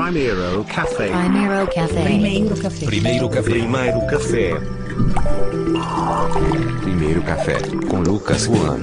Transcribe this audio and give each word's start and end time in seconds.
Primeiro 0.00 0.64
Café. 0.64 1.08
Primeiro 1.08 1.66
Café. 1.66 2.04
Primeiro 2.04 2.56
café. 2.56 2.86
Primeiro 2.86 3.28
café. 3.28 3.50
Primeiro 3.50 4.06
Café. 4.06 4.50
Primeiro 6.80 7.22
café 7.22 7.58
com 7.86 8.00
Lucas 8.00 8.44
Juan. 8.44 8.80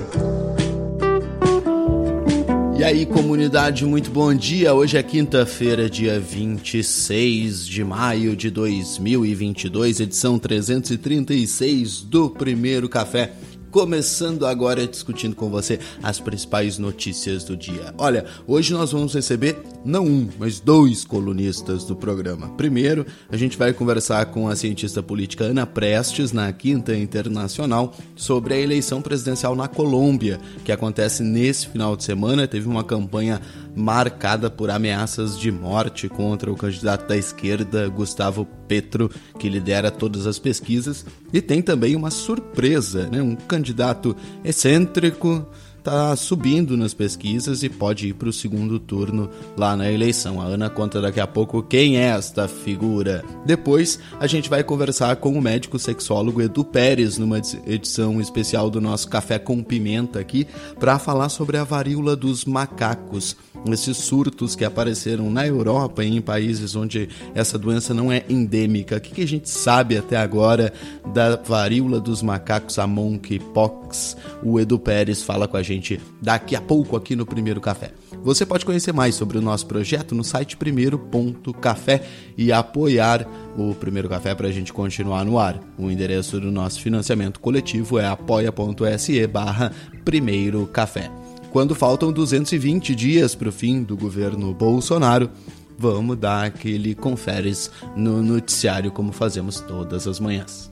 E 2.77 2.83
aí, 2.83 3.07
comunidade, 3.07 3.83
muito 3.83 4.11
bom 4.11 4.31
dia. 4.31 4.75
Hoje 4.75 4.95
é 4.95 5.01
quinta-feira, 5.01 5.89
dia 5.89 6.19
26 6.19 7.65
de 7.65 7.83
maio 7.83 8.35
de 8.35 8.51
2022, 8.51 9.99
edição 9.99 10.37
336 10.37 12.01
do 12.01 12.29
Primeiro 12.29 12.87
Café 12.87 13.31
começando 13.71 14.45
agora 14.45 14.87
discutindo 14.87 15.35
com 15.35 15.49
você 15.49 15.79
as 16.01 16.19
principais 16.19 16.77
notícias 16.77 17.43
do 17.43 17.55
dia. 17.55 17.93
Olha, 17.97 18.25
hoje 18.45 18.73
nós 18.73 18.91
vamos 18.91 19.13
receber 19.13 19.57
não 19.83 20.05
um, 20.05 20.29
mas 20.37 20.59
dois 20.59 21.05
colunistas 21.05 21.85
do 21.85 21.95
programa. 21.95 22.49
Primeiro, 22.49 23.05
a 23.29 23.37
gente 23.37 23.57
vai 23.57 23.73
conversar 23.73 24.25
com 24.27 24.47
a 24.47 24.55
cientista 24.55 25.01
política 25.01 25.45
Ana 25.45 25.65
Prestes 25.65 26.31
na 26.31 26.51
Quinta 26.51 26.95
Internacional 26.95 27.95
sobre 28.15 28.53
a 28.53 28.59
eleição 28.59 29.01
presidencial 29.01 29.55
na 29.55 29.67
Colômbia, 29.67 30.39
que 30.65 30.71
acontece 30.71 31.23
nesse 31.23 31.67
final 31.67 31.95
de 31.95 32.03
semana. 32.03 32.47
Teve 32.47 32.67
uma 32.67 32.83
campanha 32.83 33.41
marcada 33.77 34.49
por 34.49 34.71
ameaças 34.71 35.37
de 35.37 35.51
morte 35.51 36.09
contra 36.09 36.51
o 36.51 36.55
candidato 36.55 37.07
da 37.07 37.15
esquerda, 37.15 37.87
Gustavo 37.87 38.45
Petro, 38.67 39.09
que 39.37 39.47
lidera 39.47 39.91
todas 39.91 40.25
as 40.25 40.39
pesquisas, 40.39 41.05
e 41.31 41.39
tem 41.39 41.61
também 41.61 41.95
uma 41.95 42.09
surpresa, 42.09 43.07
né? 43.07 43.21
Um 43.21 43.35
candidato 43.35 44.15
excêntrico 44.43 45.47
está 45.87 46.15
subindo 46.17 46.75
nas 46.75 46.93
pesquisas 46.93 47.63
e 47.63 47.69
pode 47.69 48.09
ir 48.09 48.13
para 48.13 48.27
o 48.27 48.33
segundo 48.33 48.77
turno 48.77 49.29
lá 49.55 49.75
na 49.77 49.89
eleição. 49.89 50.41
A 50.41 50.43
Ana 50.43 50.69
conta 50.69 50.99
daqui 50.99 51.19
a 51.21 51.25
pouco 51.25 51.63
quem 51.63 51.97
é 51.97 52.09
esta 52.09 52.45
figura. 52.45 53.23
Depois 53.45 53.97
a 54.19 54.27
gente 54.27 54.49
vai 54.49 54.63
conversar 54.65 55.15
com 55.15 55.31
o 55.31 55.41
médico 55.41 55.79
sexólogo 55.79 56.41
Edu 56.41 56.65
Pérez 56.65 57.17
numa 57.17 57.39
edição 57.65 58.19
especial 58.19 58.69
do 58.69 58.81
nosso 58.81 59.07
Café 59.07 59.39
com 59.39 59.63
Pimenta 59.63 60.19
aqui 60.19 60.45
para 60.77 60.99
falar 60.99 61.29
sobre 61.29 61.55
a 61.55 61.63
varíola 61.63 62.17
dos 62.17 62.43
macacos 62.43 63.37
esses 63.73 63.97
surtos 63.97 64.55
que 64.55 64.65
apareceram 64.65 65.29
na 65.29 65.45
Europa 65.45 66.03
e 66.03 66.15
em 66.15 66.21
países 66.21 66.75
onde 66.75 67.09
essa 67.33 67.57
doença 67.57 67.93
não 67.93 68.11
é 68.11 68.23
endêmica. 68.29 68.97
O 68.97 69.01
que, 69.01 69.21
a 69.21 69.27
gente 69.27 69.49
sabe 69.49 69.97
até 69.97 70.17
agora 70.17 70.73
da 71.13 71.35
varíola 71.35 71.99
dos 71.99 72.21
macacos, 72.21 72.79
a 72.79 72.87
monkeypox? 72.87 74.17
O 74.43 74.59
Edu 74.59 74.79
Pérez 74.79 75.21
fala 75.23 75.47
com 75.47 75.57
a 75.57 75.63
gente 75.63 75.99
daqui 76.21 76.55
a 76.55 76.61
pouco 76.61 76.95
aqui 76.95 77.15
no 77.15 77.25
Primeiro 77.25 77.61
Café. 77.61 77.91
Você 78.23 78.45
pode 78.45 78.65
conhecer 78.65 78.93
mais 78.93 79.15
sobre 79.15 79.37
o 79.37 79.41
nosso 79.41 79.65
projeto 79.65 80.15
no 80.15 80.23
site 80.23 80.57
primeiro.café 80.57 82.03
e 82.37 82.51
apoiar 82.51 83.27
o 83.57 83.73
Primeiro 83.75 84.09
Café 84.09 84.33
para 84.35 84.47
a 84.47 84.51
gente 84.51 84.73
continuar 84.73 85.23
no 85.25 85.39
ar. 85.39 85.59
O 85.77 85.89
endereço 85.89 86.39
do 86.39 86.51
nosso 86.51 86.81
financiamento 86.81 87.39
coletivo 87.39 87.99
é 87.99 88.07
apoia.se 88.07 89.27
barra 89.27 89.71
Primeiro 90.03 90.65
Café 90.67 91.11
quando 91.51 91.75
faltam 91.75 92.11
220 92.11 92.93
dias 92.95 93.35
para 93.35 93.49
o 93.49 93.51
fim 93.51 93.83
do 93.83 93.95
governo 93.95 94.53
Bolsonaro, 94.53 95.29
vamos 95.77 96.17
dar 96.17 96.45
aquele 96.45 96.95
conferes 96.95 97.71
no 97.95 98.21
noticiário 98.21 98.91
como 98.91 99.11
fazemos 99.11 99.59
todas 99.61 100.07
as 100.07 100.19
manhãs. 100.19 100.71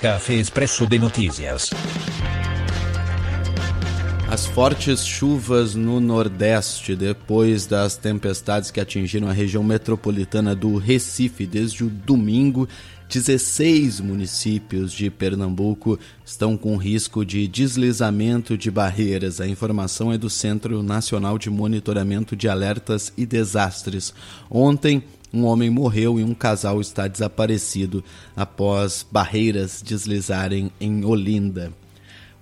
Café 0.00 0.34
Expresso 0.34 0.86
de 0.86 0.98
Notícias. 0.98 1.70
As 4.28 4.46
fortes 4.46 5.06
chuvas 5.06 5.74
no 5.74 6.00
Nordeste, 6.00 6.96
depois 6.96 7.66
das 7.66 7.96
tempestades 7.96 8.70
que 8.70 8.80
atingiram 8.80 9.28
a 9.28 9.32
região 9.32 9.62
metropolitana 9.62 10.56
do 10.56 10.78
Recife 10.78 11.46
desde 11.46 11.84
o 11.84 11.90
domingo, 11.90 12.66
16 13.12 14.00
municípios 14.00 14.90
de 14.90 15.10
Pernambuco 15.10 15.98
estão 16.24 16.56
com 16.56 16.78
risco 16.78 17.26
de 17.26 17.46
deslizamento 17.46 18.56
de 18.56 18.70
barreiras. 18.70 19.38
A 19.38 19.46
informação 19.46 20.10
é 20.10 20.16
do 20.16 20.30
Centro 20.30 20.82
Nacional 20.82 21.36
de 21.36 21.50
Monitoramento 21.50 22.34
de 22.34 22.48
Alertas 22.48 23.12
e 23.14 23.26
Desastres. 23.26 24.14
Ontem, 24.50 25.04
um 25.30 25.44
homem 25.44 25.68
morreu 25.68 26.18
e 26.18 26.24
um 26.24 26.32
casal 26.32 26.80
está 26.80 27.06
desaparecido 27.06 28.02
após 28.34 29.06
barreiras 29.12 29.82
deslizarem 29.82 30.72
em 30.80 31.04
Olinda. 31.04 31.70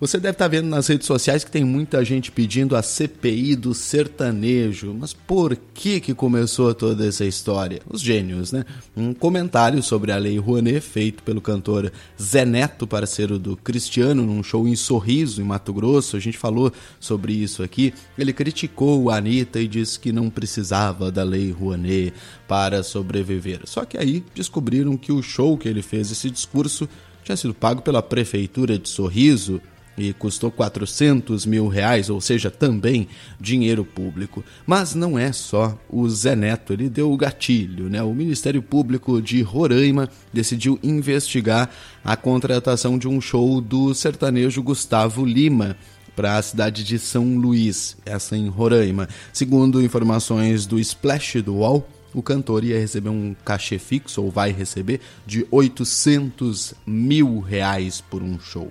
Você 0.00 0.18
deve 0.18 0.32
estar 0.32 0.48
vendo 0.48 0.66
nas 0.66 0.86
redes 0.86 1.06
sociais 1.06 1.44
que 1.44 1.50
tem 1.50 1.62
muita 1.62 2.02
gente 2.02 2.32
pedindo 2.32 2.74
a 2.74 2.80
CPI 2.80 3.54
do 3.54 3.74
sertanejo. 3.74 4.96
Mas 4.98 5.12
por 5.12 5.54
que 5.74 6.00
que 6.00 6.14
começou 6.14 6.72
toda 6.72 7.06
essa 7.06 7.26
história? 7.26 7.82
Os 7.86 8.00
gênios, 8.00 8.50
né? 8.50 8.64
Um 8.96 9.12
comentário 9.12 9.82
sobre 9.82 10.10
a 10.10 10.16
Lei 10.16 10.38
Rouanet 10.38 10.80
feito 10.80 11.22
pelo 11.22 11.42
cantor 11.42 11.92
Zé 12.18 12.46
Neto, 12.46 12.86
parceiro 12.86 13.38
do 13.38 13.58
Cristiano, 13.58 14.24
num 14.24 14.42
show 14.42 14.66
em 14.66 14.74
Sorriso, 14.74 15.42
em 15.42 15.44
Mato 15.44 15.70
Grosso. 15.70 16.16
A 16.16 16.20
gente 16.20 16.38
falou 16.38 16.72
sobre 16.98 17.34
isso 17.34 17.62
aqui. 17.62 17.92
Ele 18.16 18.32
criticou 18.32 19.10
a 19.10 19.18
Anitta 19.18 19.60
e 19.60 19.68
disse 19.68 20.00
que 20.00 20.12
não 20.12 20.30
precisava 20.30 21.12
da 21.12 21.22
Lei 21.22 21.50
Rouanet 21.50 22.14
para 22.48 22.82
sobreviver. 22.82 23.60
Só 23.66 23.84
que 23.84 23.98
aí 23.98 24.24
descobriram 24.34 24.96
que 24.96 25.12
o 25.12 25.22
show 25.22 25.58
que 25.58 25.68
ele 25.68 25.82
fez, 25.82 26.10
esse 26.10 26.30
discurso, 26.30 26.88
tinha 27.22 27.36
sido 27.36 27.52
pago 27.52 27.82
pela 27.82 28.00
prefeitura 28.00 28.78
de 28.78 28.88
Sorriso 28.88 29.60
e 30.00 30.12
custou 30.12 30.50
400 30.50 31.44
mil 31.46 31.68
reais, 31.68 32.08
ou 32.08 32.20
seja, 32.20 32.50
também 32.50 33.08
dinheiro 33.40 33.84
público. 33.84 34.44
Mas 34.66 34.94
não 34.94 35.18
é 35.18 35.32
só 35.32 35.78
o 35.88 36.08
Zé 36.08 36.34
Neto, 36.34 36.72
ele 36.72 36.88
deu 36.88 37.12
o 37.12 37.16
gatilho, 37.16 37.88
né? 37.88 38.02
O 38.02 38.14
Ministério 38.14 38.62
Público 38.62 39.20
de 39.20 39.42
Roraima 39.42 40.08
decidiu 40.32 40.78
investigar 40.82 41.70
a 42.04 42.16
contratação 42.16 42.98
de 42.98 43.06
um 43.06 43.20
show 43.20 43.60
do 43.60 43.94
sertanejo 43.94 44.62
Gustavo 44.62 45.24
Lima 45.24 45.76
para 46.16 46.36
a 46.36 46.42
cidade 46.42 46.84
de 46.84 46.98
São 46.98 47.38
Luís, 47.38 47.96
essa 48.04 48.36
em 48.36 48.48
Roraima. 48.48 49.08
Segundo 49.32 49.82
informações 49.82 50.66
do 50.66 50.78
Splash 50.78 51.42
do 51.42 51.56
UOL, 51.56 51.88
o 52.12 52.22
cantor 52.22 52.64
ia 52.64 52.78
receber 52.78 53.08
um 53.08 53.34
cachê 53.44 53.78
fixo, 53.78 54.22
ou 54.22 54.30
vai 54.30 54.52
receber, 54.52 55.00
de 55.26 55.46
800 55.50 56.74
mil 56.86 57.40
reais 57.40 58.00
por 58.00 58.22
um 58.22 58.38
show. 58.38 58.70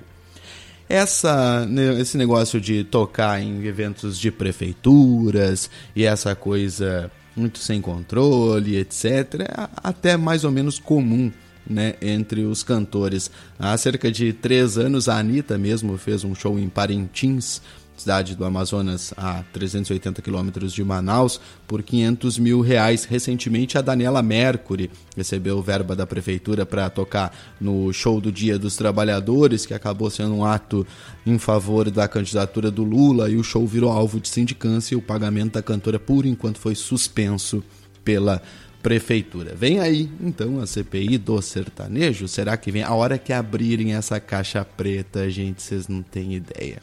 Essa, 0.89 1.67
esse 1.99 2.17
negócio 2.17 2.59
de 2.59 2.83
tocar 2.83 3.39
em 3.39 3.63
eventos 3.63 4.17
de 4.17 4.31
prefeituras 4.31 5.69
e 5.95 6.03
essa 6.03 6.35
coisa 6.35 7.11
muito 7.35 7.59
sem 7.59 7.79
controle, 7.79 8.75
etc., 8.75 9.41
é 9.41 9.69
até 9.83 10.17
mais 10.17 10.43
ou 10.43 10.51
menos 10.51 10.79
comum 10.79 11.31
né, 11.69 11.93
entre 12.01 12.41
os 12.41 12.63
cantores. 12.63 13.29
Há 13.59 13.77
cerca 13.77 14.11
de 14.11 14.33
três 14.33 14.79
anos, 14.79 15.07
a 15.07 15.19
Anitta 15.19 15.57
mesmo 15.57 15.95
fez 15.97 16.23
um 16.23 16.33
show 16.33 16.57
em 16.57 16.67
Parintins 16.67 17.61
cidade 18.01 18.35
do 18.35 18.45
Amazonas, 18.45 19.13
a 19.17 19.43
380 19.53 20.21
quilômetros 20.21 20.73
de 20.73 20.83
Manaus, 20.83 21.39
por 21.67 21.83
500 21.83 22.37
mil 22.39 22.61
reais. 22.61 23.05
Recentemente, 23.05 23.77
a 23.77 23.81
Daniela 23.81 24.21
Mercury 24.21 24.89
recebeu 25.15 25.61
verba 25.61 25.95
da 25.95 26.07
prefeitura 26.07 26.65
para 26.65 26.89
tocar 26.89 27.35
no 27.59 27.91
show 27.93 28.19
do 28.21 28.31
Dia 28.31 28.57
dos 28.57 28.75
Trabalhadores, 28.75 29.65
que 29.65 29.73
acabou 29.73 30.09
sendo 30.09 30.35
um 30.35 30.45
ato 30.45 30.85
em 31.25 31.37
favor 31.37 31.91
da 31.91 32.07
candidatura 32.07 32.71
do 32.71 32.83
Lula, 32.83 33.29
e 33.29 33.35
o 33.35 33.43
show 33.43 33.65
virou 33.67 33.91
alvo 33.91 34.19
de 34.19 34.29
sindicância 34.29 34.95
e 34.95 34.97
o 34.97 35.01
pagamento 35.01 35.53
da 35.53 35.61
cantora, 35.61 35.99
por 35.99 36.25
enquanto, 36.25 36.59
foi 36.59 36.75
suspenso 36.75 37.63
pela 38.03 38.41
prefeitura. 38.81 39.53
Vem 39.55 39.79
aí, 39.79 40.09
então, 40.21 40.59
a 40.59 40.65
CPI 40.65 41.17
do 41.17 41.41
sertanejo. 41.41 42.27
Será 42.27 42.55
que 42.55 42.71
vem? 42.71 42.83
A 42.83 42.93
hora 42.93 43.17
que 43.17 43.33
abrirem 43.33 43.93
essa 43.93 44.19
caixa 44.19 44.63
preta, 44.63 45.29
gente, 45.29 45.61
vocês 45.61 45.87
não 45.87 46.01
têm 46.01 46.35
ideia. 46.35 46.81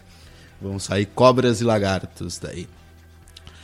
Vão 0.60 0.78
sair 0.78 1.06
cobras 1.06 1.60
e 1.60 1.64
lagartos 1.64 2.38
daí. 2.38 2.66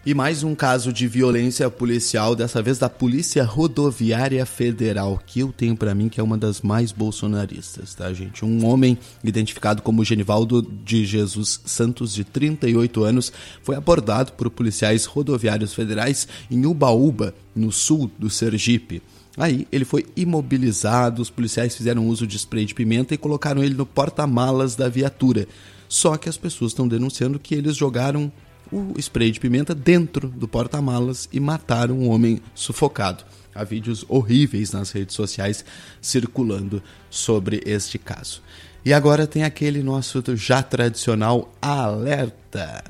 E 0.04 0.14
mais 0.14 0.42
um 0.42 0.52
caso 0.52 0.92
de 0.92 1.06
violência 1.06 1.70
policial, 1.70 2.34
dessa 2.34 2.60
vez 2.60 2.76
da 2.76 2.88
Polícia 2.88 3.44
Rodoviária 3.44 4.44
Federal, 4.44 5.22
que 5.24 5.38
eu 5.38 5.52
tenho 5.52 5.76
para 5.76 5.94
mim 5.94 6.08
que 6.08 6.18
é 6.18 6.22
uma 6.24 6.36
das 6.36 6.60
mais 6.60 6.90
bolsonaristas, 6.90 7.94
tá, 7.94 8.12
gente? 8.12 8.44
Um 8.44 8.66
homem 8.66 8.98
identificado 9.22 9.80
como 9.80 10.04
Genivaldo 10.04 10.60
de 10.60 11.06
Jesus 11.06 11.60
Santos, 11.64 12.12
de 12.12 12.24
38 12.24 13.04
anos, 13.04 13.32
foi 13.62 13.76
abordado 13.76 14.32
por 14.32 14.50
policiais 14.50 15.04
rodoviários 15.04 15.72
federais 15.72 16.26
em 16.50 16.66
Ubaúba, 16.66 17.32
no 17.54 17.70
sul 17.70 18.10
do 18.18 18.28
Sergipe. 18.28 19.00
Aí 19.36 19.68
ele 19.70 19.84
foi 19.84 20.04
imobilizado, 20.16 21.22
os 21.22 21.30
policiais 21.30 21.76
fizeram 21.76 22.08
uso 22.08 22.26
de 22.26 22.36
spray 22.36 22.64
de 22.64 22.74
pimenta 22.74 23.14
e 23.14 23.18
colocaram 23.18 23.62
ele 23.62 23.74
no 23.74 23.86
porta-malas 23.86 24.74
da 24.74 24.88
viatura. 24.88 25.46
Só 25.92 26.16
que 26.16 26.26
as 26.26 26.38
pessoas 26.38 26.70
estão 26.70 26.88
denunciando 26.88 27.38
que 27.38 27.54
eles 27.54 27.76
jogaram 27.76 28.32
o 28.72 28.94
spray 28.98 29.30
de 29.30 29.38
pimenta 29.38 29.74
dentro 29.74 30.26
do 30.26 30.48
porta-malas 30.48 31.28
e 31.30 31.38
mataram 31.38 31.98
um 31.98 32.08
homem 32.08 32.40
sufocado. 32.54 33.22
Há 33.54 33.62
vídeos 33.62 34.02
horríveis 34.08 34.72
nas 34.72 34.90
redes 34.90 35.14
sociais 35.14 35.62
circulando 36.00 36.82
sobre 37.10 37.62
este 37.66 37.98
caso. 37.98 38.42
E 38.82 38.90
agora 38.90 39.26
tem 39.26 39.44
aquele 39.44 39.82
nosso 39.82 40.22
já 40.34 40.62
tradicional 40.62 41.52
alerta. 41.60 42.82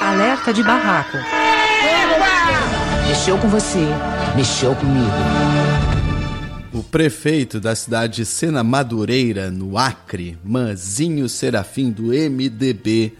Alerta 0.00 0.54
de 0.54 0.62
barraco. 0.62 1.18
Mexeu 3.08 3.36
com 3.36 3.48
você, 3.48 3.84
mexeu 4.36 4.76
comigo. 4.76 5.69
O 6.80 6.82
prefeito 6.82 7.60
da 7.60 7.74
cidade 7.74 8.16
de 8.16 8.24
Sena 8.24 8.64
Madureira, 8.64 9.50
no 9.50 9.76
Acre, 9.76 10.38
Manzinho 10.42 11.28
Serafim, 11.28 11.90
do 11.90 12.04
MDB, 12.04 13.12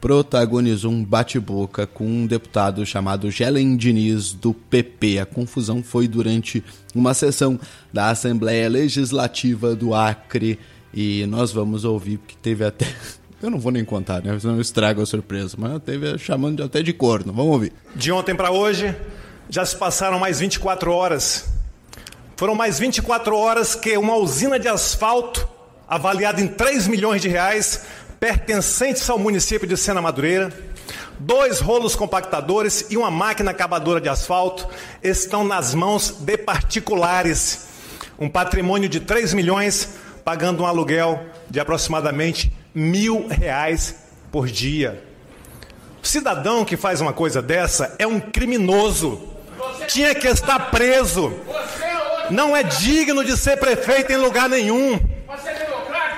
protagonizou 0.00 0.92
um 0.92 1.04
bate-boca 1.04 1.84
com 1.84 2.06
um 2.06 2.28
deputado 2.28 2.86
chamado 2.86 3.28
Gelen 3.28 3.76
Diniz, 3.76 4.32
do 4.32 4.54
PP. 4.54 5.18
A 5.18 5.26
confusão 5.26 5.82
foi 5.82 6.06
durante 6.06 6.62
uma 6.94 7.12
sessão 7.12 7.58
da 7.92 8.08
Assembleia 8.08 8.68
Legislativa 8.68 9.74
do 9.74 9.96
Acre 9.96 10.56
e 10.94 11.26
nós 11.26 11.50
vamos 11.50 11.84
ouvir 11.84 12.20
que 12.24 12.36
teve 12.36 12.64
até. 12.64 12.86
Eu 13.42 13.50
não 13.50 13.58
vou 13.58 13.72
nem 13.72 13.84
contar, 13.84 14.22
né? 14.22 14.38
Senão 14.38 14.54
eu 14.54 14.60
estrago 14.60 15.02
a 15.02 15.06
surpresa, 15.06 15.56
mas 15.58 15.82
teve 15.82 16.16
chamando 16.18 16.62
até 16.62 16.82
de 16.82 16.92
corno. 16.92 17.32
Vamos 17.32 17.52
ouvir. 17.52 17.72
De 17.96 18.12
ontem 18.12 18.34
para 18.34 18.52
hoje, 18.52 18.94
já 19.50 19.64
se 19.64 19.76
passaram 19.76 20.20
mais 20.20 20.38
24 20.40 20.92
horas. 20.92 21.57
Foram 22.38 22.54
mais 22.54 22.78
24 22.78 23.36
horas 23.36 23.74
que 23.74 23.98
uma 23.98 24.14
usina 24.14 24.60
de 24.60 24.68
asfalto, 24.68 25.48
avaliada 25.88 26.40
em 26.40 26.46
3 26.46 26.86
milhões 26.86 27.20
de 27.20 27.28
reais, 27.28 27.82
pertencentes 28.20 29.10
ao 29.10 29.18
município 29.18 29.66
de 29.66 29.76
Sena 29.76 30.00
Madureira, 30.00 30.56
dois 31.18 31.58
rolos 31.58 31.96
compactadores 31.96 32.86
e 32.90 32.96
uma 32.96 33.10
máquina 33.10 33.50
acabadora 33.50 34.00
de 34.00 34.08
asfalto 34.08 34.68
estão 35.02 35.42
nas 35.42 35.74
mãos 35.74 36.10
de 36.20 36.38
particulares. 36.38 37.66
Um 38.16 38.28
patrimônio 38.28 38.88
de 38.88 39.00
3 39.00 39.34
milhões, 39.34 39.96
pagando 40.24 40.62
um 40.62 40.66
aluguel 40.66 41.20
de 41.50 41.58
aproximadamente 41.58 42.52
mil 42.72 43.26
reais 43.26 43.96
por 44.30 44.46
dia. 44.46 45.02
O 46.00 46.06
cidadão 46.06 46.64
que 46.64 46.76
faz 46.76 47.00
uma 47.00 47.12
coisa 47.12 47.42
dessa 47.42 47.96
é 47.98 48.06
um 48.06 48.20
criminoso. 48.20 49.20
Tinha 49.88 50.14
que 50.14 50.28
estar 50.28 50.70
preso. 50.70 51.34
Não 52.30 52.56
é 52.56 52.62
digno 52.62 53.24
de 53.24 53.36
ser 53.36 53.56
prefeito 53.56 54.12
em 54.12 54.16
lugar 54.16 54.48
nenhum. 54.48 54.98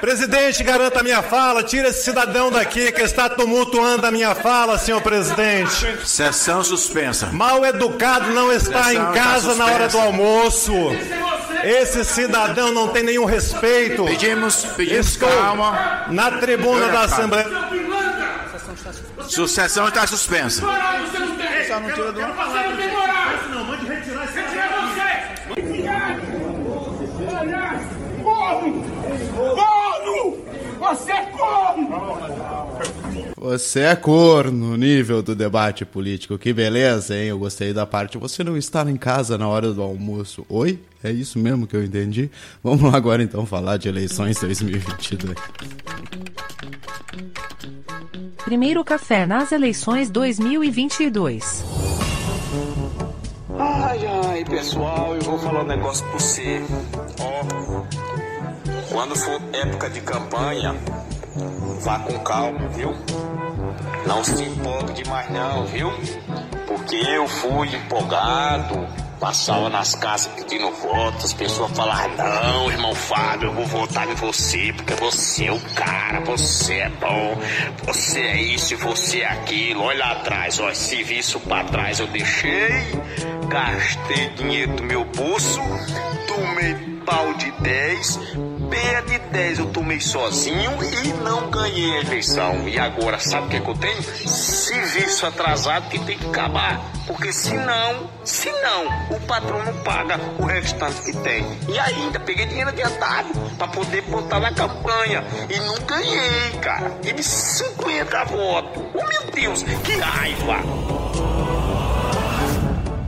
Presidente, 0.01 0.63
garanta 0.63 1.01
a 1.01 1.03
minha 1.03 1.23
fala. 1.23 1.63
Tira 1.63 1.89
esse 1.89 2.05
cidadão 2.05 2.51
daqui 2.51 2.91
que 2.91 3.03
está 3.03 3.29
tumultuando 3.29 4.07
a 4.07 4.11
minha 4.11 4.35
fala, 4.35 4.79
senhor 4.79 5.01
presidente. 5.03 5.99
Sessão 6.07 6.65
suspensa. 6.65 7.27
Mal 7.27 7.65
educado 7.67 8.31
não 8.33 8.51
está 8.51 8.85
Sessão 8.85 9.11
em 9.11 9.13
casa 9.15 9.55
na 9.55 9.67
hora 9.67 9.89
do 9.89 9.99
almoço. 9.99 10.73
Esse 11.63 12.05
cidadão 12.05 12.73
não 12.73 12.89
tem 12.89 13.03
nenhum 13.03 13.27
respeito. 13.27 14.05
Pedimos, 14.07 14.65
pedimos 14.77 15.09
Estou 15.09 15.29
calma. 15.29 16.07
na 16.09 16.31
tribuna 16.33 16.89
da. 16.89 17.01
Assembleia. 17.03 17.47
Sucessão 19.29 19.87
está 19.89 20.07
suspensa. 20.07 20.63
Corno! 28.23 28.85
Corno! 29.57 30.45
Você 30.79 31.11
é 31.11 31.27
corno! 31.27 31.91
Você 33.37 33.81
é 33.81 33.97
corno, 33.97 34.77
nível 34.77 35.21
do 35.21 35.35
debate 35.35 35.85
político. 35.85 36.39
Que 36.39 36.53
beleza, 36.53 37.17
hein? 37.17 37.29
Eu 37.29 37.39
gostei 37.39 37.73
da 37.73 37.85
parte. 37.85 38.19
Você 38.19 38.45
não 38.45 38.57
estar 38.57 38.87
em 38.87 38.97
casa 38.97 39.37
na 39.37 39.49
hora 39.49 39.73
do 39.73 39.83
almoço. 39.83 40.47
Oi? 40.49 40.79
É 41.03 41.11
isso 41.11 41.39
mesmo 41.39 41.67
que 41.67 41.75
eu 41.75 41.83
entendi? 41.83 42.31
Vamos 42.63 42.83
lá 42.83 42.97
agora 42.97 43.23
então 43.23 43.45
falar 43.45 43.79
de 43.79 43.89
eleições 43.89 44.39
2022. 44.39 45.35
Primeiro 48.45 48.85
café 48.85 49.27
nas 49.27 49.51
eleições 49.51 50.09
2022. 50.09 51.65
Ai, 53.63 54.01
ai, 54.07 54.43
pessoal, 54.47 55.15
eu 55.15 55.21
vou 55.21 55.39
falar 55.39 55.61
um 55.61 55.67
negócio 55.67 56.03
pra 56.07 56.19
você. 56.19 56.63
Ó, 57.21 57.45
quando 58.91 59.15
for 59.15 59.39
época 59.53 59.91
de 59.91 60.01
campanha, 60.01 60.75
vá 61.83 61.99
com 61.99 62.19
calma, 62.21 62.69
viu? 62.71 62.95
Não 64.07 64.25
se 64.25 64.43
empolgue 64.45 64.95
demais 64.95 65.31
não, 65.31 65.67
viu? 65.67 65.93
Eu 66.93 67.29
fui 67.29 67.69
empolgado, 67.69 68.87
passava 69.21 69.69
nas 69.69 69.95
casas 69.95 70.33
pedindo 70.35 70.73
voto, 70.73 71.25
as 71.25 71.33
pessoas 71.33 71.71
falavam, 71.71 72.17
não, 72.17 72.71
irmão 72.71 72.93
Fábio, 72.95 73.49
eu 73.49 73.55
vou 73.55 73.65
votar 73.67 74.09
em 74.11 74.15
você, 74.15 74.73
porque 74.73 74.95
você 74.95 75.47
é 75.47 75.53
o 75.53 75.61
cara, 75.75 76.21
você 76.21 76.75
é 76.75 76.89
bom, 76.89 77.39
você 77.85 78.21
é 78.21 78.43
isso 78.43 78.75
e 78.75 78.77
você 78.77 79.21
é 79.21 79.29
aquilo. 79.29 79.83
Olha 79.85 80.01
lá 80.01 80.13
atrás, 80.13 80.59
ó, 80.59 80.75
serviço 80.75 81.39
pra 81.41 81.63
trás 81.65 82.01
eu 82.01 82.09
deixei, 82.09 82.85
gastei 83.49 84.31
dinheiro 84.31 84.75
do 84.75 84.83
meu 84.83 85.05
bolso, 85.05 85.61
tomei 86.27 86.75
pau 87.07 87.33
de 87.35 87.53
10, 87.53 88.19
Meia 88.71 89.03
de 89.03 89.19
10 89.19 89.59
eu 89.59 89.67
tomei 89.67 90.01
sozinho 90.01 90.79
e 91.05 91.13
não 91.25 91.51
ganhei 91.51 91.99
a 91.99 92.01
eleição. 92.03 92.69
E 92.69 92.79
agora, 92.79 93.19
sabe 93.19 93.47
o 93.47 93.51
que, 93.51 93.57
é 93.57 93.61
que 93.61 93.69
eu 93.69 93.75
tenho? 93.75 94.01
Serviço 94.01 95.27
atrasado 95.27 95.89
que 95.89 95.99
tem 95.99 96.17
que 96.17 96.27
acabar. 96.29 96.81
Porque 97.05 97.33
senão, 97.33 98.09
senão, 98.25 98.87
o 99.11 99.21
patrão 99.27 99.65
não 99.65 99.75
paga 99.83 100.21
o 100.39 100.45
restante 100.45 101.03
que 101.03 101.13
tem. 101.19 101.45
E 101.69 101.79
ainda 101.81 102.21
peguei 102.21 102.47
dinheiro 102.47 102.71
adiantado 102.71 103.29
para 103.59 103.67
poder 103.67 104.03
botar 104.03 104.39
na 104.39 104.53
campanha. 104.53 105.25
E 105.49 105.59
não 105.59 105.75
ganhei, 105.85 106.53
cara. 106.63 106.97
E 107.03 107.13
de 107.13 107.25
50 107.25 108.25
votos. 108.27 108.83
Oh 108.95 109.05
meu 109.05 109.33
Deus, 109.33 109.65
que 109.65 109.97
raiva! 109.97 110.59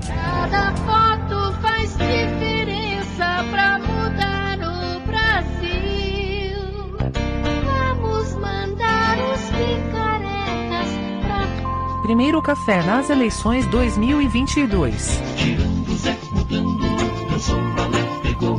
Cada 0.09 0.75
foto 0.75 1.61
faz 1.63 1.91
diferença 1.93 2.32
Primeiro 12.03 12.43
café 12.43 12.83
nas 12.83 13.11
eleições 13.11 13.65
2022. 13.69 15.21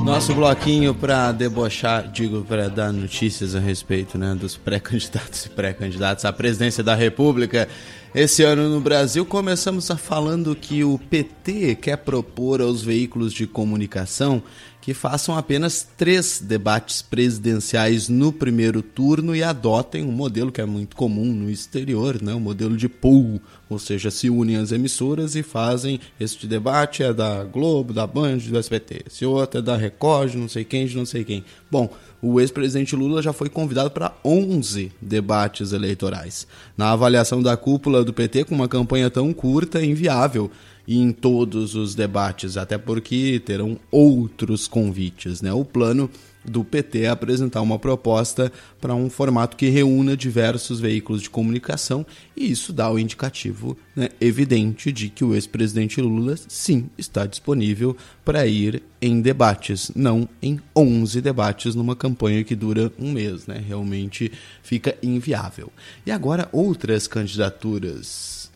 Nosso 0.06 0.34
bloquinho 0.34 0.96
para 0.96 1.32
debochar, 1.34 2.10
digo, 2.10 2.46
para 2.46 2.70
dar 2.70 2.94
notícias 2.94 3.54
a 3.54 3.60
respeito 3.60 4.18
né, 4.18 4.34
dos 4.34 4.56
pré-candidatos 4.56 5.46
e 5.46 5.50
pré-candidatos 5.50 6.24
à 6.24 6.32
presidência 6.32 6.82
da 6.82 6.96
República. 6.96 7.68
Esse 8.16 8.44
ano 8.44 8.70
no 8.70 8.80
Brasil, 8.80 9.26
começamos 9.26 9.92
a 9.92 9.98
falando 9.98 10.56
que 10.56 10.84
o 10.84 10.98
PT 10.98 11.76
quer 11.76 11.98
propor 11.98 12.62
aos 12.62 12.82
veículos 12.82 13.34
de 13.34 13.46
comunicação 13.46 14.42
que 14.84 14.94
façam 14.94 15.38
apenas 15.38 15.88
três 15.96 16.42
debates 16.42 17.02
presidenciais 17.02 18.10
no 18.10 18.34
primeiro 18.34 18.82
turno 18.82 19.34
e 19.34 19.42
adotem 19.42 20.04
um 20.04 20.12
modelo 20.12 20.52
que 20.52 20.60
é 20.60 20.66
muito 20.66 20.98
comum 20.98 21.32
no 21.32 21.50
exterior, 21.50 22.22
né? 22.22 22.34
o 22.34 22.40
modelo 22.40 22.76
de 22.76 22.90
pool, 22.90 23.40
ou 23.70 23.80
seja, 23.80 24.12
se 24.12 24.30
unem 24.30 24.58
as 24.58 24.74
emissoras 24.74 25.38
e 25.38 25.42
fazem 25.42 26.02
este 26.20 26.46
debate 26.46 27.02
é 27.02 27.14
da 27.14 27.46
Globo, 27.46 27.94
da 27.94 28.06
Band, 28.06 28.40
do 28.40 28.58
SBT, 28.58 29.06
esse 29.08 29.26
outro 29.26 29.60
é 29.60 29.62
da 29.62 29.78
Record, 29.78 30.36
não 30.36 30.50
sei 30.50 30.66
quem, 30.66 30.86
de 30.86 30.98
não 30.98 31.06
sei 31.06 31.24
quem. 31.24 31.46
Bom, 31.72 31.90
o 32.22 32.42
ex-presidente 32.42 32.94
Lula 32.94 33.22
já 33.22 33.32
foi 33.32 33.48
convidado 33.48 33.90
para 33.90 34.12
11 34.24 34.92
debates 35.02 35.72
eleitorais. 35.72 36.46
Na 36.76 36.92
avaliação 36.92 37.42
da 37.42 37.56
cúpula 37.56 38.04
do 38.04 38.12
PT, 38.12 38.44
com 38.44 38.56
uma 38.56 38.68
campanha 38.68 39.10
tão 39.10 39.32
curta, 39.32 39.80
é 39.80 39.86
inviável 39.86 40.52
ir 40.88 40.98
em 40.98 41.12
todos 41.12 41.76
os 41.76 41.96
debates, 41.96 42.58
até 42.58 42.78
porque 42.78 43.42
terão 43.46 43.80
outros 43.92 44.68
convites. 44.68 45.42
Né? 45.42 45.52
O 45.54 45.66
plano 45.66 46.10
do 46.44 46.64
PT 46.64 47.08
a 47.08 47.14
apresentar 47.14 47.62
uma 47.62 47.80
proposta 47.80 48.52
para 48.82 48.94
um 48.94 49.10
formato 49.10 49.56
que 49.56 49.70
reúna 49.70 50.18
diversos 50.18 50.80
veículos 50.80 51.22
de 51.22 51.30
comunicação 51.30 52.06
e 52.36 52.52
isso 52.52 52.74
dá 52.74 52.92
o 52.92 53.00
indicativo 53.00 53.78
né, 53.96 54.10
evidente 54.20 54.92
de 54.92 55.10
que 55.10 55.24
o 55.24 55.34
ex-presidente 55.34 56.02
Lula 56.02 56.36
sim 56.48 56.90
está 56.98 57.26
disponível 57.26 57.96
para 58.26 58.46
ir 58.46 58.84
em 59.02 59.22
debates, 59.22 59.92
não 59.96 60.28
em 60.42 60.60
11 60.76 61.22
debates 61.22 61.76
numa 61.76 61.96
campanha 61.96 62.44
que 62.44 62.56
dura 62.56 62.92
um 62.98 63.12
mês, 63.12 63.48
né? 63.48 63.62
Realmente 63.66 64.32
fica 64.62 64.98
inviável. 65.04 65.72
E 66.06 66.12
agora 66.12 66.48
outras 66.52 67.08
candidaturas. 67.08 68.50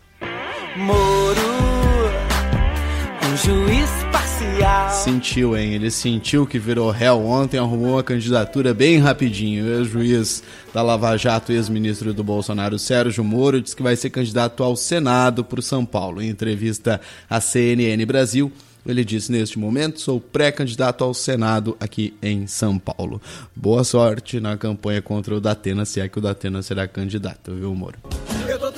Moro, 0.77 1.41
juiz 3.47 3.89
parcial. 4.11 4.89
Sentiu, 4.91 5.55
hein? 5.55 5.73
Ele 5.73 5.89
sentiu 5.89 6.45
que 6.45 6.59
virou 6.59 6.91
réu 6.91 7.25
ontem, 7.25 7.57
arrumou 7.57 7.93
uma 7.93 8.03
candidatura 8.03 8.73
bem 8.73 8.99
rapidinho. 8.99 9.63
O 9.63 9.69
ex-juiz 9.69 10.43
da 10.73 10.81
Lava 10.81 11.15
Jato, 11.15 11.53
ex-ministro 11.53 12.13
do 12.13 12.25
Bolsonaro, 12.25 12.77
Sérgio 12.77 13.23
Moro, 13.23 13.61
disse 13.61 13.75
que 13.75 13.81
vai 13.81 13.95
ser 13.95 14.09
candidato 14.09 14.63
ao 14.63 14.75
Senado 14.75 15.45
por 15.45 15.63
São 15.63 15.85
Paulo. 15.85 16.21
Em 16.21 16.27
entrevista 16.27 16.99
à 17.29 17.39
CNN 17.39 18.05
Brasil, 18.05 18.51
ele 18.85 19.05
disse: 19.05 19.31
Neste 19.31 19.57
momento, 19.57 20.01
sou 20.01 20.19
pré-candidato 20.19 21.05
ao 21.05 21.13
Senado 21.13 21.77
aqui 21.79 22.13
em 22.21 22.47
São 22.47 22.77
Paulo. 22.77 23.21
Boa 23.55 23.85
sorte 23.85 24.41
na 24.41 24.57
campanha 24.57 25.01
contra 25.01 25.33
o 25.33 25.39
Datena, 25.39 25.85
se 25.85 26.01
é 26.01 26.09
que 26.09 26.19
o 26.19 26.21
Datena 26.21 26.61
será 26.61 26.85
candidato, 26.85 27.53
viu, 27.53 27.73
Moro? 27.73 27.97
Eu 28.45 28.59
tô 28.59 28.71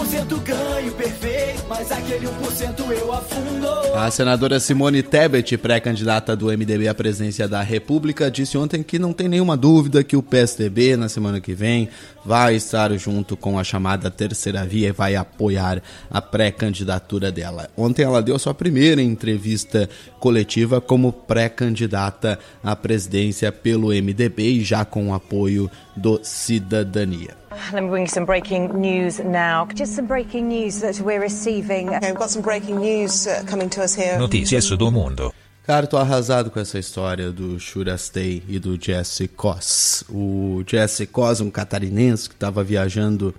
99% 0.00 0.42
ganho 0.42 0.92
perfeito, 0.92 1.64
mas 1.68 1.92
aquele 1.92 2.26
1% 2.26 2.90
eu 2.90 3.12
afundo. 3.12 3.68
A 3.94 4.10
senadora 4.10 4.58
Simone 4.58 5.02
Tebet, 5.02 5.58
pré-candidata 5.58 6.34
do 6.34 6.46
MDB 6.46 6.88
à 6.88 6.94
presidência 6.94 7.46
da 7.46 7.60
República, 7.60 8.30
disse 8.30 8.56
ontem 8.56 8.82
que 8.82 8.98
não 8.98 9.12
tem 9.12 9.28
nenhuma 9.28 9.56
dúvida 9.56 10.02
que 10.02 10.16
o 10.16 10.22
PSDB, 10.22 10.96
na 10.96 11.08
semana 11.08 11.40
que 11.40 11.52
vem, 11.52 11.88
vai 12.24 12.54
estar 12.54 12.96
junto 12.96 13.36
com 13.36 13.58
a 13.58 13.64
chamada 13.64 14.10
Terceira 14.10 14.64
Via 14.64 14.88
e 14.88 14.92
vai 14.92 15.16
apoiar 15.16 15.82
a 16.10 16.22
pré-candidatura 16.22 17.30
dela. 17.30 17.68
Ontem 17.76 18.02
ela 18.02 18.22
deu 18.22 18.38
sua 18.38 18.54
primeira 18.54 19.02
entrevista 19.02 19.88
coletiva 20.18 20.80
como 20.80 21.12
pré-candidata 21.12 22.38
à 22.62 22.74
presidência 22.74 23.52
pelo 23.52 23.88
MDB 23.88 24.52
e 24.52 24.64
já 24.64 24.84
com 24.84 25.10
o 25.10 25.14
apoio 25.14 25.70
do 25.94 26.20
Cidadania. 26.22 27.39
Let 27.50 27.82
me 27.82 27.88
bring 27.88 28.02
you 28.02 28.08
some 28.08 28.26
breaking 28.26 28.80
news 28.80 29.18
now. 29.18 29.66
Just 29.74 29.96
some 29.96 30.06
breaking 30.06 30.48
news 30.48 30.80
that 30.80 31.00
we're 31.00 31.20
receiving. 31.20 31.88
Okay, 31.88 32.12
we've 32.12 32.18
got 32.18 32.30
some 32.30 32.42
breaking 32.42 32.78
news 32.78 33.26
uh, 33.26 33.42
coming 33.46 33.68
to 33.70 33.82
us 33.82 33.94
here. 33.94 34.16
Notícias 34.18 34.68
do 34.70 34.90
mundo. 34.90 35.34
Cara, 35.64 35.86
tô 35.86 35.96
arrasado 35.96 36.50
com 36.50 36.60
essa 36.60 36.78
história 36.78 37.32
do 37.32 37.58
Shurastei 37.58 38.42
e 38.48 38.58
do 38.60 38.80
Jesse 38.80 39.26
Cos. 39.26 40.04
O 40.08 40.62
Jesse 40.64 41.06
Cos, 41.06 41.40
um 41.40 41.50
catarinense 41.50 42.28
que 42.28 42.34
estava 42.36 42.62
viajando 42.62 43.34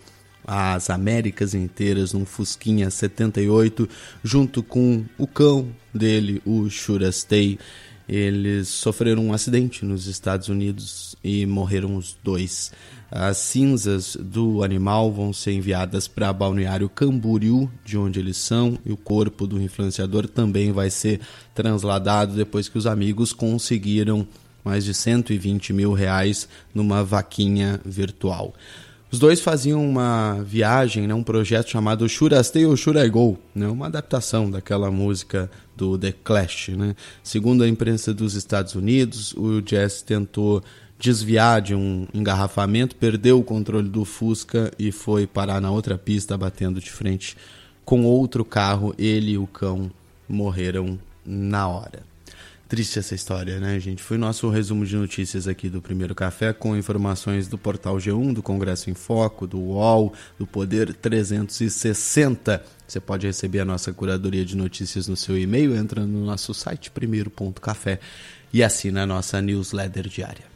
as 0.46 0.90
Américas 0.90 1.54
inteiras 1.54 2.12
num 2.12 2.26
Fusquinha 2.26 2.90
78, 2.90 3.88
junto 4.24 4.62
com 4.62 5.06
o 5.18 5.26
cão 5.26 5.70
dele, 5.94 6.42
o 6.46 6.70
Shurastei. 6.70 7.58
Eles 8.10 8.68
sofreram 8.68 9.26
um 9.26 9.34
acidente 9.34 9.86
nos 9.86 10.06
Estados 10.06 10.50
Unidos 10.50 11.16
e 11.24 11.46
morreram 11.46 11.96
os 11.96 12.18
dois. 12.22 12.74
As 13.12 13.40
cinzas 13.40 14.16
do 14.16 14.64
animal 14.64 15.12
vão 15.12 15.34
ser 15.34 15.52
enviadas 15.52 16.08
para 16.08 16.32
Balneário 16.32 16.88
Camboriú, 16.88 17.70
de 17.84 17.98
onde 17.98 18.22
eles 18.22 18.38
são, 18.38 18.80
e 18.86 18.92
o 18.94 18.96
corpo 18.96 19.46
do 19.46 19.62
influenciador 19.62 20.30
também 20.30 20.72
vai 20.72 20.90
ser 20.90 21.20
transladado 21.54 22.34
depois 22.34 22.70
que 22.70 22.78
os 22.78 22.88
amigos 22.88 23.34
conseguiram 23.34 24.26
mais 24.64 24.86
de 24.86 24.94
120 24.94 25.74
mil 25.74 25.92
reais 25.92 26.48
numa 26.74 27.04
vaquinha 27.04 27.82
virtual. 27.84 28.54
Os 29.12 29.20
dois 29.20 29.42
faziam 29.42 29.86
uma 29.86 30.42
viagem, 30.42 31.06
né, 31.06 31.14
um 31.14 31.22
projeto 31.22 31.70
chamado 31.70 32.08
Shurastei 32.08 32.66
ou 32.66 32.78
Shuragol, 32.78 33.38
né, 33.54 33.68
uma 33.68 33.88
adaptação 33.88 34.50
daquela 34.50 34.90
música 34.90 35.52
do 35.76 35.98
The 35.98 36.14
Clash. 36.24 36.70
Né. 36.70 36.96
Segundo 37.22 37.62
a 37.62 37.68
imprensa 37.68 38.14
dos 38.14 38.36
Estados 38.36 38.74
Unidos, 38.74 39.34
o 39.34 39.62
Jess 39.66 40.02
tentou 40.02 40.64
desviar 41.02 41.62
de 41.62 41.74
um 41.74 42.08
engarrafamento, 42.14 42.96
perdeu 42.96 43.40
o 43.40 43.44
controle 43.44 43.90
do 43.90 44.06
Fusca 44.06 44.72
e 44.78 44.92
foi 44.92 45.26
parar 45.26 45.60
na 45.60 45.72
outra 45.72 45.98
pista, 45.98 46.38
batendo 46.38 46.80
de 46.80 46.92
frente 46.92 47.36
com 47.84 48.06
outro 48.06 48.46
carro. 48.46 48.94
Ele 49.00 49.32
e 49.32 49.38
o 49.38 49.48
cão 49.48 49.92
morreram 50.30 51.00
na 51.26 51.68
hora. 51.68 52.04
Triste 52.70 53.00
essa 53.00 53.16
história, 53.16 53.60
né, 53.60 53.78
gente? 53.80 54.02
Foi 54.02 54.18
nosso 54.18 54.48
resumo 54.50 54.86
de 54.86 54.96
notícias 54.96 55.46
aqui 55.46 55.68
do 55.68 55.82
Primeiro 55.82 56.16
Café 56.16 56.54
com 56.54 56.78
informações 56.78 57.48
do 57.48 57.58
portal 57.58 57.98
G1, 57.98 58.34
do 58.34 58.44
Congresso 58.44 58.90
em 58.90 58.94
Foco, 58.94 59.46
do 59.46 59.60
UOL, 59.60 60.14
do 60.40 60.48
Poder 60.48 60.94
360. 60.94 62.64
Você 62.88 63.00
pode 63.00 63.26
receber 63.26 63.60
a 63.60 63.66
nossa 63.66 63.92
curadoria 63.92 64.46
de 64.46 64.56
notícias 64.56 65.08
no 65.08 65.18
seu 65.18 65.38
e-mail, 65.38 65.76
entra 65.76 66.06
no 66.06 66.24
nosso 66.24 66.54
site 66.54 66.92
primeiro.café 66.92 68.00
e 68.54 68.64
assina 68.64 69.04
a 69.04 69.08
nossa 69.08 69.42
newsletter 69.42 70.08
diária. 70.08 70.51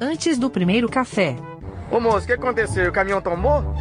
Antes 0.00 0.38
do 0.38 0.48
primeiro 0.48 0.88
café. 0.88 1.36
Ô 1.90 1.98
moço, 1.98 2.24
o 2.24 2.26
que 2.26 2.32
aconteceu? 2.32 2.88
O 2.88 2.92
caminhão 2.92 3.20
tombou? 3.20 3.74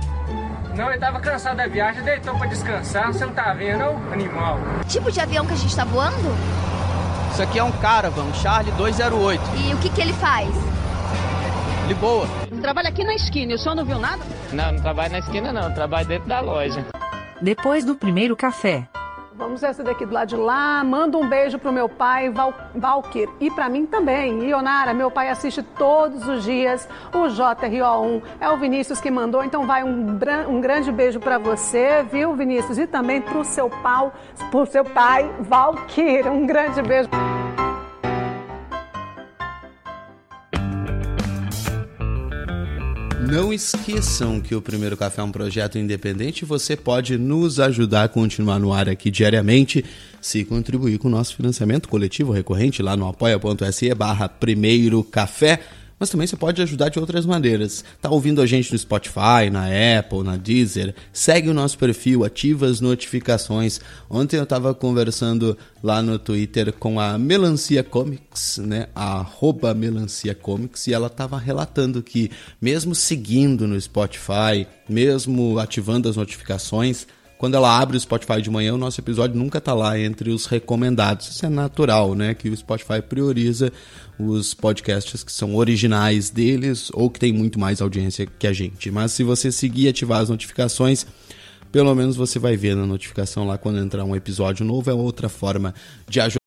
Não, 0.76 0.90
ele 0.90 1.00
tava 1.00 1.20
cansado 1.20 1.58
da 1.58 1.68
viagem, 1.68 2.04
deitou 2.04 2.36
pra 2.38 2.48
descansar. 2.48 3.14
Você 3.14 3.24
não 3.26 3.34
tá 3.34 3.54
vendo, 3.54 3.80
não? 3.80 4.12
Animal. 4.12 4.60
Tipo 4.88 5.12
de 5.12 5.20
avião 5.20 5.46
que 5.46 5.54
a 5.54 5.58
gente 5.58 5.76
tá 5.76 5.84
voando? 5.84 6.16
Isso 7.32 7.44
aqui 7.44 7.60
é 7.60 7.64
um 7.64 7.72
Caravan, 7.74 8.24
um 8.24 8.34
Charlie 8.34 8.72
208. 8.74 9.42
E 9.58 9.74
o 9.76 9.78
que 9.78 9.90
que 9.90 10.02
ele 10.02 10.14
faz? 10.14 10.50
Lisboa. 11.88 12.28
Trabalha 12.62 12.90
aqui 12.90 13.04
na 13.04 13.14
esquina, 13.14 13.54
o 13.54 13.58
senhor 13.58 13.76
não 13.76 13.86
viu 13.86 14.00
nada? 14.00 14.24
Não, 14.52 14.72
não 14.72 14.82
trabalho 14.82 15.12
na 15.12 15.20
esquina 15.20 15.54
não, 15.54 15.72
trabalho 15.72 16.08
dentro 16.08 16.28
da 16.28 16.40
loja. 16.40 16.84
Depois 17.40 17.86
do 17.86 17.94
primeiro 17.94 18.36
café. 18.36 18.88
Vamos 19.38 19.62
essa 19.62 19.84
daqui 19.84 20.04
do 20.04 20.14
lado 20.14 20.30
de 20.30 20.36
lá. 20.36 20.84
Manda 20.84 21.16
um 21.16 21.30
beijo 21.30 21.60
pro 21.60 21.72
meu 21.72 21.88
pai, 21.88 22.28
Val 22.28 22.52
Valkyr. 22.74 23.30
E 23.40 23.52
para 23.52 23.70
mim 23.70 23.86
também. 23.86 24.44
Ionara, 24.44 24.96
meu 24.96 25.12
pai 25.12 25.30
assiste 25.30 25.62
todos 25.62 26.28
os 26.28 26.44
dias 26.44 26.90
o 27.14 27.28
JRO1. 27.28 28.24
É 28.40 28.50
o 28.50 28.58
Vinícius 28.58 29.00
que 29.00 29.12
mandou, 29.12 29.44
então 29.44 29.68
vai 29.68 29.84
um, 29.84 30.18
um 30.50 30.60
grande 30.60 30.92
beijo 30.92 31.20
para 31.20 31.38
você, 31.38 32.04
viu, 32.12 32.34
Vinícius? 32.34 32.80
E 32.80 32.88
também 32.88 33.22
pro 33.22 33.46
seu 33.46 33.70
pau, 33.70 34.12
pro 34.50 34.66
seu 34.66 34.84
pai, 34.84 35.30
Valkyr. 35.40 36.32
Um 36.32 36.48
grande 36.48 36.82
beijo. 36.82 37.08
Não 43.30 43.52
esqueçam 43.52 44.40
que 44.40 44.56
o 44.56 44.62
Primeiro 44.62 44.96
Café 44.96 45.20
é 45.20 45.24
um 45.24 45.32
projeto 45.34 45.78
independente. 45.78 46.44
E 46.44 46.46
você 46.46 46.78
pode 46.78 47.18
nos 47.18 47.60
ajudar 47.60 48.04
a 48.04 48.08
continuar 48.08 48.58
no 48.58 48.72
ar 48.72 48.88
aqui 48.88 49.12
diariamente 49.12 49.84
se 50.22 50.46
contribuir 50.46 50.98
com 50.98 51.10
o 51.10 51.12
nosso 51.12 51.36
financiamento 51.36 51.90
coletivo 51.90 52.32
recorrente 52.32 52.82
lá 52.82 52.96
no 52.96 53.06
apoia.se 53.06 53.94
barra 53.94 54.30
Primeiro 54.30 55.04
Café 55.04 55.60
mas 56.00 56.10
também 56.10 56.28
você 56.28 56.36
pode 56.36 56.62
ajudar 56.62 56.90
de 56.90 57.00
outras 57.00 57.26
maneiras. 57.26 57.84
Tá 58.02 58.10
ouvindo 58.10 58.42
a 58.42 58.46
gente 58.46 58.72
no 58.72 58.78
Spotify, 58.78 59.50
na 59.52 59.66
Apple, 60.00 60.24
na 60.24 60.38
Deezer? 60.38 60.94
Segue 61.12 61.50
o 61.50 61.54
nosso 61.54 61.78
perfil, 61.78 62.24
ativa 62.24 62.68
as 62.68 62.80
notificações. 62.80 63.80
Ontem 64.10 64.38
eu 64.38 64.44
estava 64.44 64.74
conversando 64.74 65.58
lá 65.82 66.02
no 66.02 66.20
Twitter 66.20 66.72
com 66.74 67.00
a 67.00 67.18
Melancia 67.18 67.84
Comics, 67.84 68.58
né? 68.60 68.88
A 68.96 69.26
Melancia 69.76 70.36
Comics, 70.36 70.88
e 70.88 70.94
ela 70.94 71.08
estava 71.08 71.38
relatando 71.38 72.04
que, 72.04 72.30
mesmo 72.62 72.94
seguindo 72.94 73.68
no 73.68 73.80
Spotify, 73.80 74.68
mesmo 74.88 75.58
ativando 75.58 76.08
as 76.08 76.16
notificações, 76.16 77.08
quando 77.38 77.54
ela 77.54 77.80
abre 77.80 77.96
o 77.96 78.00
Spotify 78.00 78.42
de 78.42 78.50
manhã, 78.50 78.74
o 78.74 78.80
nosso 78.80 79.00
episódio 79.00 79.38
nunca 79.38 79.60
está 79.60 79.72
lá 79.74 80.00
entre 80.00 80.32
os 80.32 80.48
recomendados. 80.48 81.30
Isso 81.30 81.46
é 81.46 81.50
natural, 81.50 82.16
né? 82.16 82.34
Que 82.34 82.50
o 82.50 82.58
Spotify 82.58 83.00
prioriza 83.00 83.72
os 84.20 84.54
podcasts 84.54 85.24
que 85.24 85.32
são 85.32 85.56
originais 85.56 86.30
deles 86.30 86.90
ou 86.94 87.10
que 87.10 87.20
tem 87.20 87.32
muito 87.32 87.60
mais 87.60 87.82
audiência 87.82 88.26
que 88.26 88.48
a 88.48 88.54
gente. 88.54 88.90
Mas 88.90 89.12
se 89.12 89.24
você 89.24 89.52
seguir 89.52 89.84
e 89.84 89.90
ativar 89.90 90.22
as 90.22 90.30
notificações, 90.30 91.06
pelo 91.72 91.94
menos 91.94 92.16
você 92.16 92.40
vai 92.40 92.56
ver 92.58 92.76
na 92.76 92.86
notificação 92.86 93.46
lá 93.46 93.58
quando 93.58 93.80
entrar 93.80 94.04
um 94.04 94.16
episódio 94.16 94.66
novo. 94.66 94.90
É 94.90 94.94
outra 94.94 95.30
forma 95.30 95.74
de 96.08 96.20
ajudar. 96.20 96.47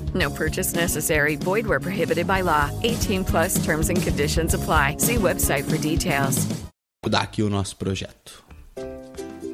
No 0.13 0.29
purchase 0.31 0.73
necessary. 0.75 1.35
Void 1.37 1.65
where 1.67 1.79
prohibited 1.79 2.27
by 2.27 2.41
law. 2.41 2.69
18 2.83 3.23
plus 3.23 3.63
terms 3.63 3.89
and 3.89 4.01
conditions 4.01 4.53
apply. 4.53 4.97
See 4.97 5.15
website 5.17 5.63
for 5.69 5.77
details. 5.77 6.47
Mudar 7.03 7.21
aqui 7.21 7.41
o 7.41 7.49
nosso 7.49 7.75
projeto. 7.77 8.43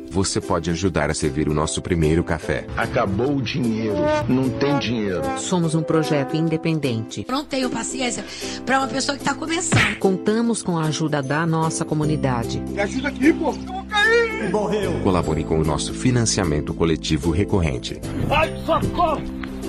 Você 0.10 0.42
pode 0.42 0.72
ajudar 0.72 1.12
a 1.12 1.14
servir 1.14 1.48
o 1.48 1.54
nosso 1.54 1.82
primeiro 1.82 2.24
café. 2.24 2.66
Acabou 2.76 3.36
o 3.36 3.42
dinheiro. 3.42 3.98
Não 4.28 4.50
tem 4.50 4.80
dinheiro. 4.80 5.22
Somos 5.38 5.76
um 5.76 5.84
projeto 5.84 6.36
independente. 6.36 7.26
Não 7.30 7.46
tenho 7.46 7.70
paciência 7.70 8.26
para 8.66 8.80
uma 8.80 8.88
pessoa 8.88 9.16
que 9.16 9.22
está 9.22 9.36
começando. 9.36 9.98
Contamos 10.00 10.64
com 10.64 10.78
a 10.78 10.86
ajuda 10.86 11.22
da 11.22 11.46
nossa 11.46 11.86
comunidade. 11.86 12.60
Me 12.60 12.82
ajuda 12.82 13.10
aqui, 13.10 13.32
pô. 13.32 13.50
Eu 13.50 13.54
vou 13.54 13.86
cair. 13.86 14.50
Morreu. 14.50 15.00
Colabore 15.04 15.44
com 15.44 15.60
o 15.60 15.64
nosso 15.64 15.94
financiamento 15.94 16.74
coletivo 16.74 17.30
recorrente. 17.30 18.02
Ai, 18.32 18.52
socorro. 18.66 19.22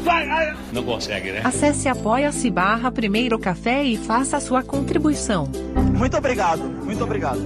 Vai, 0.09 0.25
ai. 0.31 0.57
Não 0.73 0.83
consegue, 0.83 1.33
né? 1.33 1.43
Acesse 1.45 1.87
apoia-se 1.87 2.49
barra 2.51 2.91
Primeiro 2.91 3.39
Café 3.39 3.83
e 3.85 3.99
faça 3.99 4.39
a 4.39 4.41
sua 4.41 4.63
contribuição. 4.63 5.47
Muito 5.95 6.17
obrigado, 6.17 6.63
muito 6.63 7.05
obrigado. 7.05 7.39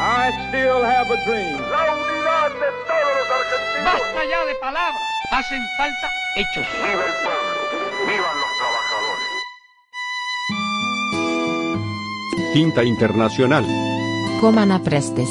I 0.00 0.30
still 0.48 0.82
have 0.82 1.12
a 1.12 1.16
dream. 1.26 1.60
La 1.70 1.92
unidad 1.92 2.50
de 2.52 2.70
todos 2.88 3.12
los 3.18 3.28
argentinos. 3.36 3.84
Basta 3.84 4.24
ya 4.24 4.44
de 4.46 4.54
palabras. 4.54 5.02
Hacen 5.30 5.60
falta 5.76 6.08
hechos. 6.36 6.66
Viva 6.72 7.04
el 7.04 7.12
pueblo. 7.22 7.52
Vivan 8.06 8.36
los 8.40 8.52
trabajadores. 8.60 9.28
Quinta 12.54 12.82
Internacional. 12.84 13.66
Comana 14.40 14.78
Prestes. 14.82 15.28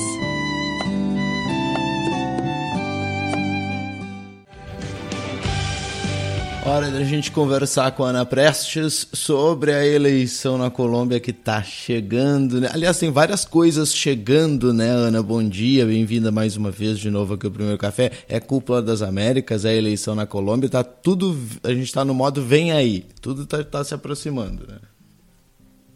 Hora 6.67 6.91
da 6.91 7.01
gente 7.01 7.31
conversar 7.31 7.93
com 7.93 8.03
a 8.03 8.09
Ana 8.09 8.25
Prestes 8.25 9.07
sobre 9.13 9.71
a 9.73 9.87
eleição 9.87 10.57
na 10.57 10.69
Colômbia 10.69 11.17
que 11.17 11.31
tá 11.31 11.63
chegando, 11.63 12.59
né? 12.59 12.67
Aliás, 12.73 12.99
tem 12.99 13.09
várias 13.09 13.45
coisas 13.45 13.95
chegando, 13.95 14.73
né, 14.73 14.89
Ana? 14.89 15.23
Bom 15.23 15.41
dia, 15.41 15.85
bem-vinda 15.85 16.29
mais 16.29 16.57
uma 16.57 16.69
vez 16.69 16.99
de 16.99 17.09
novo 17.09 17.35
aqui 17.35 17.45
ao 17.45 17.53
Primeiro 17.53 17.77
Café. 17.77 18.11
É 18.27 18.41
Cúpula 18.41 18.81
das 18.81 19.01
Américas, 19.01 19.63
é 19.63 19.69
a 19.69 19.75
eleição 19.75 20.13
na 20.13 20.25
Colômbia, 20.25 20.69
tá 20.69 20.83
tudo. 20.83 21.37
A 21.63 21.73
gente 21.73 21.91
tá 21.93 22.03
no 22.03 22.13
modo 22.13 22.41
vem 22.41 22.73
aí, 22.73 23.05
tudo 23.21 23.45
tá, 23.45 23.63
tá 23.63 23.81
se 23.81 23.93
aproximando, 23.93 24.67
né? 24.67 24.79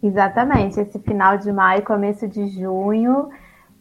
Exatamente, 0.02 0.80
esse 0.80 0.98
final 1.00 1.36
de 1.36 1.52
maio, 1.52 1.84
começo 1.84 2.26
de 2.26 2.48
junho, 2.48 3.28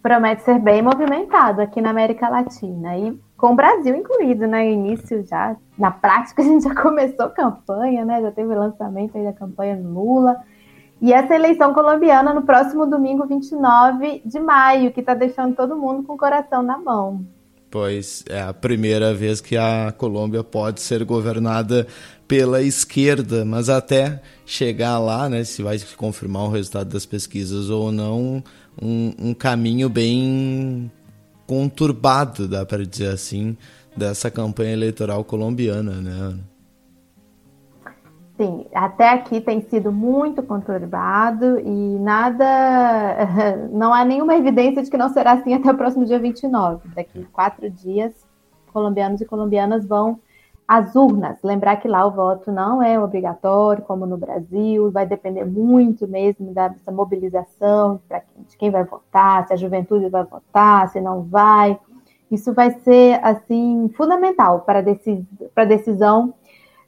promete 0.03 0.43
ser 0.43 0.59
bem 0.59 0.81
movimentado 0.81 1.61
aqui 1.61 1.79
na 1.79 1.91
América 1.91 2.27
Latina. 2.27 2.97
E 2.97 3.17
com 3.41 3.53
o 3.53 3.55
Brasil 3.55 3.95
incluído, 3.95 4.45
né? 4.45 4.71
Início 4.71 5.25
já, 5.27 5.57
na 5.75 5.89
prática, 5.89 6.43
a 6.43 6.45
gente 6.45 6.63
já 6.63 6.75
começou 6.75 7.27
campanha, 7.31 8.05
né? 8.05 8.21
Já 8.21 8.31
teve 8.31 8.53
lançamento 8.53 9.17
aí 9.17 9.23
da 9.23 9.33
campanha 9.33 9.81
Lula. 9.83 10.37
E 11.01 11.11
essa 11.11 11.33
eleição 11.33 11.73
colombiana 11.73 12.31
no 12.31 12.43
próximo 12.43 12.85
domingo, 12.85 13.25
29 13.25 14.21
de 14.23 14.39
maio, 14.39 14.91
que 14.91 14.99
está 14.99 15.15
deixando 15.15 15.55
todo 15.55 15.75
mundo 15.75 16.03
com 16.03 16.13
o 16.13 16.17
coração 16.17 16.61
na 16.61 16.77
mão. 16.77 17.25
Pois 17.71 18.23
é 18.29 18.39
a 18.39 18.53
primeira 18.53 19.11
vez 19.11 19.41
que 19.41 19.57
a 19.57 19.91
Colômbia 19.97 20.43
pode 20.43 20.81
ser 20.81 21.03
governada 21.03 21.87
pela 22.27 22.61
esquerda, 22.61 23.43
mas 23.43 23.69
até 23.69 24.21
chegar 24.45 24.99
lá, 24.99 25.27
né, 25.27 25.43
se 25.43 25.63
vai 25.63 25.79
confirmar 25.97 26.43
o 26.43 26.49
resultado 26.49 26.89
das 26.89 27.05
pesquisas 27.05 27.69
ou 27.69 27.91
não, 27.91 28.43
um, 28.79 29.13
um 29.17 29.33
caminho 29.33 29.89
bem 29.89 30.91
conturbado, 31.51 32.47
dá 32.47 32.65
para 32.65 32.85
dizer 32.85 33.09
assim, 33.09 33.57
dessa 33.93 34.31
campanha 34.31 34.71
eleitoral 34.71 35.21
colombiana, 35.21 35.91
né, 35.95 36.11
Ana? 36.11 36.39
Sim, 38.37 38.67
até 38.73 39.09
aqui 39.09 39.41
tem 39.41 39.59
sido 39.59 39.91
muito 39.91 40.41
conturbado 40.41 41.59
e 41.59 41.99
nada. 41.99 42.47
Não 43.69 43.93
há 43.93 44.05
nenhuma 44.05 44.33
evidência 44.35 44.81
de 44.81 44.89
que 44.89 44.95
não 44.95 45.09
será 45.09 45.33
assim 45.33 45.53
até 45.53 45.69
o 45.69 45.75
próximo 45.75 46.05
dia 46.05 46.17
29. 46.17 46.87
Daqui 46.95 47.27
quatro 47.33 47.69
dias, 47.69 48.13
colombianos 48.71 49.19
e 49.19 49.25
colombianas 49.25 49.85
vão 49.85 50.19
às 50.71 50.95
urnas. 50.95 51.37
Lembrar 51.43 51.75
que 51.75 51.87
lá 51.89 52.05
o 52.05 52.11
voto 52.11 52.49
não 52.49 52.81
é 52.81 52.97
obrigatório, 52.97 53.83
como 53.83 54.05
no 54.05 54.15
Brasil, 54.15 54.89
vai 54.89 55.05
depender 55.05 55.43
muito 55.43 56.07
mesmo 56.07 56.53
dessa 56.53 56.89
mobilização 56.93 57.99
de 58.47 58.55
quem 58.55 58.71
vai 58.71 58.85
votar, 58.85 59.45
se 59.45 59.51
a 59.51 59.57
juventude 59.57 60.07
vai 60.07 60.23
votar, 60.23 60.87
se 60.87 61.01
não 61.01 61.23
vai. 61.23 61.77
Isso 62.31 62.53
vai 62.53 62.71
ser 62.71 63.19
assim 63.21 63.91
fundamental 63.97 64.61
para 64.61 64.79
a 64.79 65.65
decisão 65.65 66.33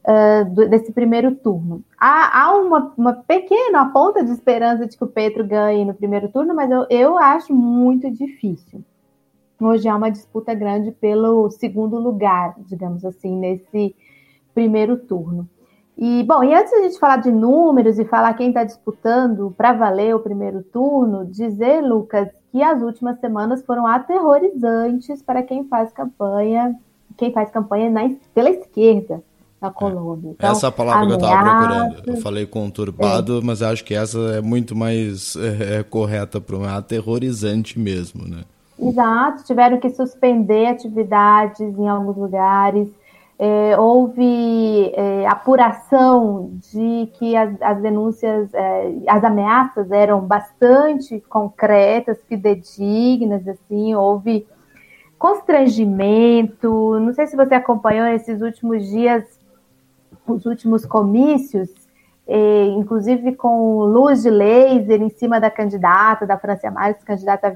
uh, 0.07 0.49
do, 0.49 0.69
desse 0.69 0.93
primeiro 0.93 1.35
turno. 1.35 1.83
Há, 1.99 2.41
há 2.41 2.55
uma, 2.55 2.93
uma, 2.97 3.11
pequena 3.11 3.91
ponta 3.91 4.23
de 4.23 4.31
esperança 4.31 4.87
de 4.87 4.97
que 4.97 5.03
o 5.03 5.07
Petro 5.07 5.45
ganhe 5.45 5.83
no 5.83 5.93
primeiro 5.93 6.29
turno, 6.29 6.55
mas 6.55 6.71
eu, 6.71 6.85
eu 6.89 7.17
acho 7.17 7.53
muito 7.53 8.09
difícil. 8.09 8.81
Hoje 9.59 9.87
há 9.87 9.95
uma 9.95 10.09
disputa 10.09 10.53
grande 10.53 10.91
pelo 10.91 11.49
segundo 11.49 11.97
lugar, 11.97 12.55
digamos 12.67 13.05
assim, 13.05 13.35
nesse 13.35 13.95
primeiro 14.53 14.97
turno. 14.97 15.47
E, 15.97 16.23
bom, 16.23 16.43
e 16.43 16.53
antes 16.53 16.71
de 16.71 16.77
a 16.77 16.81
gente 16.83 16.99
falar 16.99 17.17
de 17.17 17.31
números 17.31 17.99
e 17.99 18.05
falar 18.05 18.33
quem 18.33 18.47
está 18.47 18.63
disputando 18.63 19.53
para 19.55 19.73
valer 19.73 20.15
o 20.15 20.19
primeiro 20.19 20.63
turno, 20.63 21.25
dizer, 21.25 21.81
Lucas, 21.81 22.29
que 22.51 22.61
as 22.61 22.81
últimas 22.81 23.19
semanas 23.19 23.63
foram 23.63 23.85
aterrorizantes 23.85 25.21
para 25.21 25.43
quem 25.43 25.65
faz 25.65 25.91
campanha, 25.91 26.75
quem 27.15 27.31
faz 27.31 27.51
campanha 27.51 27.91
na, 27.91 28.09
pela 28.33 28.49
esquerda 28.49 29.23
na 29.61 29.71
Colômbia. 29.71 30.31
Então, 30.31 30.51
essa 30.51 30.67
é 30.67 30.69
a 30.69 30.71
palavra 30.71 31.15
ameaças, 31.15 31.17
que 31.17 31.23
eu 31.23 31.29
estava 31.29 31.57
procurando. 31.57 32.09
Eu 32.09 32.21
falei 32.21 32.45
conturbado, 32.45 33.37
é. 33.37 33.41
mas 33.41 33.61
acho 33.61 33.85
que 33.85 33.93
essa 33.93 34.17
é 34.35 34.41
muito 34.41 34.75
mais 34.75 35.35
é, 35.35 35.77
é 35.77 35.83
correta 35.83 36.41
para 36.41 36.57
um 36.57 36.65
aterrorizante 36.65 37.79
mesmo, 37.79 38.27
né? 38.27 38.43
Exato, 38.87 39.43
tiveram 39.43 39.79
que 39.79 39.89
suspender 39.89 40.67
atividades 40.67 41.59
em 41.77 41.87
alguns 41.87 42.17
lugares. 42.17 42.89
É, 43.39 43.77
houve 43.79 44.91
é, 44.95 45.25
apuração 45.27 46.51
de 46.71 47.09
que 47.13 47.35
as, 47.35 47.61
as 47.61 47.81
denúncias, 47.81 48.53
é, 48.53 48.93
as 49.07 49.23
ameaças 49.23 49.91
eram 49.91 50.21
bastante 50.21 51.19
concretas, 51.29 52.21
fidedignas, 52.27 53.47
assim, 53.47 53.95
houve 53.95 54.45
constrangimento. 55.17 56.99
Não 56.99 57.13
sei 57.13 57.27
se 57.27 57.35
você 57.35 57.55
acompanhou 57.55 58.05
esses 58.07 58.41
últimos 58.41 58.85
dias, 58.87 59.23
os 60.27 60.45
últimos 60.45 60.85
comícios, 60.85 61.69
é, 62.27 62.65
inclusive 62.67 63.33
com 63.35 63.83
luz 63.83 64.23
de 64.23 64.29
laser 64.29 65.01
em 65.01 65.09
cima 65.09 65.39
da 65.39 65.49
candidata, 65.49 66.25
da 66.25 66.37
Francia 66.37 66.71
Marques, 66.71 67.03
candidata 67.03 67.47
a 67.47 67.51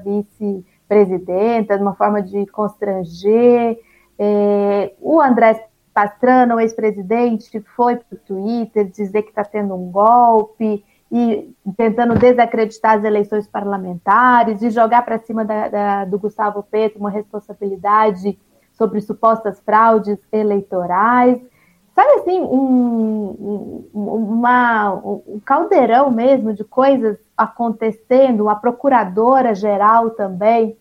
vice-presidenta, 0.88 1.76
uma 1.76 1.94
forma 1.94 2.22
de 2.22 2.46
constranger. 2.46 3.78
É, 4.18 4.92
o 5.00 5.20
André 5.20 5.68
Pastrana, 5.92 6.56
o 6.56 6.60
ex-presidente, 6.60 7.60
foi 7.76 7.96
para 7.96 8.16
o 8.16 8.18
Twitter 8.18 8.88
dizer 8.88 9.22
que 9.22 9.28
está 9.28 9.44
tendo 9.44 9.74
um 9.74 9.90
golpe 9.90 10.84
e 11.10 11.54
tentando 11.76 12.14
desacreditar 12.14 12.98
as 12.98 13.04
eleições 13.04 13.46
parlamentares 13.46 14.62
e 14.62 14.70
jogar 14.70 15.02
para 15.02 15.18
cima 15.18 15.44
da, 15.44 15.68
da, 15.68 16.04
do 16.04 16.18
Gustavo 16.18 16.62
Petro 16.62 17.00
uma 17.00 17.10
responsabilidade 17.10 18.38
sobre 18.72 19.00
supostas 19.00 19.60
fraudes 19.60 20.18
eleitorais. 20.30 21.40
Sabe 21.98 22.12
assim, 22.12 22.40
um, 22.40 23.88
um, 23.92 24.14
uma, 24.14 24.94
um 24.94 25.40
caldeirão 25.44 26.12
mesmo 26.12 26.54
de 26.54 26.62
coisas 26.62 27.18
acontecendo, 27.36 28.48
a 28.48 28.54
procuradora-geral 28.54 30.10
também 30.10 30.76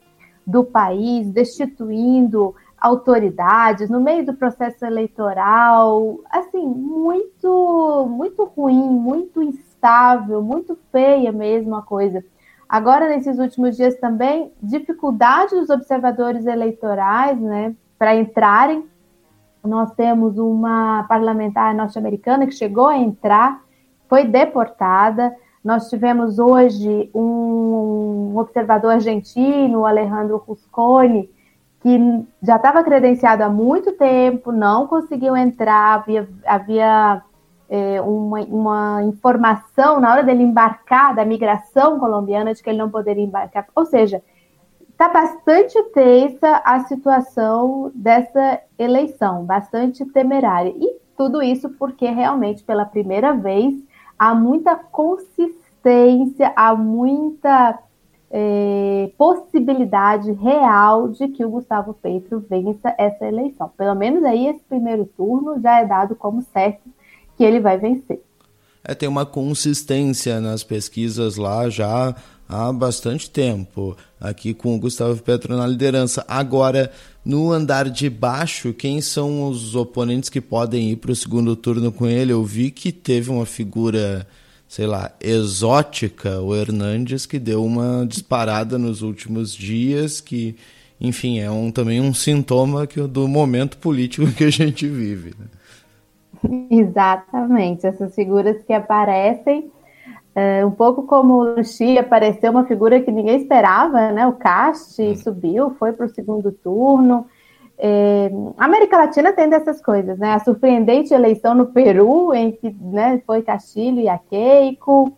do 0.46 0.64
país 0.64 1.28
destituindo 1.32 2.54
autoridades 2.80 3.90
no 3.90 4.00
meio 4.00 4.28
do 4.28 4.36
processo 4.36 4.86
eleitoral, 4.86 6.20
assim, 6.30 6.64
muito, 6.64 8.08
muito 8.12 8.44
ruim, 8.44 8.88
muito 8.88 9.42
instável, 9.42 10.40
muito 10.44 10.78
feia 10.92 11.32
mesmo 11.32 11.76
a 11.76 11.82
coisa. 11.82 12.24
Agora, 12.70 13.10
nesses 13.10 13.40
últimos 13.40 13.76
dias 13.76 13.96
também, 13.96 14.54
dificuldade 14.62 15.56
dos 15.56 15.72
observadores 15.72 16.46
eleitorais, 16.46 17.42
né, 17.42 17.76
para 17.98 18.16
entrarem. 18.16 18.88
Nós 19.68 19.92
temos 19.92 20.38
uma 20.38 21.04
parlamentar 21.04 21.76
norte-americana 21.76 22.48
que 22.48 22.54
chegou 22.54 22.88
a 22.88 22.98
entrar, 22.98 23.62
foi 24.08 24.24
deportada. 24.24 25.36
Nós 25.64 25.90
tivemos 25.90 26.40
hoje 26.40 27.10
um 27.14 28.38
observador 28.38 28.94
argentino, 28.94 29.86
Alejandro 29.86 30.38
Rusconi, 30.38 31.30
que 31.82 32.26
já 32.42 32.56
estava 32.56 32.84
credenciado 32.84 33.44
há 33.44 33.50
muito 33.50 33.92
tempo, 33.94 34.52
não 34.52 34.88
conseguiu 34.88 35.36
entrar, 35.36 35.96
havia, 35.96 36.28
havia 36.46 37.22
é, 37.70 38.02
uma, 38.02 38.40
uma, 38.42 39.04
informação 39.04 40.00
na 40.00 40.12
hora 40.12 40.24
dele 40.24 40.44
embarcar 40.44 41.14
da 41.14 41.26
migração 41.26 42.00
colombiana 42.00 42.54
de 42.54 42.64
que 42.64 42.70
ele 42.70 42.80
não 42.80 42.90
poderia 42.90 43.24
embarcar. 43.24 43.68
Ou 43.76 43.86
seja, 43.86 44.22
está 44.98 45.10
bastante 45.10 45.80
tensa 45.94 46.60
a 46.66 46.80
situação 46.86 47.92
dessa 47.94 48.60
eleição, 48.80 49.46
bastante 49.46 50.04
temerária. 50.06 50.74
E 50.76 50.98
tudo 51.16 51.40
isso 51.40 51.70
porque 51.70 52.10
realmente, 52.10 52.64
pela 52.64 52.84
primeira 52.84 53.32
vez, 53.32 53.76
há 54.18 54.34
muita 54.34 54.76
consistência, 54.76 56.52
há 56.56 56.74
muita 56.76 57.78
é, 58.32 59.12
possibilidade 59.16 60.32
real 60.32 61.10
de 61.10 61.28
que 61.28 61.46
o 61.46 61.50
Gustavo 61.52 61.94
Petro 61.94 62.44
vença 62.50 62.96
essa 62.98 63.24
eleição. 63.24 63.72
Pelo 63.78 63.94
menos 63.94 64.24
aí 64.24 64.48
esse 64.48 64.64
primeiro 64.68 65.06
turno 65.16 65.62
já 65.62 65.80
é 65.80 65.86
dado 65.86 66.16
como 66.16 66.42
certo 66.42 66.90
que 67.38 67.44
ele 67.44 67.60
vai 67.60 67.78
vencer. 67.78 68.20
É, 68.84 68.96
tem 68.96 69.08
uma 69.08 69.28
consistência 69.28 70.42
nas 70.42 70.64
pesquisas 70.64 71.38
lá 71.38 71.70
já 71.70 72.16
há 72.48 72.72
bastante 72.72 73.30
tempo, 73.30 73.96
aqui 74.20 74.54
com 74.54 74.76
o 74.76 74.80
Gustavo 74.80 75.22
Petro 75.22 75.56
na 75.56 75.68
liderança. 75.68 76.24
Agora, 76.28 76.92
no 77.24 77.52
andar 77.52 77.90
de 77.90 78.10
baixo, 78.10 78.74
quem 78.74 79.02
são 79.02 79.48
os 79.48 79.76
oponentes 79.76 80.30
que 80.30 80.42
podem 80.42 80.92
ir 80.92 80.98
para 80.98 81.12
o 81.12 81.16
segundo 81.16 81.56
turno 81.56 81.92
com 81.92 82.08
ele? 82.08 82.32
Eu 82.32 82.44
vi 82.44 82.72
que 82.72 82.92
teve 82.92 83.30
uma 83.30 83.46
figura 83.46 84.28
sei 84.68 84.86
lá, 84.86 85.12
exótica, 85.22 86.42
o 86.42 86.54
Hernandes, 86.54 87.26
que 87.26 87.40
deu 87.40 87.64
uma 87.64 88.06
disparada 88.06 88.78
nos 88.78 89.02
últimos 89.02 89.54
dias, 89.54 90.20
que, 90.20 90.58
enfim, 91.00 91.40
é 91.40 91.50
um, 91.50 91.72
também 91.72 92.02
um 92.02 92.14
sintoma 92.14 92.86
que, 92.86 93.02
do 93.02 93.28
momento 93.28 93.78
político 93.78 94.30
que 94.36 94.44
a 94.44 94.50
gente 94.50 94.88
vive. 94.88 95.34
Né? 95.40 96.68
Exatamente, 96.70 97.88
essas 97.88 98.14
figuras 98.14 98.62
que 98.64 98.74
aparecem, 98.74 99.72
é, 100.40 100.64
um 100.64 100.70
pouco 100.70 101.02
como 101.02 101.34
o 101.34 101.56
Luxi 101.56 101.98
apareceu 101.98 102.52
uma 102.52 102.64
figura 102.64 103.02
que 103.02 103.12
ninguém 103.12 103.38
esperava, 103.38 104.12
né? 104.12 104.28
O 104.28 104.34
Cast 104.34 105.02
hum. 105.02 105.16
subiu, 105.16 105.72
foi 105.80 105.94
para 105.94 106.06
o 106.06 106.10
segundo 106.10 106.52
turno. 106.52 107.26
É, 107.76 108.30
a 108.56 108.66
América 108.66 108.98
Latina 108.98 109.34
tem 109.34 109.50
dessas 109.50 109.82
coisas, 109.82 110.20
né? 110.20 110.36
A 110.36 110.40
surpreendente 110.40 111.12
eleição 111.12 111.56
no 111.56 111.66
Peru, 111.66 112.36
em 112.36 112.52
que 112.52 112.70
né, 112.80 113.20
foi 113.26 113.42
Castilho 113.42 114.00
e 114.00 114.08
a 114.08 114.20
Keiko. 114.20 115.12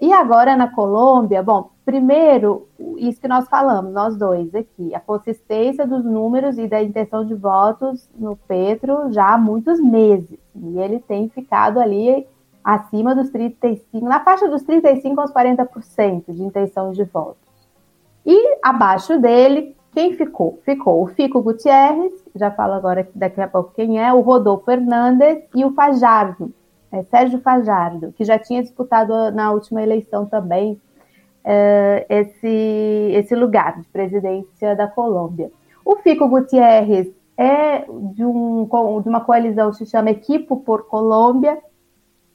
E 0.00 0.10
agora 0.10 0.56
na 0.56 0.68
Colômbia, 0.72 1.42
bom, 1.42 1.68
primeiro, 1.84 2.66
isso 2.96 3.20
que 3.20 3.28
nós 3.28 3.46
falamos, 3.50 3.92
nós 3.92 4.16
dois 4.16 4.54
aqui, 4.54 4.94
a 4.94 5.00
consistência 5.00 5.86
dos 5.86 6.02
números 6.02 6.56
e 6.56 6.66
da 6.66 6.82
intenção 6.82 7.26
de 7.26 7.34
votos 7.34 8.08
no 8.18 8.36
Petro 8.48 9.12
já 9.12 9.34
há 9.34 9.38
muitos 9.38 9.78
meses. 9.78 10.38
E 10.56 10.78
ele 10.78 10.98
tem 10.98 11.28
ficado 11.28 11.78
ali 11.78 12.26
acima 12.64 13.14
dos 13.14 13.30
35, 13.30 14.06
na 14.06 14.20
faixa 14.20 14.48
dos 14.48 14.62
35 14.62 15.20
aos 15.20 15.32
40% 15.32 16.24
de 16.28 16.42
intenção 16.42 16.92
de 16.92 17.04
votos. 17.04 17.42
E 18.24 18.58
abaixo 18.62 19.18
dele, 19.18 19.76
quem 19.92 20.14
ficou? 20.14 20.60
Ficou 20.64 21.02
o 21.02 21.06
Fico 21.08 21.42
Gutierrez, 21.42 22.12
já 22.34 22.50
falo 22.50 22.72
agora 22.72 23.08
daqui 23.14 23.40
a 23.40 23.48
pouco 23.48 23.72
quem 23.74 24.02
é, 24.02 24.12
o 24.12 24.20
Rodolfo 24.20 24.64
Fernandes 24.64 25.42
e 25.54 25.64
o 25.64 25.72
Fajardo, 25.72 26.52
é, 26.90 27.02
Sérgio 27.04 27.40
Fajardo, 27.40 28.12
que 28.12 28.24
já 28.24 28.38
tinha 28.38 28.62
disputado 28.62 29.30
na 29.32 29.50
última 29.50 29.82
eleição 29.82 30.24
também 30.24 30.80
é, 31.44 32.06
esse, 32.08 33.12
esse 33.14 33.34
lugar 33.34 33.80
de 33.80 33.88
presidência 33.88 34.76
da 34.76 34.86
Colômbia. 34.86 35.50
O 35.84 35.96
Fico 35.96 36.28
Gutierrez 36.28 37.08
é 37.36 37.80
de, 38.14 38.24
um, 38.24 38.68
de 39.02 39.08
uma 39.08 39.20
coalizão 39.20 39.70
que 39.70 39.78
se 39.78 39.86
chama 39.86 40.10
Equipo 40.10 40.58
por 40.58 40.86
Colômbia. 40.86 41.58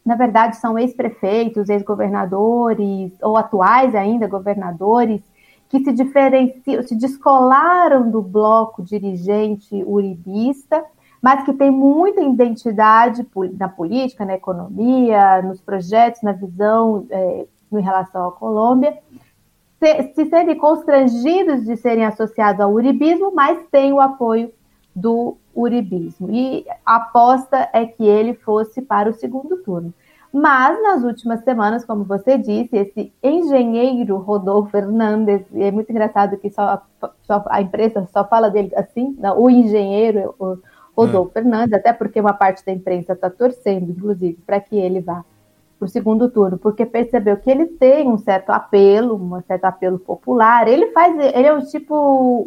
Na 0.08 0.16
verdade, 0.16 0.56
são 0.56 0.80
ex-prefeitos, 0.80 1.68
ex-governadores, 1.68 3.12
ou 3.22 3.36
atuais 3.36 3.94
ainda 3.94 4.26
governadores, 4.26 5.22
que 5.68 5.84
se 5.84 5.92
diferenciam, 5.92 6.82
se 6.82 6.96
descolaram 6.96 8.10
do 8.10 8.22
bloco 8.22 8.82
dirigente 8.82 9.84
uribista, 9.86 10.82
mas 11.22 11.44
que 11.44 11.52
tem 11.52 11.70
muita 11.70 12.22
identidade 12.22 13.28
na 13.60 13.68
política, 13.68 14.24
na 14.24 14.36
economia, 14.36 15.42
nos 15.42 15.60
projetos, 15.60 16.22
na 16.22 16.32
visão 16.32 17.06
é, 17.10 17.46
em 17.74 17.82
relação 17.82 18.30
à 18.30 18.32
Colômbia, 18.32 18.98
se, 19.78 20.14
se 20.14 20.26
serem 20.30 20.58
constrangidos 20.58 21.66
de 21.66 21.76
serem 21.76 22.06
associados 22.06 22.62
ao 22.62 22.72
uribismo, 22.72 23.34
mas 23.36 23.60
têm 23.70 23.92
o 23.92 24.00
apoio 24.00 24.54
do 24.96 25.36
uribismo. 25.58 26.30
E 26.32 26.66
a 26.86 26.98
aposta 26.98 27.70
é 27.74 27.86
que 27.86 28.06
ele 28.06 28.36
fosse 28.36 28.82
para 28.82 29.10
o 29.10 29.14
segundo 29.14 29.58
turno. 29.58 29.94
Mas 30.32 30.82
nas 30.84 31.04
últimas 31.04 31.42
semanas, 31.44 31.84
como 31.86 32.04
você 32.04 32.38
disse, 32.38 32.76
esse 32.76 33.14
engenheiro 33.24 34.18
Rodolfo 34.18 34.72
Fernandes, 34.72 35.42
e 35.54 35.64
é 35.64 35.72
muito 35.72 35.90
engraçado 35.90 36.38
que 36.38 36.50
só, 36.50 36.82
só 37.24 37.44
a 37.48 37.62
imprensa 37.62 38.08
só 38.12 38.24
fala 38.28 38.50
dele 38.50 38.72
assim, 38.76 39.16
não, 39.18 39.42
o 39.42 39.50
engenheiro 39.50 40.36
o 40.38 40.58
Rodolfo 40.96 41.32
é. 41.32 41.34
Fernandes, 41.42 41.74
até 41.74 41.94
porque 41.94 42.20
uma 42.20 42.34
parte 42.34 42.64
da 42.66 42.72
imprensa 42.72 43.14
está 43.14 43.30
torcendo, 43.30 43.90
inclusive, 43.92 44.38
para 44.46 44.60
que 44.60 44.76
ele 44.76 45.00
vá 45.00 45.24
para 45.78 45.86
o 45.86 45.90
segundo 45.90 46.30
turno, 46.30 46.58
porque 46.58 46.86
percebeu 46.86 47.38
que 47.38 47.50
ele 47.50 47.66
tem 47.66 48.08
um 48.08 48.18
certo 48.18 48.50
apelo, 48.50 49.16
um 49.16 49.42
certo 49.44 49.66
apelo 49.66 50.00
popular. 50.00 50.68
Ele 50.68 50.88
faz, 50.88 51.16
ele 51.18 51.48
é 51.48 51.54
um 51.54 51.62
tipo 51.62 51.96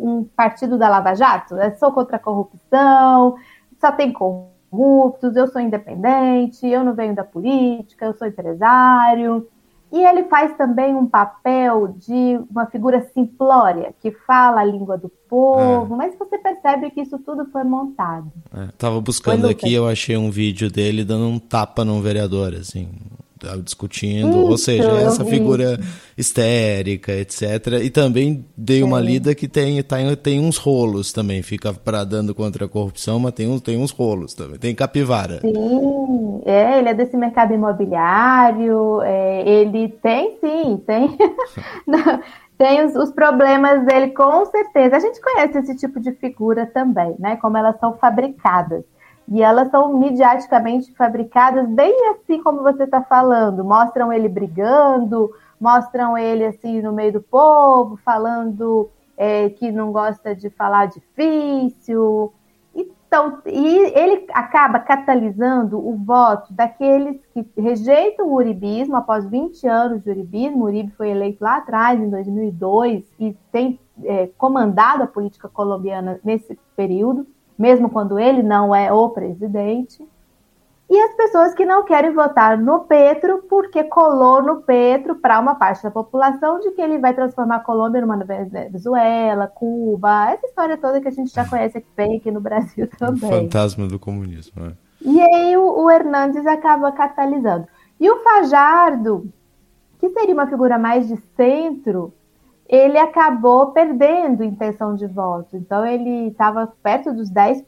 um 0.00 0.24
partido 0.24 0.76
da 0.76 0.88
Lava 0.88 1.14
Jato, 1.14 1.56
é 1.56 1.70
só 1.72 1.90
contra 1.90 2.16
a 2.16 2.20
corrupção, 2.20 3.36
só 3.80 3.92
tem 3.92 4.12
corruptos, 4.12 5.36
eu 5.36 5.46
sou 5.46 5.60
independente, 5.60 6.66
eu 6.66 6.84
não 6.84 6.94
venho 6.94 7.14
da 7.14 7.24
política, 7.24 8.06
eu 8.06 8.14
sou 8.14 8.26
empresário. 8.26 9.46
E 9.92 10.04
ele 10.04 10.24
faz 10.24 10.56
também 10.56 10.94
um 10.94 11.04
papel 11.04 11.96
de 11.98 12.38
uma 12.48 12.66
figura 12.66 13.02
simplória, 13.12 13.92
que 14.00 14.12
fala 14.12 14.60
a 14.60 14.64
língua 14.64 14.96
do 14.96 15.08
povo, 15.28 15.94
é. 15.94 15.96
mas 15.96 16.16
você 16.16 16.38
percebe 16.38 16.90
que 16.90 17.00
isso 17.00 17.18
tudo 17.18 17.46
foi 17.50 17.64
montado. 17.64 18.30
É, 18.54 18.68
tava 18.78 19.00
buscando 19.00 19.48
aqui, 19.48 19.74
eu 19.74 19.88
achei 19.88 20.16
um 20.16 20.30
vídeo 20.30 20.70
dele 20.70 21.04
dando 21.04 21.26
um 21.26 21.40
tapa 21.40 21.84
num 21.84 22.00
vereador, 22.00 22.54
assim, 22.54 22.88
discutindo, 23.62 24.28
Isso, 24.28 24.50
ou 24.50 24.58
seja, 24.58 24.90
essa 24.92 25.24
figura 25.24 25.78
histérica, 26.16 27.12
etc. 27.12 27.42
E 27.82 27.90
também 27.90 28.44
dei 28.56 28.82
uma 28.82 29.00
lida 29.00 29.34
que 29.34 29.48
tem, 29.48 29.82
tem, 29.82 30.16
tem 30.16 30.40
uns 30.40 30.56
rolos 30.56 31.12
também, 31.12 31.42
fica 31.42 31.72
bradando 31.72 32.34
contra 32.34 32.66
a 32.66 32.68
corrupção, 32.68 33.18
mas 33.18 33.32
tem 33.32 33.48
uns, 33.48 33.60
tem 33.60 33.76
uns 33.76 33.90
rolos 33.90 34.34
também, 34.34 34.58
tem 34.58 34.74
capivara. 34.74 35.40
Sim, 35.40 36.42
é, 36.44 36.78
ele 36.78 36.88
é 36.88 36.94
desse 36.94 37.16
mercado 37.16 37.54
imobiliário, 37.54 39.00
é, 39.02 39.48
ele 39.48 39.88
tem 40.02 40.38
sim, 40.40 40.82
tem. 40.86 41.16
tem 42.58 42.84
os, 42.84 42.94
os, 42.94 43.10
problemas 43.10 43.86
dele, 43.86 44.08
com 44.08 44.44
certeza. 44.46 44.96
A 44.96 45.00
gente 45.00 45.20
conhece 45.20 45.58
esse 45.58 45.76
tipo 45.76 45.98
de 45.98 46.12
figura 46.12 46.66
também, 46.66 47.14
né? 47.18 47.36
Como 47.36 47.56
elas 47.56 47.78
são 47.80 47.96
fabricadas. 47.96 48.84
E 49.30 49.42
elas 49.42 49.70
são 49.70 49.96
midiaticamente 49.96 50.92
fabricadas 50.94 51.68
bem 51.68 51.94
assim 52.10 52.42
como 52.42 52.62
você 52.62 52.82
está 52.82 53.00
falando. 53.00 53.64
Mostram 53.64 54.12
ele 54.12 54.28
brigando, 54.28 55.30
mostram 55.60 56.18
ele 56.18 56.44
assim 56.44 56.82
no 56.82 56.92
meio 56.92 57.12
do 57.12 57.22
povo, 57.22 57.96
falando 58.04 58.90
é, 59.16 59.48
que 59.50 59.70
não 59.70 59.92
gosta 59.92 60.34
de 60.34 60.50
falar 60.50 60.86
difícil. 60.86 62.32
Então, 62.74 63.38
e 63.46 63.78
ele 63.96 64.26
acaba 64.32 64.80
catalisando 64.80 65.78
o 65.78 65.96
voto 65.96 66.52
daqueles 66.52 67.20
que 67.32 67.46
rejeitam 67.56 68.26
o 68.26 68.34
uribismo 68.34 68.96
após 68.96 69.24
20 69.24 69.66
anos 69.68 70.02
de 70.02 70.10
uribismo. 70.10 70.62
O 70.62 70.64
Uribe 70.64 70.92
foi 70.96 71.10
eleito 71.10 71.44
lá 71.44 71.58
atrás, 71.58 72.00
em 72.00 72.10
2002, 72.10 73.04
e 73.18 73.36
tem 73.52 73.78
é, 74.04 74.28
comandado 74.38 75.04
a 75.04 75.06
política 75.06 75.48
colombiana 75.48 76.18
nesse 76.24 76.58
período 76.74 77.26
mesmo 77.60 77.90
quando 77.90 78.18
ele 78.18 78.42
não 78.42 78.74
é 78.74 78.90
o 78.90 79.10
presidente. 79.10 80.02
E 80.88 80.98
as 80.98 81.14
pessoas 81.14 81.54
que 81.54 81.64
não 81.64 81.84
querem 81.84 82.12
votar 82.12 82.58
no 82.58 82.80
Petro 82.80 83.44
porque 83.48 83.84
colou 83.84 84.42
no 84.42 84.62
Petro 84.62 85.14
para 85.14 85.38
uma 85.38 85.54
parte 85.54 85.82
da 85.82 85.90
população 85.90 86.58
de 86.58 86.70
que 86.72 86.80
ele 86.80 86.98
vai 86.98 87.14
transformar 87.14 87.56
a 87.56 87.60
Colômbia 87.60 88.00
numa 88.00 88.16
Venezuela, 88.16 89.46
Cuba, 89.46 90.30
essa 90.32 90.46
história 90.46 90.78
toda 90.78 91.00
que 91.00 91.06
a 91.06 91.12
gente 91.12 91.32
já 91.32 91.46
conhece 91.46 91.84
bem 91.94 92.16
aqui 92.16 92.30
no 92.30 92.40
Brasil 92.40 92.88
também. 92.98 93.30
O 93.30 93.42
fantasma 93.42 93.86
do 93.86 93.98
comunismo. 93.98 94.64
Né? 94.64 94.72
E 95.02 95.20
aí 95.20 95.56
o, 95.56 95.84
o 95.84 95.90
Hernandes 95.90 96.44
acaba 96.46 96.90
catalisando. 96.90 97.68
E 98.00 98.10
o 98.10 98.20
Fajardo, 98.24 99.30
que 99.98 100.08
seria 100.08 100.34
uma 100.34 100.48
figura 100.48 100.78
mais 100.78 101.06
de 101.06 101.16
centro, 101.36 102.12
ele 102.70 102.96
acabou 102.96 103.72
perdendo 103.72 104.44
intenção 104.44 104.94
de 104.94 105.04
voto. 105.04 105.56
Então, 105.56 105.84
ele 105.84 106.28
estava 106.28 106.72
perto 106.80 107.12
dos 107.12 107.28
10% 107.28 107.66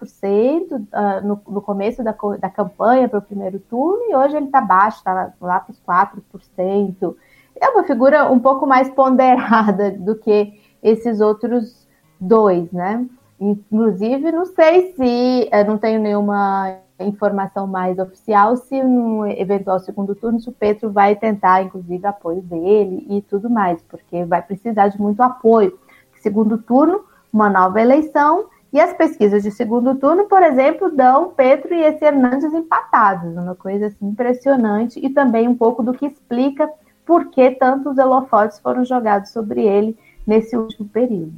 uh, 0.70 1.26
no, 1.26 1.40
no 1.48 1.60
começo 1.60 2.04
da, 2.04 2.14
da 2.38 2.48
campanha 2.48 3.08
para 3.08 3.18
o 3.18 3.22
primeiro 3.22 3.58
turno, 3.58 4.00
e 4.08 4.14
hoje 4.14 4.36
ele 4.36 4.46
está 4.46 4.60
baixo, 4.60 4.98
está 4.98 5.32
lá 5.40 5.58
para 5.58 5.72
os 5.72 5.82
4%. 5.82 7.16
É 7.60 7.68
uma 7.68 7.82
figura 7.82 8.30
um 8.30 8.38
pouco 8.38 8.64
mais 8.64 8.88
ponderada 8.90 9.90
do 9.98 10.14
que 10.14 10.60
esses 10.80 11.20
outros 11.20 11.88
dois, 12.20 12.70
né? 12.70 13.04
Inclusive, 13.40 14.30
não 14.30 14.46
sei 14.46 14.92
se, 14.92 15.48
eh, 15.50 15.64
não 15.64 15.78
tenho 15.78 16.00
nenhuma 16.00 16.76
informação 17.00 17.66
mais 17.66 17.98
oficial 17.98 18.57
se 18.57 18.83
no 18.83 19.26
eventual 19.26 19.81
segundo 19.81 20.14
turno 20.14 20.40
se 20.40 20.48
o 20.48 20.52
Petro 20.52 20.90
vai 20.90 21.16
tentar, 21.16 21.62
inclusive, 21.62 22.07
apoio 22.07 22.40
dele 22.42 23.07
e 23.09 23.22
tudo 23.22 23.50
mais, 23.50 23.83
porque 23.83 24.24
vai 24.24 24.42
precisar 24.42 24.88
de 24.88 25.00
muito 25.00 25.20
apoio. 25.22 25.78
Segundo 26.20 26.59
turno, 26.59 27.05
uma 27.33 27.48
nova 27.48 27.81
eleição 27.81 28.46
e 28.72 28.81
as 28.81 28.92
pesquisas 28.94 29.42
de 29.42 29.50
segundo 29.50 29.94
turno, 29.96 30.24
por 30.24 30.42
exemplo, 30.42 30.90
dão 30.90 31.31
Petro 31.31 31.74
e 31.74 31.83
esse 31.83 32.05
Hernandes 32.05 32.55
empatados, 32.55 33.37
uma 33.37 33.55
coisa 33.55 33.87
assim, 33.87 34.07
impressionante 34.07 34.98
e 35.05 35.11
também 35.11 35.46
um 35.48 35.57
pouco 35.57 35.83
do 35.83 35.92
que 35.92 36.07
explica 36.07 36.70
por 37.05 37.26
que 37.26 37.50
tantos 37.50 37.98
holofotes 37.98 38.59
foram 38.61 38.85
jogados 38.85 39.31
sobre 39.31 39.62
ele 39.62 39.98
nesse 40.26 40.56
último 40.56 40.88
período. 40.88 41.32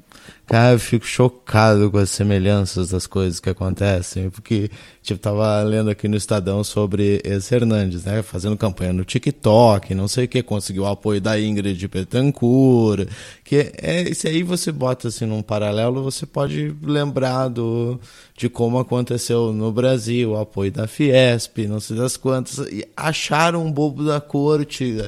Cara, 0.47 0.75
eu 0.75 0.79
fico 0.79 1.07
chocado 1.07 1.91
com 1.91 1.97
as 1.97 2.11
semelhanças 2.11 2.91
das 2.91 3.07
coisas 3.07 3.41
que 3.41 3.49
acontecem, 3.49 4.29
porque, 4.29 4.71
tipo, 5.03 5.19
tava 5.19 5.63
lendo 5.63 5.89
aqui 5.89 6.07
no 6.07 6.17
Estadão 6.17 6.63
sobre 6.63 7.21
esse 7.25 7.55
Hernandes, 7.55 8.05
né, 8.05 8.23
fazendo 8.23 8.57
campanha 8.57 8.93
no 8.93 9.05
TikTok, 9.05 9.95
não 9.95 10.07
sei 10.07 10.27
o 10.27 10.29
que, 10.29 10.43
conseguiu 10.43 10.83
o 10.83 10.87
apoio 10.87 11.19
da 11.19 11.41
Ingrid 11.41 11.89
Betancourt, 11.89 13.09
que 13.43 13.73
é, 13.81 14.03
esse 14.03 14.29
aí 14.29 14.43
você 14.43 14.71
bota, 14.71 15.09
assim, 15.09 15.25
num 15.25 15.43
paralelo, 15.43 16.03
você 16.03 16.27
pode 16.27 16.77
lembrar 16.83 17.49
do, 17.49 17.99
de 18.37 18.51
como 18.51 18.79
aconteceu 18.79 19.51
no 19.51 19.73
Brasil, 19.73 20.33
o 20.33 20.37
apoio 20.37 20.71
da 20.71 20.87
Fiesp, 20.87 21.67
não 21.67 21.81
sei 21.81 21.97
das 21.97 22.19
quantas, 22.19 22.59
e 22.71 22.87
acharam 22.95 23.65
um 23.65 23.73
bobo 23.73 24.05
da 24.05 24.21
corte, 24.21 24.99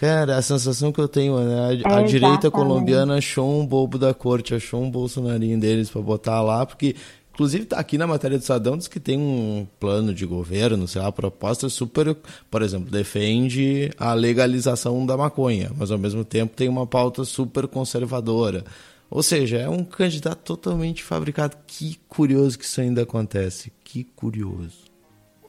Cara, 0.00 0.38
a 0.38 0.40
sensação 0.40 0.90
que 0.90 0.98
eu 0.98 1.06
tenho, 1.06 1.38
né? 1.38 1.82
A, 1.84 1.98
a 1.98 2.02
direita 2.02 2.50
colombiana 2.50 3.18
achou 3.18 3.60
um 3.60 3.66
bobo 3.66 3.98
da 3.98 4.14
corte, 4.14 4.54
achou 4.54 4.82
um 4.82 4.90
bolsonarinho 4.90 5.60
deles 5.60 5.90
para 5.90 6.00
botar 6.00 6.40
lá, 6.40 6.64
porque 6.64 6.96
Inclusive, 7.34 7.66
tá 7.66 7.78
aqui 7.78 7.96
na 7.96 8.06
matéria 8.06 8.38
do 8.38 8.44
Sadão, 8.44 8.76
diz 8.76 8.88
que 8.88 8.98
tem 8.98 9.18
um 9.18 9.66
plano 9.78 10.12
de 10.12 10.26
governo, 10.26 10.88
sei 10.88 11.00
lá, 11.00 11.12
proposta 11.12 11.68
super, 11.68 12.16
por 12.50 12.60
exemplo, 12.60 12.90
defende 12.90 13.90
a 13.98 14.12
legalização 14.12 15.06
da 15.06 15.16
maconha, 15.16 15.70
mas 15.76 15.90
ao 15.90 15.98
mesmo 15.98 16.24
tempo 16.24 16.54
tem 16.56 16.68
uma 16.68 16.86
pauta 16.86 17.24
super 17.24 17.66
conservadora. 17.66 18.64
Ou 19.10 19.22
seja, 19.22 19.58
é 19.58 19.68
um 19.68 19.84
candidato 19.84 20.40
totalmente 20.42 21.02
fabricado. 21.02 21.56
Que 21.66 21.98
curioso 22.08 22.58
que 22.58 22.64
isso 22.64 22.80
ainda 22.80 23.02
acontece. 23.02 23.72
Que 23.84 24.04
curioso. 24.04 24.89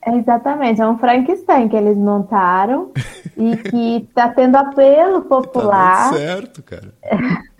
É 0.03 0.15
exatamente, 0.17 0.81
é 0.81 0.87
um 0.87 0.97
Frankenstein 0.97 1.69
que 1.69 1.75
eles 1.75 1.95
montaram 1.95 2.91
e 3.37 3.55
que 3.55 3.97
está 3.97 4.29
tendo 4.29 4.55
apelo 4.55 5.21
popular. 5.23 6.09
Tá 6.09 6.17
certo, 6.17 6.63
cara. 6.63 6.93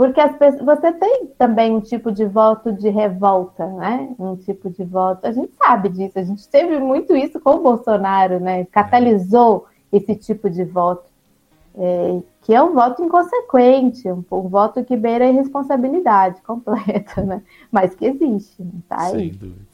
Porque 0.00 0.18
as 0.18 0.34
pessoas, 0.36 0.64
você 0.64 0.92
tem 0.92 1.26
também 1.38 1.76
um 1.76 1.80
tipo 1.80 2.10
de 2.10 2.24
voto 2.24 2.72
de 2.72 2.88
revolta, 2.88 3.66
né? 3.66 4.08
Um 4.18 4.34
tipo 4.34 4.70
de 4.70 4.82
voto. 4.82 5.26
A 5.26 5.30
gente 5.30 5.52
sabe 5.62 5.90
disso, 5.90 6.18
a 6.18 6.22
gente 6.22 6.48
teve 6.48 6.78
muito 6.78 7.14
isso 7.14 7.38
com 7.38 7.56
o 7.56 7.62
Bolsonaro, 7.62 8.40
né? 8.40 8.64
Catalisou 8.72 9.66
esse 9.92 10.14
tipo 10.16 10.48
de 10.48 10.64
voto, 10.64 11.04
é, 11.76 12.18
que 12.40 12.54
é 12.54 12.62
um 12.62 12.72
voto 12.72 13.04
inconsequente, 13.04 14.10
um, 14.10 14.24
um, 14.32 14.48
voto 14.48 14.82
que 14.82 14.96
beira 14.96 15.26
a 15.26 15.28
irresponsabilidade 15.28 16.40
completa, 16.48 17.22
né? 17.22 17.42
Mas 17.70 17.94
que 17.94 18.06
existe, 18.06 18.64
tá? 18.88 19.00
Sem 19.10 19.32
dúvida. 19.32 19.69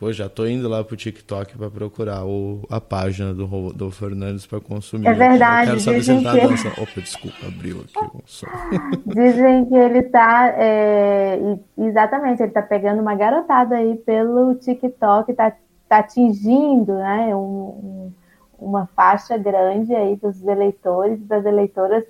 Pô, 0.00 0.10
já 0.14 0.30
tô 0.30 0.46
indo 0.46 0.66
lá 0.66 0.82
pro 0.82 0.96
TikTok 0.96 1.58
para 1.58 1.70
procurar 1.70 2.24
o, 2.24 2.62
a 2.70 2.80
página 2.80 3.34
do, 3.34 3.70
do 3.74 3.90
Fernandes 3.90 4.46
para 4.46 4.58
consumir. 4.58 5.06
É 5.06 5.12
verdade. 5.12 5.72
Eu 5.72 5.76
quero 5.76 5.80
saber 5.80 6.02
se 6.02 6.12
ele 6.12 6.24
tá 6.24 6.32
que... 6.32 6.46
dançando. 6.46 6.72
Opa, 6.80 7.00
desculpa, 7.02 7.46
abriu 7.46 7.82
aqui 7.82 8.16
o 8.16 8.22
som. 8.24 8.46
Dizem 9.04 9.66
que 9.66 9.74
ele 9.74 10.02
tá. 10.04 10.54
É, 10.56 11.38
exatamente, 11.76 12.42
ele 12.42 12.50
tá 12.50 12.62
pegando 12.62 13.02
uma 13.02 13.14
garotada 13.14 13.76
aí 13.76 13.94
pelo 13.96 14.54
TikTok, 14.54 15.34
tá, 15.34 15.52
tá 15.86 15.98
atingindo 15.98 16.94
né, 16.94 17.36
um, 17.36 18.10
uma 18.58 18.86
faixa 18.96 19.36
grande 19.36 19.94
aí 19.94 20.16
dos 20.16 20.42
eleitores 20.42 21.20
e 21.20 21.24
das 21.24 21.44
eleitoras 21.44 22.04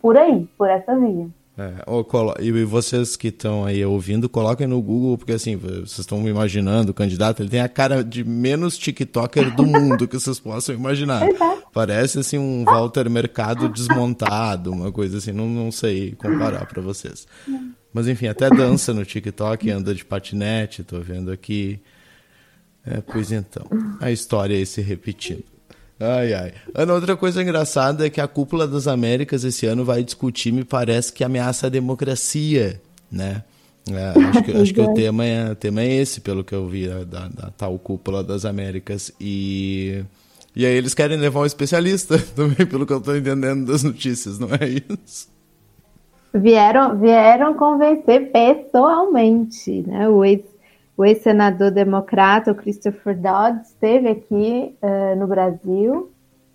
por 0.00 0.16
aí, 0.16 0.48
por 0.56 0.70
essa 0.70 0.98
via. 0.98 1.28
É, 1.56 2.42
e 2.42 2.64
vocês 2.64 3.14
que 3.14 3.28
estão 3.28 3.64
aí 3.64 3.84
ouvindo, 3.84 4.28
coloquem 4.28 4.66
no 4.66 4.82
Google, 4.82 5.16
porque 5.16 5.32
assim, 5.32 5.54
vocês 5.54 6.00
estão 6.00 6.26
imaginando 6.28 6.90
o 6.90 6.94
candidato, 6.94 7.42
ele 7.42 7.48
tem 7.48 7.60
a 7.60 7.68
cara 7.68 8.02
de 8.02 8.24
menos 8.24 8.76
TikToker 8.76 9.54
do 9.54 9.64
mundo 9.64 10.08
que 10.08 10.18
vocês 10.18 10.40
possam 10.40 10.74
imaginar. 10.74 11.22
Parece 11.72 12.18
assim 12.18 12.38
um 12.38 12.64
Walter 12.64 13.08
Mercado 13.08 13.68
desmontado, 13.68 14.72
uma 14.72 14.90
coisa 14.90 15.18
assim, 15.18 15.30
não, 15.30 15.48
não 15.48 15.70
sei 15.70 16.12
comparar 16.12 16.66
para 16.66 16.82
vocês. 16.82 17.24
Mas 17.92 18.08
enfim, 18.08 18.26
até 18.26 18.50
dança 18.50 18.92
no 18.92 19.04
TikTok, 19.04 19.70
anda 19.70 19.94
de 19.94 20.04
patinete, 20.04 20.82
tô 20.82 20.98
vendo 21.00 21.30
aqui. 21.30 21.80
É, 22.84 23.00
pois 23.00 23.30
então, 23.30 23.64
a 24.00 24.10
história 24.10 24.56
aí 24.56 24.66
se 24.66 24.80
repetindo. 24.80 25.53
Ai, 26.04 26.34
ai. 26.34 26.52
Ana, 26.74 26.94
outra 26.94 27.16
coisa 27.16 27.42
engraçada 27.42 28.06
é 28.06 28.10
que 28.10 28.20
a 28.20 28.28
Cúpula 28.28 28.68
das 28.68 28.86
Américas 28.86 29.42
esse 29.44 29.64
ano 29.66 29.84
vai 29.84 30.04
discutir, 30.04 30.52
me 30.52 30.64
parece 30.64 31.12
que 31.12 31.24
ameaça 31.24 31.66
a 31.66 31.70
democracia, 31.70 32.80
né? 33.10 33.42
É, 33.90 34.18
acho 34.28 34.42
que, 34.42 34.52
acho 34.52 34.74
que 34.74 34.80
o, 34.80 34.94
tema 34.94 35.24
é, 35.24 35.50
o 35.50 35.54
tema 35.54 35.82
é 35.82 35.92
esse, 35.94 36.20
pelo 36.20 36.42
que 36.42 36.54
eu 36.54 36.66
vi, 36.66 36.88
da, 36.88 37.28
da 37.28 37.50
tal 37.56 37.78
Cúpula 37.78 38.22
das 38.22 38.44
Américas. 38.44 39.12
E, 39.20 40.04
e 40.56 40.64
aí 40.64 40.74
eles 40.74 40.94
querem 40.94 41.18
levar 41.18 41.40
um 41.40 41.46
especialista 41.46 42.18
também, 42.34 42.66
pelo 42.66 42.86
que 42.86 42.92
eu 42.92 42.98
estou 42.98 43.16
entendendo 43.16 43.66
das 43.66 43.82
notícias, 43.82 44.38
não 44.38 44.48
é 44.48 44.68
isso? 44.68 45.28
Vieram, 46.32 46.98
vieram 46.98 47.54
convencer 47.54 48.32
pessoalmente, 48.32 49.82
né? 49.82 50.08
O 50.08 50.24
ex 50.24 50.53
o 50.96 51.04
ex-senador 51.04 51.70
democrata, 51.70 52.54
Christopher 52.54 53.18
Dodd, 53.18 53.62
esteve 53.62 54.08
aqui 54.08 54.76
uh, 54.80 55.16
no 55.18 55.26
Brasil 55.26 56.10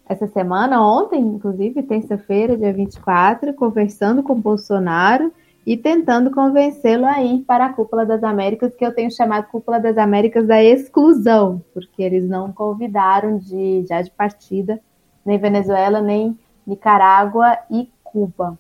essa 0.08 0.28
semana, 0.28 0.82
ontem, 0.82 1.22
inclusive, 1.22 1.84
terça-feira, 1.84 2.58
dia 2.58 2.74
24, 2.74 3.54
conversando 3.54 4.24
com 4.24 4.34
Bolsonaro 4.34 5.32
e 5.66 5.78
tentando 5.78 6.32
convencê-lo 6.32 7.06
a 7.06 7.22
ir 7.22 7.42
para 7.42 7.68
a 7.68 7.74
Cúpula 7.74 8.06
das 8.06 8.24
Américas, 8.24 8.74
que 8.74 8.84
eu 8.84 8.94
tenho 8.94 9.12
chamado 9.12 9.48
Cúpula 9.50 9.80
das 9.80 10.00
Américas 10.00 10.48
da 10.48 10.64
exclusão, 10.64 11.62
porque 11.74 12.02
eles 12.02 12.28
não 12.28 12.52
convidaram 12.52 13.38
de, 13.38 13.86
já 13.88 14.02
de 14.02 14.10
partida 14.10 14.82
nem 15.24 15.38
Venezuela, 15.38 16.02
nem 16.02 16.40
Nicarágua 16.66 17.56
e 17.70 17.88
Cuba 18.04 18.58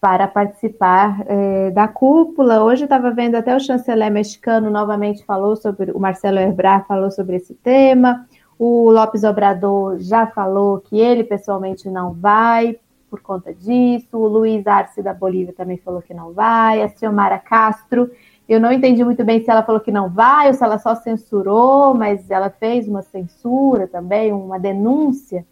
para 0.00 0.28
participar 0.28 1.24
eh, 1.26 1.70
da 1.72 1.88
cúpula. 1.88 2.62
Hoje 2.62 2.84
estava 2.84 3.10
vendo 3.10 3.34
até 3.34 3.54
o 3.54 3.60
chanceler 3.60 4.10
mexicano 4.10 4.70
novamente 4.70 5.24
falou 5.24 5.56
sobre, 5.56 5.90
o 5.90 5.98
Marcelo 5.98 6.38
Ebrard 6.38 6.86
falou 6.86 7.10
sobre 7.10 7.36
esse 7.36 7.54
tema. 7.54 8.26
O 8.58 8.90
Lopes 8.90 9.24
Obrador 9.24 9.98
já 9.98 10.26
falou 10.26 10.80
que 10.80 10.98
ele 10.98 11.24
pessoalmente 11.24 11.88
não 11.88 12.12
vai 12.12 12.76
por 13.10 13.20
conta 13.20 13.52
disso. 13.52 14.16
O 14.16 14.26
Luiz 14.28 14.66
Arce 14.66 15.02
da 15.02 15.12
Bolívia 15.12 15.54
também 15.56 15.78
falou 15.78 16.00
que 16.00 16.14
não 16.14 16.32
vai. 16.32 16.82
A 16.82 16.88
Xiomara 16.88 17.38
Castro, 17.38 18.10
eu 18.48 18.60
não 18.60 18.72
entendi 18.72 19.04
muito 19.04 19.24
bem 19.24 19.42
se 19.42 19.50
ela 19.50 19.62
falou 19.62 19.80
que 19.80 19.90
não 19.90 20.08
vai 20.08 20.48
ou 20.48 20.54
se 20.54 20.62
ela 20.62 20.78
só 20.78 20.94
censurou, 20.94 21.92
mas 21.94 22.30
ela 22.30 22.50
fez 22.50 22.86
uma 22.86 23.02
censura 23.02 23.88
também, 23.88 24.32
uma 24.32 24.58
denúncia 24.58 25.44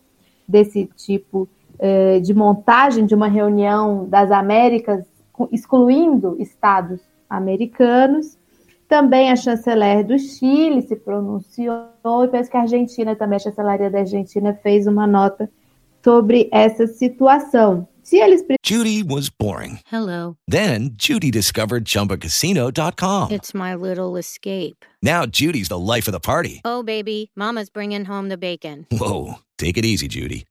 desse 0.48 0.88
tipo 0.96 1.48
é, 1.78 2.20
de 2.20 2.34
montagem 2.34 3.06
de 3.06 3.14
uma 3.14 3.28
reunião 3.28 4.06
das 4.08 4.30
Américas, 4.30 5.04
excluindo 5.52 6.36
estados 6.40 7.00
americanos. 7.28 8.38
Também 8.88 9.30
a 9.30 9.36
chanceler 9.36 10.04
do 10.04 10.18
Chile 10.18 10.82
se 10.82 10.94
pronunciou, 10.94 12.24
e 12.24 12.28
penso 12.28 12.50
que 12.50 12.56
a 12.56 12.60
Argentina 12.60 13.16
também, 13.16 13.36
a 13.36 13.40
chancelaria 13.40 13.90
da 13.90 14.00
Argentina, 14.00 14.54
fez 14.62 14.86
uma 14.86 15.06
nota 15.06 15.50
sobre 16.04 16.48
essa 16.52 16.86
situação. 16.86 17.88
Se 18.04 18.18
eles... 18.18 18.44
Judy 18.64 19.02
was 19.02 19.28
boring. 19.28 19.80
Hello. 19.90 20.36
Then 20.46 20.90
Judy 20.96 21.32
discovered 21.32 21.84
chumbacasino.com. 21.86 23.32
It's 23.32 23.52
my 23.52 23.74
little 23.74 24.16
escape. 24.16 24.84
Now 25.02 25.26
Judy's 25.26 25.66
the 25.66 25.78
life 25.80 26.06
of 26.06 26.12
the 26.12 26.20
party. 26.20 26.60
Oh, 26.64 26.84
baby, 26.84 27.32
mama's 27.34 27.68
bringing 27.68 28.04
home 28.04 28.28
the 28.28 28.38
bacon. 28.38 28.86
Whoa, 28.92 29.40
take 29.58 29.76
it 29.76 29.84
easy, 29.84 30.06
Judy. 30.06 30.44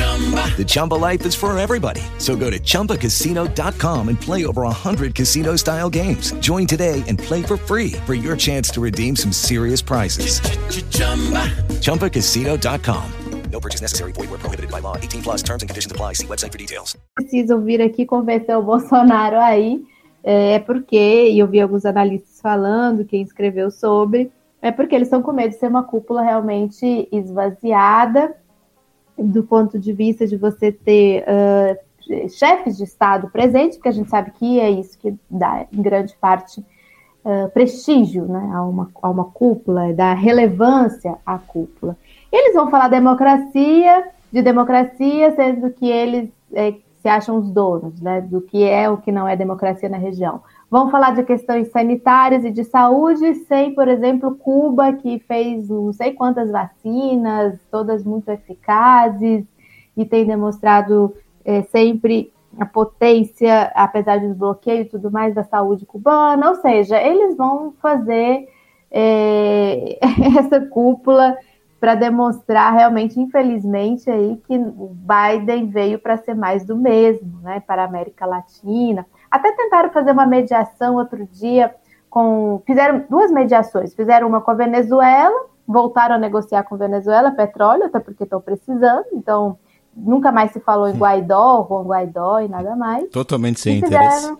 The 0.00 0.64
Chumba 0.66 0.94
life 0.94 1.24
is 1.24 1.34
for 1.34 1.58
everybody. 1.58 2.02
So 2.18 2.36
go 2.36 2.50
to 2.50 2.58
ChumbaCasino.com 2.58 4.08
and 4.08 4.20
play 4.20 4.44
over 4.44 4.62
100 4.62 5.14
casino 5.14 5.56
style 5.56 5.88
games. 5.88 6.32
Join 6.40 6.66
today 6.66 7.02
and 7.08 7.18
play 7.18 7.42
for 7.42 7.56
free 7.56 7.92
for 8.04 8.12
your 8.12 8.36
chance 8.36 8.68
to 8.72 8.80
redeem 8.82 9.16
some 9.16 9.32
serious 9.32 9.80
prizes. 9.80 10.40
Ch-ch-chumba. 10.40 11.48
ChumbaCasino.com. 11.80 13.04
No 13.50 13.60
purchase 13.60 13.80
necessary. 13.80 14.12
Void 14.12 14.30
where 14.30 14.38
prohibited 14.38 14.70
by 14.70 14.80
law. 14.80 14.96
18 14.96 15.22
plus 15.22 15.42
terms 15.42 15.62
and 15.62 15.68
conditions 15.68 15.92
apply. 15.92 16.14
See 16.14 16.26
website 16.26 16.52
for 16.52 16.58
details. 16.58 16.96
Precisam 17.16 17.64
vir 17.64 17.82
aqui 17.82 18.06
convencer 18.06 18.56
o 18.56 18.62
Bolsonaro 18.62 19.38
aí, 19.38 19.82
é 20.22 20.58
porque, 20.60 21.30
e 21.30 21.38
eu 21.38 21.48
vi 21.48 21.60
alguns 21.60 21.84
analistas 21.84 22.40
falando, 22.40 23.04
quem 23.04 23.22
escreveu 23.22 23.70
sobre, 23.70 24.30
é 24.62 24.70
porque 24.70 24.94
eles 24.94 25.08
estão 25.08 25.20
com 25.22 25.32
medo 25.32 25.50
de 25.50 25.58
ser 25.58 25.66
uma 25.66 25.82
cúpula 25.82 26.22
realmente 26.22 27.08
esvaziada, 27.10 28.34
do 29.18 29.42
ponto 29.42 29.78
de 29.78 29.92
vista 29.92 30.26
de 30.26 30.36
você 30.36 30.72
ter 30.72 31.24
uh, 31.24 32.28
chefes 32.28 32.76
de 32.76 32.84
Estado 32.84 33.30
presentes, 33.30 33.76
porque 33.76 33.88
a 33.88 33.92
gente 33.92 34.10
sabe 34.10 34.30
que 34.32 34.58
é 34.58 34.70
isso 34.70 34.98
que 34.98 35.14
dá, 35.30 35.66
em 35.72 35.82
grande 35.82 36.14
parte, 36.20 36.60
uh, 37.24 37.50
prestígio 37.52 38.26
né, 38.26 38.50
a, 38.52 38.62
uma, 38.62 38.90
a 39.02 39.10
uma 39.10 39.24
cúpula, 39.24 39.92
dá 39.92 40.14
relevância 40.14 41.16
à 41.24 41.38
cúpula. 41.38 41.96
Eles 42.32 42.54
vão 42.54 42.70
falar 42.70 42.88
democracia, 42.88 44.08
de 44.32 44.42
democracia, 44.42 45.34
sendo 45.34 45.70
que 45.70 45.88
eles 45.88 46.30
é, 46.52 46.74
se 47.00 47.08
acham 47.08 47.38
os 47.38 47.50
donos 47.50 48.00
né, 48.00 48.20
do 48.20 48.40
que 48.40 48.62
é 48.62 48.88
o 48.88 48.98
que 48.98 49.10
não 49.10 49.26
é 49.26 49.36
democracia 49.36 49.88
na 49.88 49.96
região. 49.96 50.42
Vão 50.70 50.88
falar 50.88 51.16
de 51.16 51.24
questões 51.24 51.68
sanitárias 51.72 52.44
e 52.44 52.50
de 52.50 52.62
saúde, 52.62 53.34
sem, 53.46 53.74
por 53.74 53.88
exemplo, 53.88 54.36
Cuba, 54.36 54.92
que 54.92 55.18
fez 55.18 55.68
não 55.68 55.92
sei 55.92 56.12
quantas 56.12 56.48
vacinas, 56.50 57.58
todas 57.70 58.04
muito 58.04 58.28
eficazes, 58.28 59.44
e 59.96 60.04
tem 60.04 60.24
demonstrado 60.24 61.12
é, 61.44 61.62
sempre 61.62 62.32
a 62.58 62.64
potência, 62.64 63.72
apesar 63.74 64.20
dos 64.20 64.36
bloqueios 64.36 64.86
e 64.86 64.90
tudo 64.90 65.10
mais, 65.10 65.34
da 65.34 65.42
saúde 65.42 65.84
cubana. 65.84 66.50
Ou 66.50 66.54
seja, 66.56 67.02
eles 67.02 67.36
vão 67.36 67.74
fazer 67.82 68.48
é, 68.92 69.98
essa 70.38 70.60
cúpula 70.60 71.36
para 71.80 71.94
demonstrar 71.94 72.72
realmente, 72.74 73.18
infelizmente, 73.18 74.10
aí 74.10 74.40
que 74.46 74.56
o 74.56 74.94
Biden 74.94 75.68
veio 75.68 75.98
para 75.98 76.18
ser 76.18 76.34
mais 76.34 76.64
do 76.64 76.76
mesmo, 76.76 77.40
né, 77.40 77.58
para 77.58 77.82
a 77.82 77.86
América 77.86 78.26
Latina. 78.26 79.06
Até 79.30 79.52
tentaram 79.52 79.90
fazer 79.90 80.10
uma 80.10 80.26
mediação 80.26 80.96
outro 80.96 81.24
dia 81.26 81.74
com. 82.08 82.60
Fizeram 82.66 83.04
duas 83.08 83.30
mediações. 83.30 83.94
Fizeram 83.94 84.26
uma 84.26 84.40
com 84.40 84.50
a 84.50 84.54
Venezuela, 84.54 85.46
voltaram 85.66 86.16
a 86.16 86.18
negociar 86.18 86.64
com 86.64 86.74
a 86.74 86.78
Venezuela 86.78 87.30
petróleo, 87.30 87.84
até 87.84 88.00
porque 88.00 88.24
estão 88.24 88.40
precisando. 88.40 89.06
Então, 89.12 89.56
nunca 89.94 90.32
mais 90.32 90.50
se 90.50 90.60
falou 90.60 90.88
em 90.88 90.96
Guaidó, 90.96 91.66
Juan 91.68 91.84
Guaidó 91.84 92.40
e 92.40 92.48
nada 92.48 92.74
mais. 92.74 93.08
Totalmente 93.10 93.60
sem 93.60 93.80
fizeram, 93.80 94.04
interesse. 94.04 94.36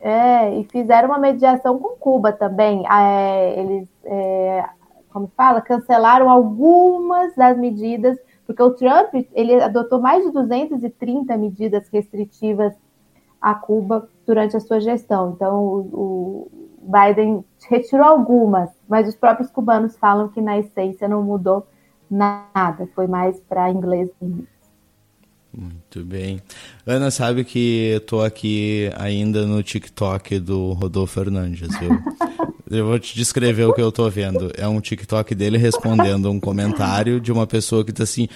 É, 0.00 0.58
e 0.58 0.64
fizeram 0.64 1.08
uma 1.08 1.18
mediação 1.18 1.78
com 1.78 1.96
Cuba 1.96 2.32
também. 2.32 2.84
É, 2.90 3.58
eles, 3.58 3.88
é, 4.04 4.64
como 5.10 5.30
fala, 5.34 5.62
cancelaram 5.62 6.28
algumas 6.28 7.34
das 7.34 7.56
medidas, 7.56 8.18
porque 8.46 8.62
o 8.62 8.70
Trump 8.70 9.14
ele 9.32 9.54
adotou 9.62 10.00
mais 10.00 10.24
de 10.24 10.30
230 10.30 11.36
medidas 11.38 11.88
restritivas 11.88 12.74
a 13.40 13.54
Cuba 13.54 14.08
durante 14.26 14.56
a 14.56 14.60
sua 14.60 14.80
gestão. 14.80 15.32
Então, 15.34 15.62
o, 15.62 16.50
Biden 16.82 17.44
retirou 17.68 18.06
algumas, 18.06 18.70
mas 18.88 19.08
os 19.08 19.14
próprios 19.14 19.50
cubanos 19.50 19.96
falam 19.96 20.28
que 20.28 20.40
na 20.40 20.58
essência 20.58 21.08
não 21.08 21.22
mudou 21.22 21.66
nada, 22.10 22.88
foi 22.94 23.06
mais 23.06 23.38
para 23.40 23.70
inglês. 23.70 24.10
Muito 25.52 26.04
bem. 26.04 26.40
Ana 26.86 27.10
sabe 27.10 27.44
que 27.44 27.96
estou 27.96 28.24
aqui 28.24 28.90
ainda 28.96 29.46
no 29.46 29.62
TikTok 29.62 30.38
do 30.38 30.72
Rodolfo 30.72 31.14
Fernandes, 31.14 31.76
viu? 31.78 31.90
eu 32.70 32.86
vou 32.86 32.98
te 32.98 33.16
descrever 33.16 33.64
o 33.64 33.72
que 33.72 33.82
eu 33.82 33.88
estou 33.88 34.08
vendo. 34.08 34.50
É 34.56 34.66
um 34.66 34.80
TikTok 34.80 35.34
dele 35.34 35.58
respondendo 35.58 36.30
um 36.30 36.38
comentário 36.38 37.20
de 37.20 37.32
uma 37.32 37.46
pessoa 37.46 37.84
que 37.84 37.90
está 37.90 38.04
assim: 38.04 38.28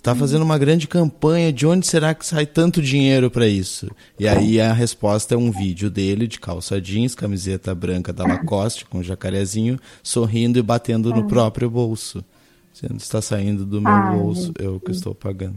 está 0.00 0.14
fazendo 0.14 0.42
uma 0.42 0.56
grande 0.56 0.88
campanha, 0.88 1.52
de 1.52 1.66
onde 1.66 1.86
será 1.86 2.14
que 2.14 2.24
sai 2.24 2.46
tanto 2.46 2.80
dinheiro 2.80 3.30
para 3.30 3.46
isso? 3.46 3.90
E 4.18 4.26
aí 4.26 4.58
a 4.58 4.72
resposta 4.72 5.34
é 5.34 5.38
um 5.38 5.50
vídeo 5.50 5.90
dele 5.90 6.26
de 6.26 6.40
calça 6.40 6.80
jeans, 6.80 7.14
camiseta 7.14 7.74
branca 7.74 8.10
da 8.10 8.26
Lacoste, 8.26 8.86
com 8.86 8.98
um 8.98 9.02
jacarezinho, 9.02 9.78
sorrindo 10.02 10.58
e 10.58 10.62
batendo 10.62 11.14
no 11.14 11.26
próprio 11.26 11.68
bolso. 11.68 12.24
Sendo 12.72 12.96
está 12.96 13.20
saindo 13.20 13.66
do 13.66 13.80
meu 13.80 13.92
Ai, 13.92 14.16
bolso, 14.16 14.54
eu 14.58 14.80
que 14.80 14.90
estou 14.90 15.14
pagando. 15.14 15.56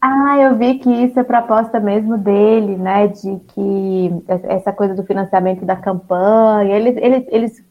Ah, 0.00 0.36
eu 0.40 0.58
vi 0.58 0.80
que 0.80 0.90
isso 0.90 1.20
é 1.20 1.22
proposta 1.22 1.78
mesmo 1.78 2.18
dele, 2.18 2.76
né? 2.76 3.06
De 3.06 3.38
que 3.54 4.10
essa 4.48 4.72
coisa 4.72 4.94
do 4.94 5.04
financiamento 5.04 5.64
da 5.64 5.76
campanha, 5.76 6.76
eles, 6.76 6.96
eles, 6.96 7.24
eles 7.28 7.64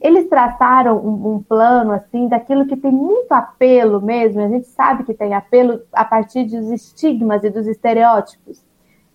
eles 0.00 0.28
traçaram 0.28 0.96
um, 0.98 1.34
um, 1.34 1.42
plano 1.42 1.92
assim 1.92 2.28
daquilo 2.28 2.66
que 2.66 2.76
tem 2.76 2.90
muito 2.90 3.32
apelo 3.32 4.00
mesmo. 4.00 4.40
A 4.40 4.48
gente 4.48 4.66
sabe 4.66 5.04
que 5.04 5.14
tem 5.14 5.34
apelo 5.34 5.80
a 5.92 6.04
partir 6.04 6.44
dos 6.44 6.70
estigmas 6.70 7.44
e 7.44 7.50
dos 7.50 7.66
estereótipos, 7.66 8.64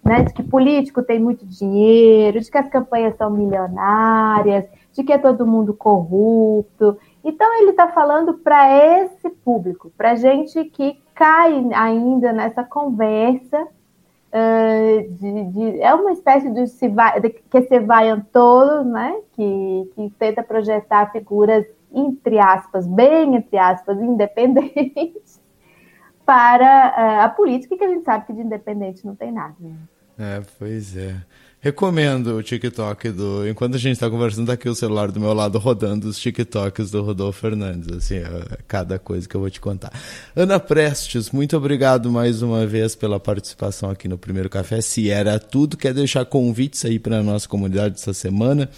né? 0.03 0.23
De 0.23 0.33
que 0.33 0.43
político 0.43 1.03
tem 1.03 1.19
muito 1.19 1.45
dinheiro, 1.45 2.39
de 2.39 2.49
que 2.49 2.57
as 2.57 2.69
campanhas 2.69 3.15
são 3.17 3.29
milionárias, 3.29 4.65
de 4.93 5.03
que 5.03 5.13
é 5.13 5.17
todo 5.17 5.47
mundo 5.47 5.73
corrupto. 5.73 6.97
Então 7.23 7.61
ele 7.61 7.71
está 7.71 7.87
falando 7.89 8.35
para 8.35 8.71
esse 9.03 9.29
público, 9.29 9.91
para 9.97 10.15
gente 10.15 10.63
que 10.65 11.01
cai 11.13 11.67
ainda 11.73 12.31
nessa 12.31 12.63
conversa 12.63 13.67
De, 15.09 15.43
de, 15.45 15.81
é 15.81 15.93
uma 15.93 16.11
espécie 16.11 16.49
de, 16.49 16.65
de 16.65 17.29
que 17.29 17.61
se 17.63 17.79
vai 17.79 18.09
todo, 18.31 18.83
né? 18.83 19.15
Que, 19.33 19.91
que 19.95 20.09
tenta 20.17 20.43
projetar 20.43 21.11
figuras 21.11 21.65
entre 21.91 22.37
aspas, 22.39 22.85
bem 22.87 23.35
entre 23.35 23.57
aspas, 23.57 23.99
independentes 23.99 25.41
para 26.25 26.65
uh, 26.65 27.25
a 27.25 27.29
política 27.29 27.77
que 27.77 27.83
a 27.83 27.87
gente 27.87 28.03
sabe 28.03 28.25
que 28.25 28.33
de 28.33 28.41
independente 28.41 29.05
não 29.05 29.15
tem 29.15 29.31
nada. 29.31 29.55
Né? 29.59 29.75
É, 30.19 30.41
pois 30.59 30.95
é. 30.97 31.15
Recomendo 31.67 32.37
o 32.37 32.41
TikTok 32.41 33.09
do. 33.09 33.45
Enquanto 33.45 33.75
a 33.75 33.77
gente 33.77 33.95
está 33.95 34.09
conversando, 34.09 34.47
tá 34.47 34.53
aqui 34.53 34.69
o 34.69 34.73
celular 34.73 35.11
do 35.11 35.19
meu 35.19 35.33
lado 35.33 35.59
rodando 35.59 36.07
os 36.07 36.17
TikToks 36.17 36.91
do 36.91 37.03
Rodolfo 37.03 37.41
Fernandes. 37.41 37.93
Assim, 37.93 38.19
é 38.19 38.57
cada 38.65 38.97
coisa 38.97 39.27
que 39.27 39.35
eu 39.35 39.41
vou 39.41 39.49
te 39.49 39.59
contar. 39.59 39.91
Ana 40.33 40.61
Prestes, 40.61 41.29
muito 41.29 41.57
obrigado 41.57 42.09
mais 42.09 42.41
uma 42.41 42.65
vez 42.65 42.95
pela 42.95 43.19
participação 43.19 43.89
aqui 43.89 44.07
no 44.07 44.17
Primeiro 44.17 44.49
Café. 44.49 44.79
Se 44.79 45.11
era 45.11 45.37
tudo, 45.41 45.75
quer 45.75 45.93
deixar 45.93 46.23
convites 46.23 46.85
aí 46.85 46.97
para 46.97 47.17
a 47.17 47.23
nossa 47.23 47.49
comunidade 47.49 47.95
essa 47.95 48.13
semana? 48.13 48.69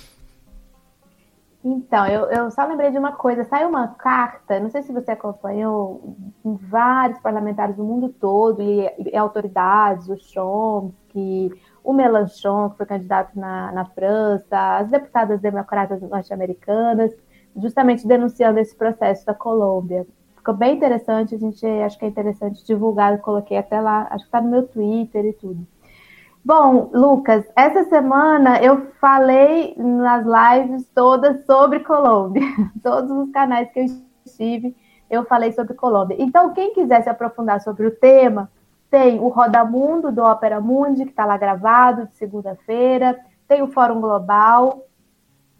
Então, 1.63 2.07
eu, 2.07 2.25
eu 2.31 2.49
só 2.49 2.65
lembrei 2.65 2.89
de 2.89 2.97
uma 2.97 3.11
coisa. 3.11 3.43
Saiu 3.43 3.69
uma 3.69 3.89
carta, 3.89 4.59
não 4.59 4.71
sei 4.71 4.81
se 4.81 4.91
você 4.91 5.11
acompanhou, 5.11 6.17
em 6.43 6.55
vários 6.55 7.19
parlamentares 7.19 7.75
do 7.75 7.83
mundo 7.83 8.09
todo, 8.19 8.63
e, 8.63 9.11
e 9.13 9.15
autoridades, 9.15 10.09
o 10.09 10.17
Chomsky 10.17 11.51
o 11.89 11.93
Melanchon, 11.93 12.69
que 12.69 12.77
foi 12.77 12.85
candidato 12.85 13.37
na, 13.37 13.71
na 13.71 13.83
França, 13.83 14.77
as 14.77 14.89
deputadas 14.89 15.41
democratas 15.41 15.99
norte-americanas, 16.01 17.11
justamente 17.55 18.07
denunciando 18.07 18.59
esse 18.59 18.75
processo 18.75 19.25
da 19.25 19.33
Colômbia. 19.33 20.05
Ficou 20.35 20.53
bem 20.53 20.75
interessante, 20.75 21.33
a 21.33 21.37
gente 21.39 21.65
acho 21.65 21.97
que 21.97 22.05
é 22.05 22.07
interessante 22.07 22.63
divulgar, 22.63 23.13
eu 23.13 23.19
coloquei 23.19 23.57
até 23.57 23.81
lá, 23.81 24.07
acho 24.11 24.23
que 24.23 24.27
está 24.27 24.39
no 24.39 24.51
meu 24.51 24.67
Twitter 24.67 25.25
e 25.25 25.33
tudo. 25.33 25.65
Bom, 26.45 26.91
Lucas, 26.93 27.43
essa 27.55 27.83
semana 27.85 28.61
eu 28.61 28.91
falei 29.01 29.73
nas 29.75 30.23
lives 30.25 30.87
todas 30.93 31.43
sobre 31.45 31.79
Colômbia. 31.79 32.43
Todos 32.81 33.11
os 33.11 33.31
canais 33.31 33.69
que 33.71 33.79
eu 33.79 33.85
estive, 34.25 34.75
eu 35.09 35.25
falei 35.25 35.51
sobre 35.51 35.73
Colômbia. 35.73 36.15
Então, 36.19 36.53
quem 36.53 36.73
quiser 36.73 37.01
se 37.01 37.09
aprofundar 37.09 37.59
sobre 37.61 37.87
o 37.87 37.91
tema, 37.91 38.49
tem 38.89 39.19
o 39.19 39.27
Roda 39.27 39.63
Mundo 39.63 40.11
do 40.11 40.23
Opera 40.23 40.59
Mundi, 40.59 41.05
que 41.05 41.11
está 41.11 41.25
lá 41.25 41.37
gravado, 41.37 42.07
de 42.07 42.15
segunda-feira. 42.15 43.19
Tem 43.47 43.61
o 43.61 43.67
Fórum 43.67 44.01
Global, 44.01 44.83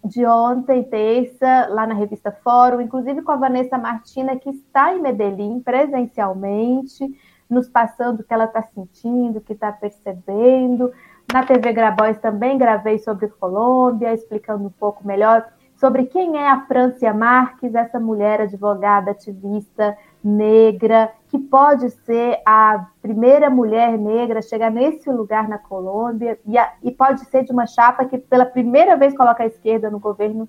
de 0.04 0.24
ontem, 0.26 0.82
terça, 0.82 1.68
lá 1.68 1.86
na 1.86 1.94
revista 1.94 2.32
Fórum, 2.32 2.80
inclusive 2.80 3.22
com 3.22 3.32
a 3.32 3.36
Vanessa 3.36 3.78
Martina, 3.78 4.36
que 4.36 4.50
está 4.50 4.94
em 4.94 5.00
Medellín 5.00 5.60
presencialmente, 5.60 7.06
nos 7.48 7.68
passando 7.68 8.20
o 8.20 8.24
que 8.24 8.32
ela 8.32 8.44
está 8.44 8.62
sentindo, 8.62 9.38
o 9.38 9.40
que 9.40 9.52
está 9.52 9.70
percebendo. 9.70 10.92
Na 11.32 11.44
TV 11.44 11.72
Grabois 11.72 12.18
também 12.18 12.58
gravei 12.58 12.98
sobre 12.98 13.28
Colômbia, 13.28 14.12
explicando 14.12 14.64
um 14.64 14.70
pouco 14.70 15.06
melhor 15.06 15.46
sobre 15.76 16.04
quem 16.06 16.36
é 16.36 16.48
a 16.48 16.60
Francia 16.66 17.14
Marques, 17.14 17.74
essa 17.74 17.98
mulher 17.98 18.42
advogada, 18.42 19.12
ativista 19.12 19.96
negra, 20.22 21.10
que 21.28 21.38
pode 21.38 21.90
ser 21.90 22.40
a 22.46 22.86
primeira 23.00 23.48
mulher 23.48 23.98
negra 23.98 24.40
a 24.40 24.42
chegar 24.42 24.70
nesse 24.70 25.10
lugar 25.10 25.48
na 25.48 25.58
Colômbia, 25.58 26.38
e, 26.46 26.58
a, 26.58 26.72
e 26.82 26.90
pode 26.90 27.24
ser 27.26 27.44
de 27.44 27.52
uma 27.52 27.66
chapa 27.66 28.04
que 28.04 28.18
pela 28.18 28.44
primeira 28.44 28.96
vez 28.96 29.16
coloca 29.16 29.42
a 29.42 29.46
esquerda 29.46 29.90
no 29.90 29.98
governo 29.98 30.48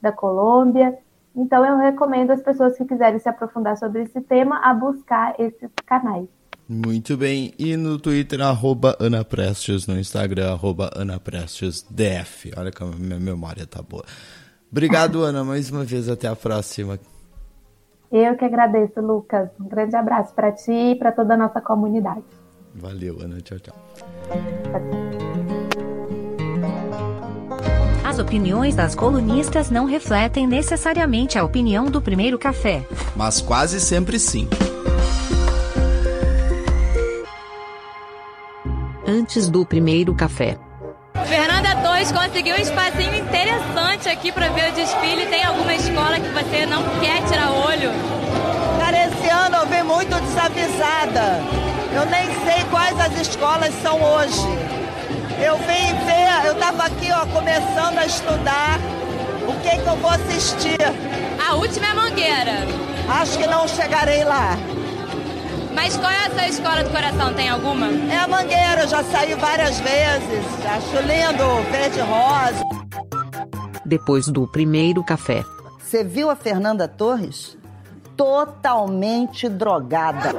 da 0.00 0.10
Colômbia. 0.10 0.98
Então 1.34 1.64
eu 1.64 1.78
recomendo 1.78 2.30
às 2.32 2.42
pessoas 2.42 2.76
que 2.76 2.84
quiserem 2.84 3.18
se 3.18 3.28
aprofundar 3.28 3.76
sobre 3.76 4.02
esse 4.02 4.20
tema 4.20 4.58
a 4.62 4.74
buscar 4.74 5.34
esses 5.38 5.70
canais. 5.86 6.28
Muito 6.68 7.16
bem. 7.16 7.52
E 7.58 7.76
no 7.76 7.98
Twitter, 7.98 8.40
arroba 8.40 8.96
Ana 8.98 9.24
Prestes, 9.24 9.86
no 9.86 9.98
Instagram, 9.98 10.52
arroba 10.52 10.90
Ana 10.94 11.18
Prestes 11.18 11.82
DF. 11.82 12.52
Olha 12.56 12.72
como 12.72 12.94
minha 12.94 13.18
memória 13.18 13.66
tá 13.66 13.82
boa. 13.82 14.04
Obrigado, 14.70 15.22
Ana, 15.22 15.44
mais 15.44 15.70
uma 15.70 15.84
vez. 15.84 16.08
Até 16.08 16.28
a 16.28 16.36
próxima. 16.36 16.98
Eu 18.12 18.36
que 18.36 18.44
agradeço, 18.44 19.00
Lucas. 19.00 19.48
Um 19.58 19.66
grande 19.66 19.96
abraço 19.96 20.34
para 20.34 20.52
ti 20.52 20.70
e 20.70 20.94
para 20.94 21.10
toda 21.10 21.32
a 21.32 21.36
nossa 21.36 21.62
comunidade. 21.62 22.22
Valeu, 22.74 23.18
Ana. 23.20 23.40
Tchau, 23.40 23.58
tchau. 23.58 23.74
As 28.04 28.18
opiniões 28.18 28.76
das 28.76 28.94
colunistas 28.94 29.70
não 29.70 29.86
refletem 29.86 30.46
necessariamente 30.46 31.38
a 31.38 31.44
opinião 31.44 31.86
do 31.86 32.02
primeiro 32.02 32.38
café. 32.38 32.86
Mas 33.16 33.40
quase 33.40 33.80
sempre 33.80 34.18
sim. 34.18 34.46
Antes 39.08 39.48
do 39.48 39.64
primeiro 39.64 40.14
café. 40.14 40.58
Fernanda 41.14 41.76
Torres 41.82 42.10
conseguiu 42.10 42.54
um 42.56 42.58
espacinho 42.58 43.14
interessante 43.14 44.08
aqui 44.08 44.32
para 44.32 44.48
ver 44.48 44.70
o 44.70 44.74
desfile. 44.74 45.26
Tem 45.26 45.44
alguma 45.44 45.74
escola 45.74 46.18
que 46.18 46.28
você 46.28 46.66
não 46.66 46.82
quer 47.00 47.22
tirar 47.28 47.52
olho? 47.52 47.90
Cara, 48.80 49.06
esse 49.06 49.28
ano 49.28 49.56
eu 49.56 49.66
vim 49.66 49.82
muito 49.82 50.14
desavisada. 50.20 51.40
Eu 51.94 52.06
nem 52.06 52.26
sei 52.44 52.64
quais 52.70 52.98
as 52.98 53.28
escolas 53.28 53.74
são 53.82 54.02
hoje. 54.02 54.42
Eu 55.44 55.56
vim 55.58 55.94
ver, 56.06 56.46
eu 56.46 56.54
tava 56.54 56.84
aqui, 56.84 57.10
ó, 57.12 57.26
começando 57.26 57.98
a 57.98 58.06
estudar 58.06 58.78
o 59.46 59.52
que 59.60 59.76
que 59.76 59.86
eu 59.86 59.96
vou 59.96 60.10
assistir. 60.10 60.78
A 61.46 61.54
última 61.54 61.88
é 61.88 61.94
Mangueira. 61.94 62.66
Acho 63.08 63.36
que 63.38 63.46
não 63.46 63.68
chegarei 63.68 64.24
lá. 64.24 64.56
Mas 65.74 65.96
qual 65.96 66.10
é 66.10 66.26
a 66.26 66.30
sua 66.30 66.48
escola 66.48 66.84
do 66.84 66.90
coração? 66.90 67.34
Tem 67.34 67.48
alguma? 67.48 67.86
É 67.86 68.18
a 68.18 68.28
Mangueira, 68.28 68.82
eu 68.82 68.88
já 68.88 69.02
saí 69.04 69.34
várias 69.34 69.80
vezes. 69.80 70.44
Acho 70.66 70.96
lindo, 71.06 71.70
verde 71.70 72.00
rosa. 72.00 72.62
Depois 73.84 74.28
do 74.28 74.46
primeiro 74.46 75.02
café. 75.04 75.44
Você 75.78 76.04
viu 76.04 76.30
a 76.30 76.36
Fernanda 76.36 76.86
Torres? 76.86 77.56
Totalmente 78.16 79.48
drogada. 79.48 80.32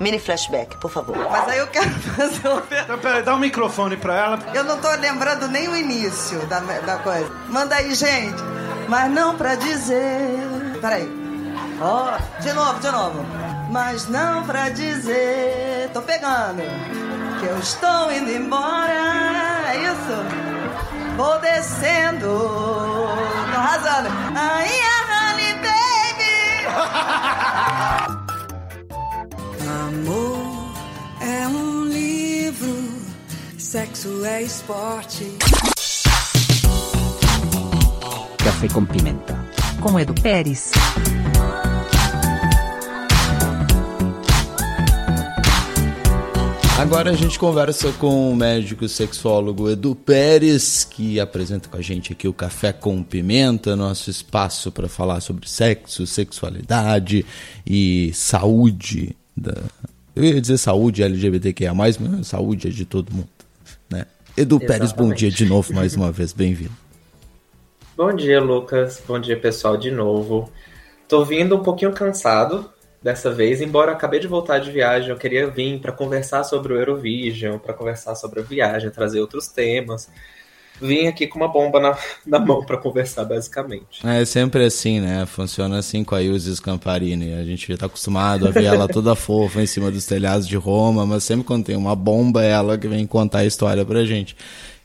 Mini 0.00 0.18
flashback, 0.18 0.76
por 0.80 0.90
favor. 0.90 1.16
Mas 1.30 1.48
aí 1.48 1.58
eu 1.58 1.66
quero 1.68 1.90
fazer 2.16 2.48
uma 2.48 2.62
Então, 2.82 2.98
peraí, 2.98 3.22
dá 3.22 3.34
um 3.34 3.38
microfone 3.38 3.96
pra 3.96 4.16
ela. 4.16 4.38
Eu 4.52 4.64
não 4.64 4.78
tô 4.78 4.90
lembrando 4.96 5.46
nem 5.48 5.68
o 5.68 5.76
início 5.76 6.38
da, 6.46 6.60
da 6.60 6.98
coisa. 6.98 7.30
Manda 7.48 7.76
aí, 7.76 7.94
gente. 7.94 8.42
Mas 8.88 9.10
não 9.10 9.36
pra 9.36 9.54
dizer. 9.54 10.78
Peraí. 10.80 11.08
Ó, 11.80 12.10
oh, 12.10 12.42
de 12.42 12.52
novo, 12.52 12.80
de 12.80 12.90
novo. 12.90 13.53
Mas 13.70 14.08
não 14.08 14.44
pra 14.44 14.68
dizer. 14.68 15.90
Tô 15.92 16.02
pegando. 16.02 16.62
Que 17.40 17.46
eu 17.46 17.58
estou 17.58 18.12
indo 18.12 18.30
embora. 18.30 19.72
É 19.72 19.82
isso? 19.82 20.24
Vou 21.16 21.38
descendo. 21.40 22.26
Tô 22.26 23.56
arrasando. 23.56 24.08
Aí, 24.34 24.80
honey, 25.10 25.54
baby. 25.62 26.64
Amor 29.66 30.54
é 31.20 31.48
um 31.48 31.84
livro, 31.84 32.74
sexo 33.58 34.24
é 34.24 34.42
esporte. 34.42 35.38
Café 38.44 38.68
com 38.72 38.84
pimenta. 38.84 39.38
Com 39.80 39.98
Edu 39.98 40.14
Pérez. 40.14 40.72
Agora 46.76 47.10
a 47.10 47.14
gente 47.14 47.38
conversa 47.38 47.92
com 47.92 48.32
o 48.32 48.36
médico 48.36 48.88
sexólogo 48.88 49.70
Edu 49.70 49.94
Pérez, 49.94 50.82
que 50.84 51.20
apresenta 51.20 51.68
com 51.68 51.76
a 51.76 51.80
gente 51.80 52.12
aqui 52.12 52.26
o 52.26 52.32
Café 52.32 52.72
com 52.72 53.00
Pimenta, 53.00 53.76
nosso 53.76 54.10
espaço 54.10 54.72
para 54.72 54.88
falar 54.88 55.20
sobre 55.20 55.48
sexo, 55.48 56.04
sexualidade 56.04 57.24
e 57.64 58.10
saúde 58.12 59.16
da. 59.36 59.54
Eu 60.16 60.24
ia 60.24 60.40
dizer 60.40 60.58
saúde 60.58 61.04
LGBTQIA, 61.04 61.72
mas 61.72 61.96
saúde 62.24 62.66
é 62.66 62.70
de 62.70 62.84
todo 62.84 63.12
mundo. 63.12 63.28
Né? 63.88 64.04
Edu 64.36 64.56
Exatamente. 64.56 64.66
Pérez, 64.66 64.92
bom 64.92 65.14
dia 65.14 65.30
de 65.30 65.46
novo, 65.46 65.72
mais 65.72 65.94
uma 65.94 66.10
vez, 66.10 66.32
bem-vindo. 66.32 66.74
Bom 67.96 68.12
dia, 68.12 68.40
Lucas. 68.40 69.00
Bom 69.06 69.20
dia, 69.20 69.38
pessoal, 69.38 69.76
de 69.76 69.92
novo. 69.92 70.50
Tô 71.06 71.24
vindo 71.24 71.54
um 71.54 71.62
pouquinho 71.62 71.92
cansado 71.92 72.73
dessa 73.04 73.30
vez, 73.30 73.60
embora 73.60 73.92
acabei 73.92 74.18
de 74.18 74.26
voltar 74.26 74.58
de 74.58 74.70
viagem, 74.70 75.10
eu 75.10 75.18
queria 75.18 75.46
vir 75.46 75.78
para 75.78 75.92
conversar 75.92 76.42
sobre 76.42 76.72
o 76.72 76.78
Eurovision, 76.78 77.58
para 77.58 77.74
conversar 77.74 78.14
sobre 78.14 78.40
a 78.40 78.42
viagem, 78.42 78.88
trazer 78.88 79.20
outros 79.20 79.46
temas. 79.46 80.08
Vim 80.80 81.06
aqui 81.06 81.26
com 81.26 81.38
uma 81.38 81.46
bomba 81.46 81.78
na, 81.78 81.98
na 82.26 82.38
mão 82.38 82.64
para 82.64 82.78
conversar, 82.78 83.26
basicamente. 83.26 84.00
É 84.02 84.24
sempre 84.24 84.64
assim, 84.64 85.00
né? 85.00 85.26
Funciona 85.26 85.78
assim 85.78 86.02
com 86.02 86.14
a 86.14 86.22
Ilse 86.22 86.56
Scamparini. 86.56 87.34
A 87.34 87.44
gente 87.44 87.70
já 87.70 87.76
tá 87.76 87.84
acostumado 87.84 88.48
a 88.48 88.50
ver 88.50 88.64
ela 88.64 88.88
toda 88.88 89.14
fofa 89.14 89.60
em 89.60 89.66
cima 89.66 89.90
dos 89.90 90.06
telhados 90.06 90.48
de 90.48 90.56
Roma, 90.56 91.04
mas 91.04 91.24
sempre 91.24 91.44
quando 91.44 91.66
tem 91.66 91.76
uma 91.76 91.94
bomba, 91.94 92.42
é 92.42 92.52
ela 92.52 92.78
que 92.78 92.88
vem 92.88 93.06
contar 93.06 93.40
a 93.40 93.44
história 93.44 93.84
pra 93.84 94.06
gente. 94.06 94.34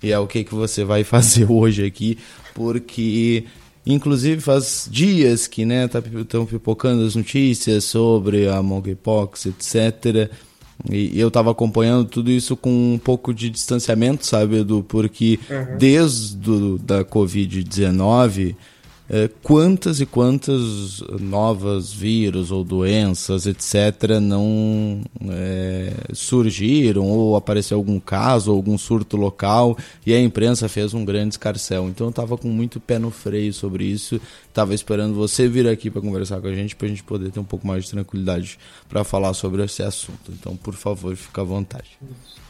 E 0.04 0.12
é 0.12 0.20
o 0.20 0.28
que, 0.28 0.44
que 0.44 0.54
você 0.54 0.84
vai 0.84 1.06
fazer 1.06 1.50
hoje 1.50 1.86
aqui, 1.86 2.20
porque 2.54 3.46
Inclusive 3.90 4.40
faz 4.40 4.88
dias 4.90 5.48
que 5.48 5.66
né, 5.66 5.86
estão 5.86 6.46
tá, 6.46 6.52
pipocando 6.52 7.04
as 7.04 7.16
notícias 7.16 7.86
sobre 7.86 8.48
a 8.48 8.62
monkeypox, 8.62 9.48
etc. 9.48 10.30
E 10.88 11.20
eu 11.20 11.28
estava 11.28 11.50
acompanhando 11.52 12.08
tudo 12.08 12.30
isso 12.30 12.56
com 12.56 12.94
um 12.94 13.00
pouco 13.00 13.34
de 13.34 13.50
distanciamento, 13.50 14.26
sabe, 14.28 14.60
Edu? 14.60 14.86
Porque 14.88 15.40
uhum. 15.50 15.78
desde 15.78 16.38
do, 16.38 16.78
da 16.78 17.04
Covid-19, 17.04 18.52
é, 18.52 18.56
quantas 19.42 20.00
e 20.00 20.06
quantas 20.06 21.02
novas 21.20 21.92
vírus 21.92 22.52
ou 22.52 22.64
doenças, 22.64 23.48
etc., 23.48 24.20
não 24.22 25.02
é, 25.30 25.94
surgiram 26.14 27.08
ou 27.08 27.36
apareceu 27.36 27.78
algum 27.78 28.00
caso, 28.00 28.52
algum 28.52 28.78
surto 28.78 29.18
local 29.18 29.76
e 30.06 30.14
a 30.14 30.22
imprensa 30.22 30.70
fez 30.70 30.94
um 30.94 31.04
grande 31.04 31.34
escarcel. 31.34 31.88
Então 31.90 32.08
eu 32.08 32.12
estava 32.12 32.38
com 32.38 32.50
muito 32.50 32.80
pé 32.80 33.00
no 33.00 33.10
freio 33.10 33.54
sobre 33.54 33.84
isso, 33.84 34.22
estava 34.48 34.76
esperando 34.76 35.16
você 35.16 35.48
vir 35.48 35.68
aqui 35.68 35.90
para 35.90 36.02
conversar 36.02 36.40
com 36.40 36.48
a 36.48 36.54
gente, 36.54 36.76
para 36.76 36.86
a 36.86 36.90
gente 36.90 37.04
poder 37.04 37.32
ter 37.32 37.40
um 37.40 37.44
pouco 37.44 37.66
mais 37.66 37.86
de 37.86 37.92
tranquilidade 37.92 38.60
para 38.88 39.04
falar 39.04 39.34
sobre 39.34 39.64
esse 39.64 39.82
assunto. 39.82 40.32
Então, 40.32 40.56
por 40.56 40.76
favor, 40.76 41.16
fique 41.16 41.40
à 41.40 41.44
vontade. 41.44 41.98
Isso, 42.02 42.49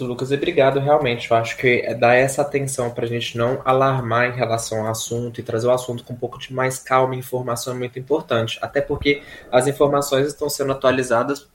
Lucas, 0.00 0.30
e 0.30 0.34
obrigado. 0.34 0.80
Realmente, 0.80 1.30
eu 1.30 1.36
acho 1.36 1.56
que 1.56 1.94
dar 1.94 2.14
essa 2.14 2.40
atenção 2.40 2.90
para 2.90 3.04
a 3.04 3.08
gente 3.08 3.36
não 3.36 3.60
alarmar 3.64 4.30
em 4.30 4.36
relação 4.36 4.80
ao 4.80 4.90
assunto 4.90 5.38
e 5.38 5.42
trazer 5.42 5.66
o 5.66 5.70
assunto 5.70 6.02
com 6.02 6.14
um 6.14 6.16
pouco 6.16 6.38
de 6.38 6.52
mais 6.52 6.78
calma 6.78 7.14
e 7.14 7.18
informação 7.18 7.74
é 7.74 7.76
muito 7.76 7.98
importante. 7.98 8.58
Até 8.62 8.80
porque 8.80 9.22
as 9.52 9.66
informações 9.66 10.26
estão 10.26 10.48
sendo 10.48 10.72
atualizadas 10.72 11.46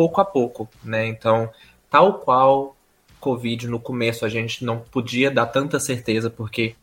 pouco 0.00 0.18
a 0.18 0.24
pouco, 0.24 0.66
né? 0.82 1.06
Então, 1.06 1.50
tal 1.90 2.20
qual 2.20 2.74
Covid 3.20 3.68
no 3.68 3.78
começo 3.78 4.24
a 4.24 4.30
gente 4.30 4.64
não 4.64 4.80
podia 4.80 5.30
dar 5.30 5.44
tanta 5.44 5.78
certeza, 5.78 6.30
porque 6.30 6.74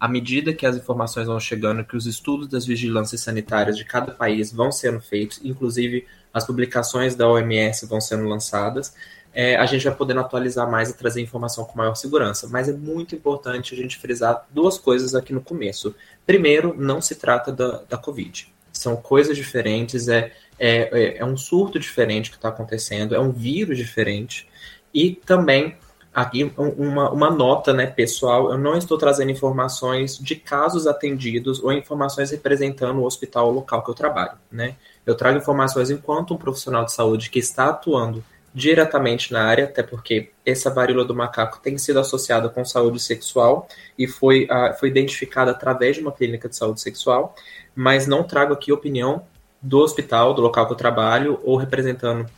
à 0.00 0.08
medida 0.08 0.54
que 0.54 0.64
as 0.64 0.74
informações 0.74 1.26
vão 1.26 1.38
chegando, 1.38 1.84
que 1.84 1.96
os 1.96 2.06
estudos 2.06 2.48
das 2.48 2.64
vigilâncias 2.64 3.20
sanitárias 3.20 3.76
de 3.76 3.84
cada 3.84 4.12
país 4.12 4.50
vão 4.50 4.72
sendo 4.72 5.00
feitos, 5.00 5.38
inclusive 5.44 6.06
as 6.32 6.46
publicações 6.46 7.14
da 7.14 7.28
OMS 7.28 7.86
vão 7.86 8.00
sendo 8.00 8.24
lançadas 8.24 8.94
é, 9.34 9.56
a 9.56 9.64
gente 9.64 9.84
vai 9.84 9.94
podendo 9.94 10.20
atualizar 10.20 10.70
mais 10.70 10.90
e 10.90 10.96
trazer 10.96 11.22
informação 11.22 11.64
com 11.64 11.76
maior 11.76 11.94
segurança. 11.94 12.48
Mas 12.50 12.68
é 12.68 12.72
muito 12.72 13.14
importante 13.14 13.74
a 13.74 13.76
gente 13.76 13.98
frisar 13.98 14.46
duas 14.50 14.78
coisas 14.78 15.14
aqui 15.14 15.32
no 15.32 15.40
começo. 15.40 15.94
Primeiro, 16.26 16.74
não 16.76 17.00
se 17.00 17.14
trata 17.14 17.50
da, 17.50 17.82
da 17.88 17.96
Covid. 17.96 18.52
São 18.72 18.96
coisas 18.96 19.36
diferentes, 19.36 20.08
é, 20.08 20.32
é, 20.58 21.18
é 21.18 21.24
um 21.24 21.36
surto 21.36 21.78
diferente 21.78 22.30
que 22.30 22.36
está 22.36 22.48
acontecendo, 22.48 23.14
é 23.14 23.20
um 23.20 23.30
vírus 23.30 23.78
diferente. 23.78 24.48
E 24.92 25.12
também, 25.12 25.76
aqui, 26.12 26.52
uma, 26.56 27.10
uma 27.10 27.30
nota 27.30 27.72
né, 27.72 27.86
pessoal: 27.86 28.50
eu 28.50 28.58
não 28.58 28.76
estou 28.76 28.98
trazendo 28.98 29.30
informações 29.30 30.18
de 30.18 30.36
casos 30.36 30.86
atendidos 30.86 31.62
ou 31.62 31.72
informações 31.72 32.30
representando 32.30 32.98
o 32.98 33.04
hospital 33.04 33.50
local 33.50 33.82
que 33.82 33.90
eu 33.90 33.94
trabalho. 33.94 34.38
Né? 34.50 34.76
Eu 35.06 35.14
trago 35.14 35.38
informações 35.38 35.90
enquanto 35.90 36.34
um 36.34 36.38
profissional 36.38 36.84
de 36.84 36.92
saúde 36.92 37.30
que 37.30 37.38
está 37.38 37.68
atuando 37.68 38.22
diretamente 38.54 39.32
na 39.32 39.42
área, 39.44 39.64
até 39.64 39.82
porque 39.82 40.30
essa 40.44 40.68
varíola 40.70 41.04
do 41.04 41.14
macaco 41.14 41.60
tem 41.62 41.78
sido 41.78 41.98
associada 41.98 42.48
com 42.48 42.64
saúde 42.64 43.00
sexual 43.00 43.66
e 43.98 44.06
foi, 44.06 44.44
uh, 44.44 44.78
foi 44.78 44.88
identificada 44.88 45.50
através 45.50 45.96
de 45.96 46.02
uma 46.02 46.12
clínica 46.12 46.48
de 46.48 46.56
saúde 46.56 46.80
sexual, 46.80 47.34
mas 47.74 48.06
não 48.06 48.22
trago 48.22 48.52
aqui 48.52 48.70
opinião 48.70 49.24
do 49.60 49.78
hospital, 49.78 50.34
do 50.34 50.42
local 50.42 50.66
que 50.66 50.72
eu 50.72 50.76
trabalho, 50.76 51.40
ou 51.44 51.56
representando 51.56 52.28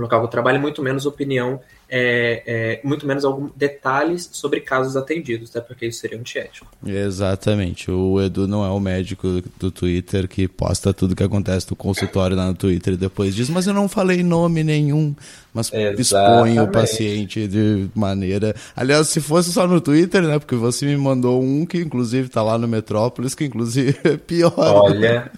o 0.00 0.04
local 0.04 0.20
que 0.20 0.26
eu 0.26 0.30
trabalho, 0.30 0.60
muito 0.60 0.82
menos 0.82 1.06
opinião 1.06 1.60
é, 1.92 2.42
é, 2.46 2.80
muito 2.84 3.04
menos 3.04 3.24
alguns 3.24 3.50
detalhes 3.56 4.28
sobre 4.32 4.60
casos 4.60 4.96
atendidos, 4.96 5.50
até 5.50 5.60
porque 5.60 5.86
isso 5.86 5.98
seria 5.98 6.16
antiético. 6.16 6.68
Exatamente. 6.86 7.90
O 7.90 8.20
Edu 8.22 8.46
não 8.46 8.64
é 8.64 8.68
o 8.68 8.78
médico 8.78 9.42
do 9.58 9.72
Twitter 9.72 10.28
que 10.28 10.46
posta 10.46 10.94
tudo 10.94 11.16
que 11.16 11.24
acontece 11.24 11.66
no 11.68 11.74
consultório 11.74 12.36
lá 12.36 12.46
no 12.46 12.54
Twitter 12.54 12.94
e 12.94 12.96
depois 12.96 13.34
diz, 13.34 13.50
mas 13.50 13.66
eu 13.66 13.74
não 13.74 13.88
falei 13.88 14.22
nome 14.22 14.62
nenhum. 14.62 15.14
Mas 15.52 15.72
Exatamente. 15.72 16.00
expõe 16.00 16.60
o 16.60 16.68
paciente 16.68 17.48
de 17.48 17.88
maneira. 17.92 18.54
Aliás, 18.76 19.08
se 19.08 19.20
fosse 19.20 19.52
só 19.52 19.66
no 19.66 19.80
Twitter, 19.80 20.22
né? 20.22 20.38
Porque 20.38 20.54
você 20.54 20.86
me 20.86 20.96
mandou 20.96 21.42
um 21.42 21.66
que 21.66 21.78
inclusive 21.78 22.28
tá 22.28 22.40
lá 22.40 22.56
no 22.56 22.68
Metrópolis, 22.68 23.34
que 23.34 23.46
inclusive 23.46 23.98
é 24.04 24.16
pior. 24.16 24.54
Olha. 24.56 25.28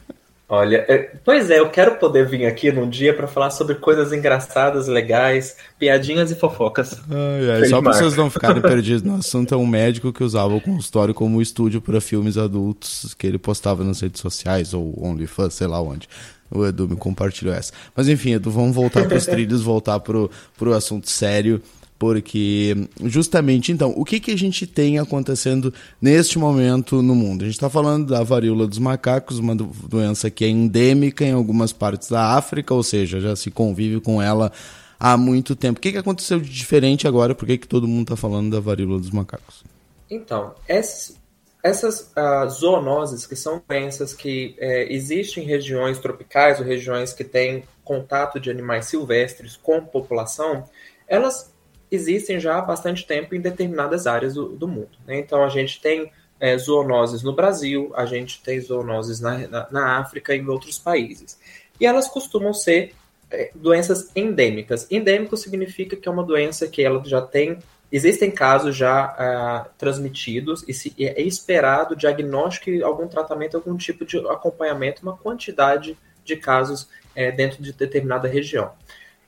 Olha, 0.55 0.85
é, 0.87 1.11
pois 1.25 1.49
é, 1.49 1.61
eu 1.61 1.71
quero 1.71 1.95
poder 1.95 2.29
vir 2.29 2.45
aqui 2.45 2.71
num 2.71 2.87
dia 2.87 3.17
para 3.17 3.27
falar 3.27 3.49
sobre 3.49 3.77
coisas 3.77 4.13
engraçadas, 4.13 4.87
legais, 4.87 5.57
piadinhas 5.79 6.31
e 6.31 6.35
fofocas. 6.35 7.01
Ai, 7.11 7.51
ai, 7.53 7.65
só 7.71 7.81
para 7.81 7.95
vocês 7.95 8.15
não 8.15 8.29
ficarem 8.29 8.61
perdidos 8.61 9.03
no 9.03 9.15
assunto, 9.15 9.55
é 9.55 9.57
um 9.57 9.67
médico 9.67 10.13
que 10.13 10.23
usava 10.23 10.55
o 10.55 10.61
consultório 10.61 11.15
como 11.15 11.41
estúdio 11.41 11.81
para 11.81 12.03
filmes 12.03 12.37
adultos 12.37 13.15
que 13.15 13.27
ele 13.27 13.39
postava 13.39 13.83
nas 13.83 14.03
redes 14.03 14.21
sociais 14.21 14.75
ou 14.75 14.95
OnlyFans, 15.03 15.55
sei 15.55 15.67
lá 15.67 15.81
onde. 15.81 16.07
O 16.51 16.67
Edu 16.67 16.87
me 16.87 16.97
compartilhou 16.97 17.55
essa. 17.55 17.73
Mas 17.97 18.07
enfim, 18.07 18.33
Edu, 18.35 18.51
vamos 18.51 18.77
voltar 18.77 19.09
para 19.09 19.17
os 19.17 19.25
trilhos, 19.25 19.63
voltar 19.63 20.01
pro, 20.01 20.31
pro 20.59 20.75
assunto 20.75 21.09
sério 21.09 21.63
porque 22.03 22.75
justamente 23.05 23.71
então 23.71 23.95
o 23.97 24.05
que, 24.05 24.19
que 24.19 24.33
a 24.33 24.37
gente 24.37 24.67
tem 24.67 24.99
acontecendo 24.99 25.73
neste 26.01 26.37
momento 26.37 27.01
no 27.01 27.15
mundo? 27.15 27.43
A 27.43 27.45
gente 27.45 27.55
está 27.55 27.71
falando 27.71 28.09
da 28.09 28.25
varíola 28.25 28.67
dos 28.67 28.81
macacos 28.81 29.39
uma 29.39 29.55
doença 29.55 30.29
que 30.29 30.45
é 30.45 30.49
endêmica 30.49 31.25
em 31.25 31.31
algumas 31.31 31.73
partes 31.73 32.09
da 32.09 32.37
África 32.37 32.75
ou 32.75 32.83
seja 32.83 33.21
já 33.21 33.37
se 33.37 33.53
convive 33.53 34.01
com 34.01 34.21
ela 34.21 34.51
há 34.99 35.17
muito 35.17 35.55
tempo. 35.55 35.79
O 35.79 35.81
que, 35.81 35.93
que 35.93 35.99
aconteceu 35.99 36.41
de 36.41 36.51
diferente 36.51 37.07
agora? 37.07 37.37
Por 37.37 37.47
que, 37.47 37.57
que 37.57 37.69
todo 37.69 37.87
mundo 37.87 38.03
está 38.03 38.17
falando 38.17 38.51
da 38.51 38.59
varíola 38.59 38.99
dos 38.99 39.11
macacos? 39.13 39.63
Então 40.11 40.57
essas, 40.67 41.17
essas 41.63 42.11
uh, 42.17 42.51
zoonoses 42.51 43.29
que 43.29 43.37
são 43.37 43.63
doenças 43.69 44.13
que 44.13 44.57
é, 44.59 44.93
existem 44.93 45.45
em 45.45 45.47
regiões 45.47 46.01
tropicais 46.01 46.59
ou 46.59 46.67
regiões 46.67 47.13
que 47.13 47.23
têm 47.23 47.63
contato 47.85 48.41
de 48.41 48.51
animais 48.51 48.87
silvestres 48.87 49.57
com 49.57 49.81
população 49.81 50.65
elas 51.07 51.52
existem 51.93 52.41
já 52.41 52.59
há 52.59 52.63
bastante 52.63 53.07
tempo 53.07 53.35
em 53.35 53.41
determinadas 53.41 54.07
áreas 54.07 54.35
do, 54.35 54.49
do 54.49 54.67
mundo. 54.67 54.91
Né? 55.07 55.19
Então, 55.19 55.45
a 55.45 55.49
gente 55.49 55.81
tem 55.81 56.11
é, 56.41 56.59
zoonoses 56.59 57.23
no 57.23 57.33
Brasil, 57.33 57.93
a 57.95 58.05
gente 58.05 58.43
tem 58.43 58.61
zoonoses 58.61 59.21
na, 59.21 59.39
na, 59.47 59.69
na, 59.71 59.99
África 59.99 60.35
e 60.35 60.39
em 60.39 60.49
outros 60.49 60.79
países. 60.79 61.39
E 61.79 61.87
elas 61.87 62.09
costumam 62.09 62.53
ser 62.53 62.95
é, 63.31 63.53
doenças 63.55 64.11
endêmicas. 64.17 64.91
Endêmico 64.91 65.37
significa 65.37 65.95
que 65.95 66.09
é 66.09 66.11
uma 66.11 66.25
doença 66.25 66.67
que 66.67 66.83
ela 66.83 67.01
já 67.05 67.21
tem. 67.21 67.59
Existem 67.93 68.31
casos 68.31 68.75
já 68.75 69.05
ah, 69.05 69.67
transmitidos 69.77 70.65
e 70.67 70.73
se, 70.73 70.95
é 70.99 71.21
esperado 71.23 71.95
diagnóstico 71.95 72.71
e 72.71 72.83
algum 72.83 73.07
tratamento, 73.07 73.57
algum 73.57 73.77
tipo 73.77 74.05
de 74.05 74.19
acompanhamento, 74.19 75.03
uma 75.03 75.17
quantidade 75.17 75.97
de 76.25 76.37
casos 76.37 76.89
é, 77.15 77.31
dentro 77.31 77.63
de 77.63 77.73
determinada 77.73 78.27
região. 78.27 78.73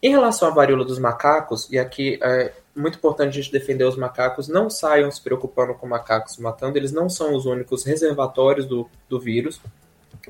Em 0.05 0.11
relação 0.11 0.49
à 0.49 0.51
varíola 0.51 0.85
dos 0.85 0.99
macacos, 0.99 1.67
e 1.73 1.79
aqui 1.79 2.19
é 2.23 2.53
muito 2.77 2.99
importante 2.99 3.31
a 3.31 3.41
gente 3.41 3.51
defender 3.51 3.85
os 3.85 3.97
macacos, 3.97 4.49
não 4.49 4.69
saiam 4.69 5.11
se 5.11 5.19
preocupando 5.19 5.73
com 5.73 5.87
macacos 5.87 6.37
matando, 6.37 6.77
eles 6.77 6.93
não 6.93 7.09
são 7.09 7.35
os 7.35 7.47
únicos 7.47 7.85
reservatórios 7.85 8.67
do, 8.67 8.87
do 9.09 9.19
vírus. 9.19 9.63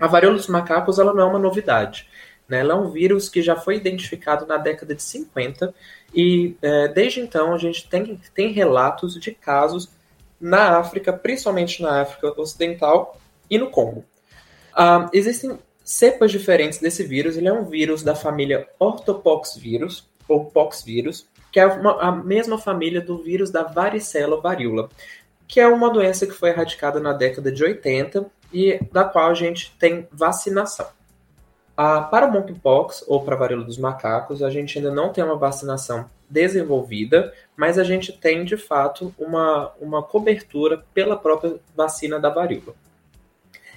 A 0.00 0.06
varíola 0.06 0.36
dos 0.36 0.46
macacos 0.46 1.00
ela 1.00 1.12
não 1.12 1.22
é 1.22 1.26
uma 1.26 1.40
novidade. 1.40 2.08
Né? 2.48 2.60
Ela 2.60 2.74
é 2.74 2.76
um 2.76 2.88
vírus 2.88 3.28
que 3.28 3.42
já 3.42 3.56
foi 3.56 3.74
identificado 3.74 4.46
na 4.46 4.58
década 4.58 4.94
de 4.94 5.02
50 5.02 5.74
e 6.14 6.56
é, 6.62 6.86
desde 6.86 7.18
então 7.18 7.52
a 7.52 7.58
gente 7.58 7.88
tem, 7.88 8.20
tem 8.32 8.52
relatos 8.52 9.18
de 9.18 9.32
casos 9.32 9.90
na 10.40 10.78
África, 10.78 11.12
principalmente 11.12 11.82
na 11.82 12.02
África 12.02 12.40
Ocidental 12.40 13.18
e 13.50 13.58
no 13.58 13.68
Congo. 13.70 14.04
Uh, 14.72 15.10
existem 15.12 15.58
cepas 15.84 16.32
diferentes 16.32 16.78
desse 16.78 17.04
vírus. 17.04 17.36
Ele 17.36 17.48
é 17.48 17.52
um 17.52 17.64
vírus 17.64 18.02
da 18.02 18.14
família 18.14 18.66
ortopoxvírus, 18.78 20.08
ou 20.26 20.46
poxvírus, 20.46 21.28
que 21.52 21.60
é 21.60 21.66
uma, 21.66 22.00
a 22.00 22.10
mesma 22.10 22.58
família 22.58 23.00
do 23.00 23.18
vírus 23.18 23.50
da 23.50 23.62
varicela 23.62 24.36
ou 24.36 24.42
varíola, 24.42 24.88
que 25.46 25.60
é 25.60 25.68
uma 25.68 25.90
doença 25.90 26.26
que 26.26 26.32
foi 26.32 26.48
erradicada 26.48 26.98
na 26.98 27.12
década 27.12 27.52
de 27.52 27.62
80 27.62 28.26
e 28.52 28.80
da 28.90 29.04
qual 29.04 29.30
a 29.30 29.34
gente 29.34 29.76
tem 29.78 30.08
vacinação. 30.10 30.86
Para 31.76 32.26
o 32.26 32.32
monkeypox, 32.32 33.04
ou 33.06 33.22
para 33.22 33.34
a 33.34 33.38
varíola 33.38 33.64
dos 33.64 33.78
macacos, 33.78 34.42
a 34.42 34.50
gente 34.50 34.78
ainda 34.78 34.92
não 34.92 35.12
tem 35.12 35.22
uma 35.22 35.36
vacinação 35.36 36.08
desenvolvida, 36.30 37.32
mas 37.56 37.78
a 37.78 37.84
gente 37.84 38.12
tem, 38.12 38.44
de 38.44 38.56
fato, 38.56 39.12
uma, 39.18 39.72
uma 39.80 40.02
cobertura 40.02 40.84
pela 40.94 41.16
própria 41.16 41.56
vacina 41.76 42.18
da 42.18 42.30
varíola. 42.30 42.74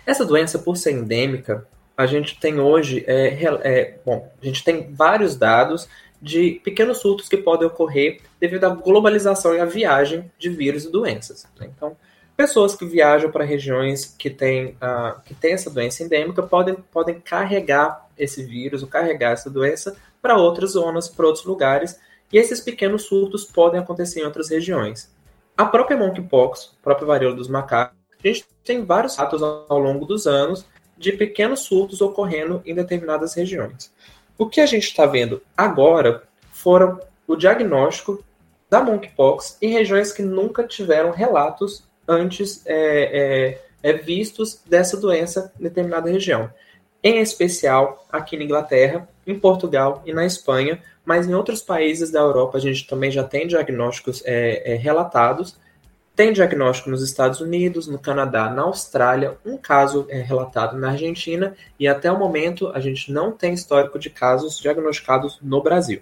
Essa 0.06 0.24
doença, 0.24 0.60
por 0.60 0.78
ser 0.78 0.92
endêmica, 0.92 1.68
a 1.98 2.06
gente 2.06 2.40
tem 2.40 2.60
hoje, 2.60 3.04
é, 3.08 3.44
é, 3.44 4.00
bom, 4.06 4.32
a 4.40 4.46
gente 4.46 4.64
tem 4.64 4.94
vários 4.94 5.36
dados 5.36 5.90
de 6.22 6.62
pequenos 6.64 7.00
surtos 7.00 7.28
que 7.28 7.38
podem 7.38 7.68
ocorrer 7.68 8.22
devido 8.40 8.66
à 8.66 8.70
globalização 8.70 9.56
e 9.56 9.60
à 9.60 9.66
viagem 9.66 10.32
de 10.38 10.50
vírus 10.50 10.86
e 10.86 10.92
doenças. 10.92 11.48
Né? 11.60 11.70
Então, 11.76 11.98
pessoas 12.36 12.76
que 12.76 12.86
viajam 12.86 13.32
para 13.32 13.44
regiões 13.44 14.06
que 14.06 14.30
têm, 14.30 14.78
uh, 14.82 15.20
que 15.26 15.34
têm 15.34 15.54
essa 15.54 15.72
doença 15.72 16.04
endêmica 16.04 16.44
podem, 16.44 16.76
podem 16.92 17.20
carregar 17.20 18.08
esse 18.16 18.44
vírus 18.44 18.84
ou 18.84 18.88
carregar 18.88 19.32
essa 19.32 19.50
doença 19.50 19.98
para 20.22 20.38
outras 20.38 20.72
zonas, 20.72 21.08
para 21.08 21.26
outros 21.26 21.46
lugares, 21.46 22.00
e 22.32 22.38
esses 22.38 22.60
pequenos 22.60 23.04
surtos 23.04 23.44
podem 23.44 23.80
acontecer 23.80 24.20
em 24.20 24.26
outras 24.26 24.50
regiões. 24.50 25.12
A 25.56 25.66
própria 25.66 25.98
monkeypox, 25.98 26.76
a 26.80 26.84
própria 26.84 27.08
varíola 27.08 27.36
dos 27.36 27.48
macacos, 27.48 27.98
a 28.24 28.28
gente 28.28 28.46
tem 28.64 28.84
vários 28.84 29.16
fatos 29.16 29.42
ao 29.42 29.80
longo 29.80 30.06
dos 30.06 30.28
anos 30.28 30.66
de 30.98 31.12
pequenos 31.12 31.62
surtos 31.62 32.02
ocorrendo 32.02 32.62
em 32.66 32.74
determinadas 32.74 33.34
regiões. 33.34 33.92
O 34.38 34.48
que 34.48 34.62
a 34.62 34.66
gente 34.66 34.88
está 34.88 35.06
vendo 35.06 35.42
agora 35.56 36.24
foram 36.52 37.00
o 37.28 37.36
diagnóstico 37.36 38.24
da 38.70 38.84
monkeypox 38.84 39.58
em 39.62 39.72
regiões 39.72 40.12
que 40.12 40.22
nunca 40.22 40.64
tiveram 40.64 41.12
relatos 41.12 41.84
antes 42.08 42.62
é, 42.66 43.58
é, 43.84 43.92
é 43.92 43.94
vistos 43.94 44.62
dessa 44.66 44.98
doença 44.98 45.52
em 45.60 45.64
determinada 45.64 46.10
região. 46.10 46.52
Em 47.04 47.20
especial 47.20 48.06
aqui 48.12 48.36
na 48.38 48.44
Inglaterra, 48.44 49.08
em 49.26 49.38
Portugal 49.38 50.02
e 50.06 50.14
na 50.14 50.26
Espanha, 50.26 50.82
mas 51.06 51.28
em 51.28 51.34
outros 51.34 51.62
países 51.62 52.12
da 52.12 52.20
Europa 52.20 52.58
a 52.58 52.62
gente 52.62 52.88
também 52.88 53.12
já 53.12 53.24
tem 53.24 53.48
diagnósticos 53.48 54.22
é, 54.26 54.74
é 54.74 54.76
relatados 54.76 55.58
tem 56.18 56.34
diagnóstico 56.34 56.90
nos 56.90 57.04
Estados 57.04 57.40
Unidos, 57.42 57.86
no 57.86 58.00
Canadá, 58.00 58.50
na 58.50 58.64
Austrália, 58.64 59.38
um 59.46 59.56
caso 59.56 60.08
é 60.10 60.20
relatado 60.20 60.76
na 60.76 60.90
Argentina 60.90 61.56
e 61.80 61.88
até 61.88 62.12
o 62.12 62.18
momento 62.18 62.70
a 62.70 62.80
gente 62.80 63.12
não 63.12 63.32
tem 63.32 63.54
histórico 63.54 64.00
de 64.00 64.10
casos 64.10 64.60
diagnosticados 64.60 65.38
no 65.44 65.62
Brasil. 65.62 66.02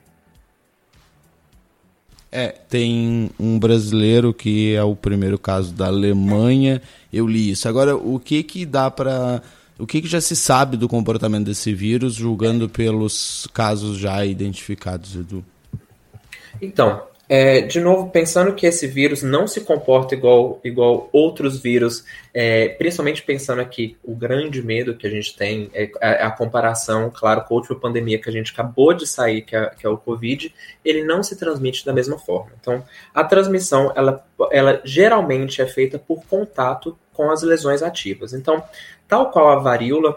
É, 2.32 2.48
tem 2.48 3.30
um 3.38 3.60
brasileiro 3.60 4.34
que 4.34 4.74
é 4.74 4.84
o 4.84 4.96
primeiro 4.96 5.38
caso 5.38 5.74
da 5.74 5.88
Alemanha. 5.88 6.82
Eu 7.12 7.28
li 7.28 7.52
isso. 7.52 7.68
Agora, 7.68 7.98
o 7.98 8.18
que 8.18 8.42
que 8.42 8.66
dá 8.66 8.90
para 8.90 9.42
o 9.78 9.86
que, 9.86 10.02
que 10.02 10.08
já 10.08 10.22
se 10.22 10.36
sabe 10.36 10.78
do 10.78 10.88
comportamento 10.88 11.46
desse 11.46 11.74
vírus, 11.74 12.14
julgando 12.14 12.70
pelos 12.70 13.50
casos 13.54 13.98
já 13.98 14.26
identificados, 14.26 15.14
Edu? 15.14 15.44
Então, 16.62 17.04
é, 17.28 17.62
de 17.62 17.80
novo, 17.82 18.12
pensando 18.12 18.54
que 18.54 18.68
esse 18.68 18.86
vírus 18.86 19.24
não 19.24 19.48
se 19.48 19.62
comporta 19.62 20.14
igual, 20.14 20.60
igual 20.64 21.10
outros 21.12 21.60
vírus, 21.60 22.06
é, 22.32 22.70
principalmente 22.70 23.24
pensando 23.24 23.62
aqui 23.62 23.98
o 24.04 24.16
grande 24.16 24.62
medo 24.62 24.96
que 24.96 25.08
a 25.08 25.10
gente 25.10 25.36
tem 25.36 25.72
é 25.74 25.90
a, 26.00 26.08
é 26.08 26.24
a, 26.24 26.30
comparação, 26.30 27.12
claro, 27.12 27.42
com 27.44 27.56
a 27.56 27.58
última 27.58 27.80
pandemia 27.80 28.20
que 28.20 28.30
a 28.30 28.32
gente 28.32 28.52
acabou 28.52 28.94
de 28.94 29.08
sair, 29.08 29.42
que 29.42 29.56
é, 29.56 29.70
que 29.70 29.88
é, 29.88 29.90
o 29.90 29.98
Covid, 29.98 30.54
ele 30.84 31.04
não 31.04 31.24
se 31.24 31.36
transmite 31.36 31.84
da 31.84 31.92
mesma 31.92 32.20
forma. 32.20 32.52
Então, 32.62 32.84
a 33.14 33.24
transmissão, 33.24 33.92
ela, 33.96 34.24
ela 34.52 34.82
geralmente 34.86 35.64
é 35.64 35.66
feita 35.66 35.98
por 35.98 36.24
contato 36.26 36.96
com 37.12 37.32
as 37.32 37.42
lesões 37.42 37.82
ativas. 37.82 38.34
Então, 38.34 38.64
tal 39.08 39.32
qual 39.32 39.50
a 39.50 39.56
varíola, 39.56 40.16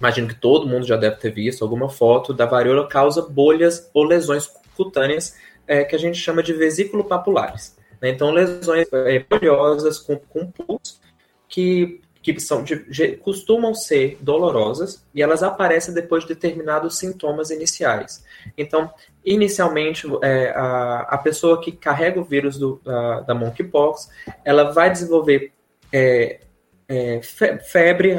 imagino 0.00 0.26
que 0.26 0.34
todo 0.34 0.66
mundo 0.66 0.84
já 0.84 0.96
deve 0.96 1.16
ter 1.16 1.30
visto 1.30 1.62
alguma 1.62 1.88
foto 1.88 2.34
da 2.34 2.46
varíola, 2.46 2.88
causa 2.88 3.22
bolhas 3.22 3.88
ou 3.94 4.02
lesões 4.02 4.50
cutâneas 4.76 5.34
é, 5.66 5.84
que 5.84 5.94
a 5.94 5.98
gente 5.98 6.18
chama 6.18 6.42
de 6.42 6.52
vesículo 6.52 7.04
papulares. 7.04 7.76
Né? 8.00 8.10
Então, 8.10 8.30
lesões 8.30 8.86
é, 8.92 9.18
poliosas 9.20 9.98
com, 9.98 10.16
com 10.16 10.50
pus 10.50 11.00
que, 11.48 12.00
que 12.22 12.38
são 12.40 12.62
de, 12.62 13.16
costumam 13.16 13.74
ser 13.74 14.18
dolorosas 14.20 15.04
e 15.14 15.22
elas 15.22 15.42
aparecem 15.42 15.94
depois 15.94 16.24
de 16.24 16.34
determinados 16.34 16.98
sintomas 16.98 17.50
iniciais. 17.50 18.24
Então, 18.56 18.90
inicialmente, 19.24 20.06
é, 20.22 20.50
a, 20.50 21.00
a 21.10 21.18
pessoa 21.18 21.60
que 21.60 21.72
carrega 21.72 22.20
o 22.20 22.24
vírus 22.24 22.58
do, 22.58 22.80
a, 22.86 23.20
da 23.20 23.34
monkeypox, 23.34 24.08
ela 24.44 24.72
vai 24.72 24.90
desenvolver 24.90 25.52
é, 25.92 26.40
é, 26.88 27.20
febre, 27.22 28.16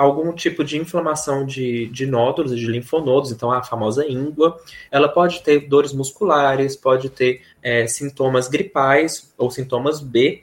algum 0.00 0.32
tipo 0.32 0.64
de 0.64 0.78
inflamação 0.78 1.44
de, 1.44 1.86
de 1.88 2.06
nódulos, 2.06 2.56
de 2.56 2.66
linfonodos, 2.66 3.30
então 3.30 3.52
a 3.52 3.62
famosa 3.62 4.06
íngua. 4.08 4.58
Ela 4.90 5.10
pode 5.10 5.42
ter 5.42 5.68
dores 5.68 5.92
musculares, 5.92 6.74
pode 6.74 7.10
ter 7.10 7.42
é, 7.62 7.86
sintomas 7.86 8.48
gripais 8.48 9.30
ou 9.36 9.50
sintomas 9.50 10.00
B, 10.00 10.42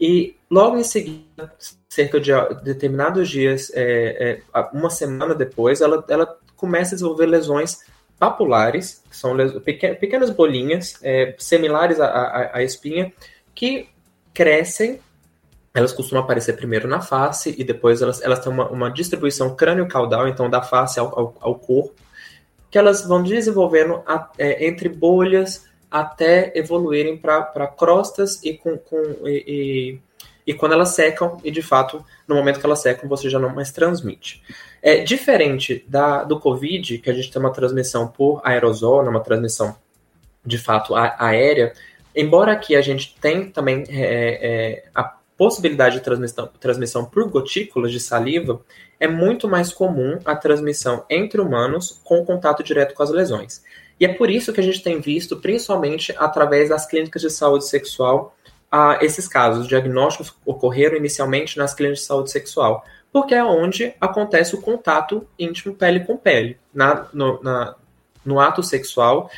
e 0.00 0.34
logo 0.50 0.78
em 0.78 0.82
seguida, 0.82 1.52
cerca 1.86 2.18
de 2.18 2.32
determinados 2.64 3.28
dias, 3.28 3.70
é, 3.74 4.40
é, 4.54 4.64
uma 4.72 4.88
semana 4.88 5.34
depois, 5.34 5.82
ela, 5.82 6.02
ela 6.08 6.38
começa 6.56 6.94
a 6.94 6.96
desenvolver 6.96 7.26
lesões 7.26 7.80
papulares, 8.18 9.02
que 9.10 9.16
são 9.16 9.36
pequenas 9.60 10.30
bolinhas, 10.30 10.98
é, 11.02 11.34
similares 11.38 12.00
à, 12.00 12.06
à, 12.06 12.56
à 12.56 12.62
espinha, 12.62 13.12
que 13.54 13.86
crescem 14.32 14.98
elas 15.74 15.92
costumam 15.92 16.22
aparecer 16.22 16.56
primeiro 16.56 16.86
na 16.86 17.00
face 17.00 17.52
e 17.58 17.64
depois 17.64 18.00
elas, 18.00 18.22
elas 18.22 18.38
têm 18.38 18.52
uma, 18.52 18.68
uma 18.68 18.90
distribuição 18.90 19.56
crânio-caudal, 19.56 20.28
então 20.28 20.48
da 20.48 20.62
face 20.62 21.00
ao, 21.00 21.18
ao, 21.18 21.34
ao, 21.40 21.54
corpo, 21.56 21.94
que 22.70 22.78
elas 22.78 23.04
vão 23.04 23.24
desenvolvendo 23.24 24.00
a, 24.06 24.30
é, 24.38 24.68
entre 24.68 24.88
bolhas 24.88 25.66
até 25.90 26.52
evoluírem 26.54 27.16
para 27.16 27.66
crostas 27.66 28.40
e, 28.44 28.54
com, 28.54 28.78
com 28.78 29.02
e, 29.26 29.98
e, 30.46 30.52
e, 30.52 30.54
quando 30.54 30.72
elas 30.72 30.90
secam, 30.90 31.38
e 31.42 31.50
de 31.50 31.62
fato, 31.62 32.04
no 32.26 32.36
momento 32.36 32.60
que 32.60 32.66
elas 32.66 32.80
secam, 32.80 33.08
você 33.08 33.28
já 33.28 33.40
não 33.40 33.52
mais 33.52 33.72
transmite. 33.72 34.42
É 34.80 34.98
diferente 34.98 35.84
da, 35.88 36.22
do 36.22 36.38
Covid, 36.38 36.98
que 36.98 37.10
a 37.10 37.14
gente 37.14 37.32
tem 37.32 37.40
uma 37.40 37.52
transmissão 37.52 38.06
por 38.06 38.40
aerosol, 38.44 39.02
né, 39.02 39.10
uma 39.10 39.20
transmissão 39.20 39.74
de 40.46 40.58
fato 40.58 40.94
aérea, 40.94 41.72
embora 42.14 42.52
aqui 42.52 42.76
a 42.76 42.82
gente 42.82 43.16
tem 43.20 43.50
também 43.50 43.84
é, 43.88 44.82
é, 44.82 44.84
a 44.94 45.14
possibilidade 45.36 45.96
de 45.96 46.04
transmissão, 46.04 46.48
transmissão 46.60 47.04
por 47.04 47.28
gotículas 47.28 47.92
de 47.92 48.00
saliva, 48.00 48.60
é 48.98 49.08
muito 49.08 49.48
mais 49.48 49.72
comum 49.72 50.18
a 50.24 50.36
transmissão 50.36 51.04
entre 51.10 51.40
humanos 51.40 52.00
com 52.04 52.24
contato 52.24 52.62
direto 52.62 52.94
com 52.94 53.02
as 53.02 53.10
lesões. 53.10 53.62
E 53.98 54.04
é 54.04 54.12
por 54.12 54.30
isso 54.30 54.52
que 54.52 54.60
a 54.60 54.62
gente 54.62 54.82
tem 54.82 55.00
visto, 55.00 55.36
principalmente 55.36 56.14
através 56.18 56.68
das 56.68 56.86
clínicas 56.86 57.22
de 57.22 57.30
saúde 57.30 57.66
sexual, 57.66 58.36
esses 59.00 59.28
casos. 59.28 59.62
Os 59.62 59.68
diagnósticos 59.68 60.34
ocorreram 60.44 60.96
inicialmente 60.96 61.56
nas 61.56 61.74
clínicas 61.74 62.00
de 62.00 62.06
saúde 62.06 62.30
sexual, 62.30 62.84
porque 63.12 63.34
é 63.34 63.44
onde 63.44 63.94
acontece 64.00 64.54
o 64.54 64.60
contato 64.60 65.26
íntimo 65.38 65.74
pele 65.74 66.00
com 66.00 66.16
pele, 66.16 66.58
na, 66.72 67.06
no, 67.12 67.40
na, 67.42 67.76
no 68.24 68.40
ato 68.40 68.62
sexual, 68.62 69.30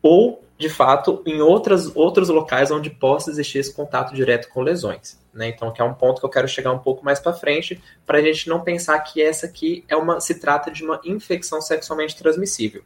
ou, 0.00 0.44
de 0.56 0.68
fato, 0.68 1.22
em 1.26 1.40
outras, 1.40 1.90
outros 1.96 2.28
locais 2.28 2.70
onde 2.70 2.90
possa 2.90 3.30
existir 3.30 3.58
esse 3.58 3.74
contato 3.74 4.14
direto 4.14 4.48
com 4.48 4.60
lesões. 4.60 5.18
Né? 5.34 5.48
Então, 5.48 5.72
que 5.72 5.82
é 5.82 5.84
um 5.84 5.92
ponto 5.92 6.20
que 6.20 6.26
eu 6.26 6.30
quero 6.30 6.46
chegar 6.46 6.72
um 6.72 6.78
pouco 6.78 7.04
mais 7.04 7.18
para 7.18 7.32
frente, 7.32 7.82
para 8.06 8.18
a 8.18 8.22
gente 8.22 8.48
não 8.48 8.60
pensar 8.60 8.98
que 9.00 9.20
essa 9.20 9.46
aqui 9.46 9.84
é 9.88 9.96
uma, 9.96 10.20
se 10.20 10.38
trata 10.38 10.70
de 10.70 10.84
uma 10.84 11.00
infecção 11.04 11.60
sexualmente 11.60 12.16
transmissível. 12.16 12.82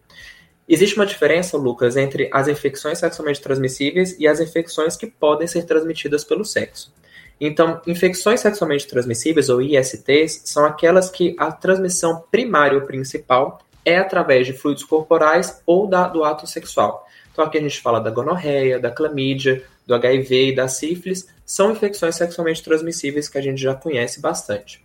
Existe 0.67 0.97
uma 0.97 1.07
diferença, 1.07 1.57
Lucas, 1.57 1.97
entre 1.97 2.29
as 2.33 2.49
infecções 2.49 2.99
sexualmente 2.99 3.41
transmissíveis 3.41 4.17
e 4.19 4.27
as 4.27 4.41
infecções 4.41 4.97
que 4.97 5.07
podem 5.07 5.47
ser 5.47 5.65
transmitidas 5.65 6.25
pelo 6.25 6.45
sexo. 6.45 6.93
Então, 7.41 7.81
infecções 7.87 8.41
sexualmente 8.41 8.87
transmissíveis, 8.87 9.49
ou 9.49 9.63
ISTs, 9.63 10.43
são 10.45 10.65
aquelas 10.65 11.09
que 11.09 11.37
a 11.39 11.53
transmissão 11.53 12.25
primária 12.31 12.77
ou 12.77 12.85
principal 12.85 13.61
é 13.85 13.97
através 13.97 14.47
de 14.47 14.53
fluidos 14.53 14.85
corporais 14.85 15.63
ou 15.65 15.87
da, 15.87 16.09
do 16.09 16.25
ato 16.25 16.47
sexual. 16.47 17.07
Então, 17.33 17.45
aqui 17.45 17.57
a 17.57 17.63
gente 17.63 17.81
fala 17.81 18.01
da 18.01 18.11
gonorreia, 18.11 18.81
da 18.81 18.91
clamídia, 18.91 19.65
do 19.89 19.95
HIV 19.95 20.51
e 20.51 20.55
da 20.55 20.69
sífilis, 20.69 21.27
são 21.47 21.73
infecções 21.73 22.15
sexualmente 22.15 22.63
transmissíveis 22.63 23.27
que 23.27 23.39
a 23.39 23.41
gente 23.41 23.61
já 23.61 23.75
conhece 23.75 24.21
bastante. 24.21 24.85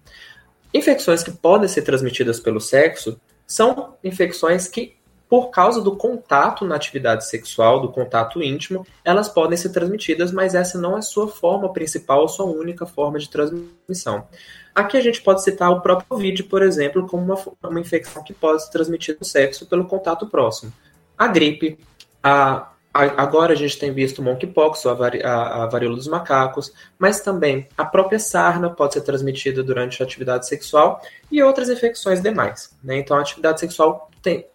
Infecções 0.73 1.21
que 1.21 1.29
podem 1.29 1.67
ser 1.67 1.81
transmitidas 1.81 2.39
pelo 2.39 2.61
sexo 2.61 3.19
são 3.45 3.95
infecções 4.01 4.69
que, 4.69 4.95
por 5.29 5.49
causa 5.49 5.81
do 5.81 5.97
contato 5.97 6.63
na 6.63 6.75
atividade 6.75 7.27
sexual, 7.27 7.81
do 7.81 7.91
contato 7.91 8.41
íntimo, 8.41 8.87
elas 9.03 9.27
podem 9.27 9.57
ser 9.57 9.69
transmitidas, 9.69 10.31
mas 10.31 10.55
essa 10.55 10.79
não 10.79 10.97
é 10.97 11.01
sua 11.01 11.27
forma 11.27 11.73
principal 11.73 12.29
sua 12.29 12.45
única 12.45 12.85
forma 12.85 13.19
de 13.19 13.29
transmissão. 13.29 14.25
Aqui 14.73 14.95
a 14.95 15.01
gente 15.01 15.21
pode 15.21 15.43
citar 15.43 15.69
o 15.69 15.81
próprio 15.81 16.07
Covid, 16.07 16.43
por 16.43 16.63
exemplo, 16.63 17.05
como 17.07 17.23
uma, 17.23 17.69
uma 17.69 17.79
infecção 17.79 18.23
que 18.23 18.33
pode 18.33 18.63
ser 18.63 18.71
transmitida 18.71 19.17
no 19.19 19.25
sexo 19.25 19.65
pelo 19.65 19.85
contato 19.85 20.27
próximo. 20.27 20.71
A 21.17 21.27
gripe, 21.27 21.77
a 22.23 22.72
Agora 22.93 23.53
a 23.53 23.55
gente 23.55 23.79
tem 23.79 23.91
visto 23.91 24.19
o 24.19 24.21
monkeypox, 24.21 24.85
a, 24.85 24.93
vari, 24.93 25.23
a, 25.23 25.63
a, 25.63 25.65
varíola 25.65 25.95
dos 25.95 26.07
macacos, 26.07 26.71
mas 26.99 27.21
também 27.21 27.67
a 27.75 27.83
própria 27.83 28.19
sarna 28.19 28.69
pode 28.69 28.93
ser 28.93 29.01
transmitida 29.01 29.63
durante 29.63 30.01
a 30.01 30.05
atividade 30.05 30.47
sexual 30.47 31.01
e 31.31 31.41
outras 31.41 31.69
infecções 31.69 32.21
demais. 32.21 32.71
Né? 32.83 32.99
Então 32.99 33.17
a 33.17 33.21
atividade 33.21 33.59
sexual 33.59 34.11
tem, 34.21 34.45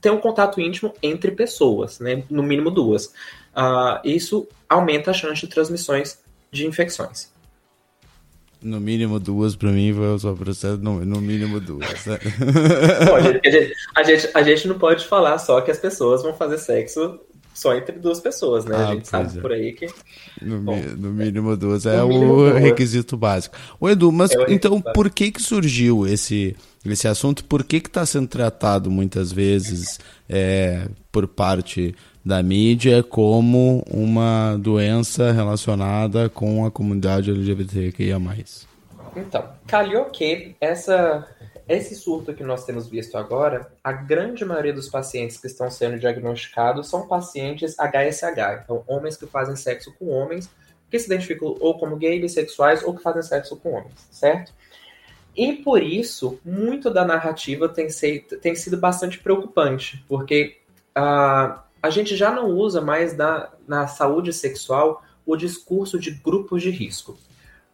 tem 0.00 0.10
um 0.10 0.18
contato 0.18 0.62
íntimo 0.62 0.94
entre 1.02 1.32
pessoas, 1.32 2.00
né? 2.00 2.24
no 2.30 2.42
mínimo 2.42 2.70
duas. 2.70 3.08
Uh, 3.54 4.00
isso 4.02 4.48
aumenta 4.66 5.10
a 5.10 5.14
chance 5.14 5.42
de 5.42 5.48
transmissões 5.48 6.18
de 6.50 6.66
infecções. 6.66 7.30
No 8.62 8.80
mínimo 8.80 9.20
duas, 9.20 9.54
para 9.54 9.70
mim, 9.70 9.92
foi 9.92 10.18
só 10.18 10.32
processo, 10.32 10.78
no, 10.78 11.04
no 11.04 11.20
mínimo 11.20 11.60
duas. 11.60 12.06
Né? 12.06 12.18
Bom, 13.06 13.16
a, 13.16 13.20
gente, 13.20 13.74
a, 13.94 14.02
gente, 14.02 14.30
a 14.32 14.42
gente 14.42 14.68
não 14.68 14.78
pode 14.78 15.04
falar 15.06 15.36
só 15.36 15.60
que 15.60 15.70
as 15.70 15.78
pessoas 15.78 16.22
vão 16.22 16.32
fazer 16.32 16.56
sexo 16.56 17.20
só 17.54 17.74
entre 17.74 17.98
duas 17.98 18.20
pessoas, 18.20 18.64
né? 18.64 18.76
Ah, 18.76 18.88
a 18.88 18.94
gente 18.94 19.08
sabe 19.08 19.38
é. 19.38 19.40
por 19.40 19.52
aí 19.52 19.72
que. 19.72 19.86
No, 20.42 20.60
Bom, 20.60 20.76
no 20.98 21.10
mínimo 21.10 21.56
duas 21.56 21.86
é 21.86 22.02
o 22.02 22.52
requisito 22.54 23.16
básico. 23.16 23.56
O 23.80 23.88
Edu, 23.88 24.12
mas 24.12 24.32
é 24.32 24.52
então 24.52 24.80
por 24.80 25.08
que 25.08 25.30
que 25.30 25.40
surgiu 25.40 26.06
esse, 26.06 26.56
esse 26.84 27.08
assunto? 27.08 27.44
Por 27.44 27.64
que 27.64 27.80
que 27.80 27.88
está 27.88 28.04
sendo 28.04 28.26
tratado 28.26 28.90
muitas 28.90 29.32
vezes 29.32 29.98
é, 30.28 30.88
por 31.10 31.28
parte 31.28 31.94
da 32.24 32.42
mídia 32.42 33.02
como 33.02 33.84
uma 33.90 34.56
doença 34.58 35.30
relacionada 35.30 36.28
com 36.30 36.64
a 36.64 36.70
comunidade 36.70 37.30
LGBTQIA+. 37.30 38.18
Então, 39.14 39.44
calhou 39.66 40.06
que 40.06 40.56
essa 40.60 41.28
esse 41.68 41.94
surto 41.94 42.34
que 42.34 42.42
nós 42.42 42.64
temos 42.64 42.88
visto 42.88 43.16
agora, 43.16 43.72
a 43.82 43.92
grande 43.92 44.44
maioria 44.44 44.72
dos 44.72 44.88
pacientes 44.88 45.38
que 45.38 45.46
estão 45.46 45.70
sendo 45.70 45.98
diagnosticados 45.98 46.88
são 46.88 47.08
pacientes 47.08 47.74
HSH, 47.78 48.62
então 48.62 48.84
homens 48.86 49.16
que 49.16 49.26
fazem 49.26 49.56
sexo 49.56 49.92
com 49.98 50.10
homens, 50.10 50.50
que 50.90 50.98
se 50.98 51.06
identificam 51.06 51.56
ou 51.60 51.78
como 51.78 51.96
gay, 51.96 52.20
bissexuais 52.20 52.82
ou 52.82 52.94
que 52.94 53.02
fazem 53.02 53.22
sexo 53.22 53.56
com 53.56 53.72
homens, 53.72 54.06
certo? 54.10 54.52
E 55.36 55.54
por 55.54 55.82
isso, 55.82 56.38
muito 56.44 56.90
da 56.90 57.04
narrativa 57.04 57.68
tem, 57.68 57.88
ser, 57.88 58.20
tem 58.40 58.54
sido 58.54 58.76
bastante 58.76 59.18
preocupante, 59.18 60.04
porque 60.06 60.58
uh, 60.96 61.58
a 61.82 61.90
gente 61.90 62.14
já 62.16 62.30
não 62.30 62.50
usa 62.50 62.80
mais 62.80 63.16
na, 63.16 63.50
na 63.66 63.88
saúde 63.88 64.32
sexual 64.32 65.02
o 65.26 65.36
discurso 65.36 65.98
de 65.98 66.12
grupos 66.12 66.62
de 66.62 66.70
risco. 66.70 67.18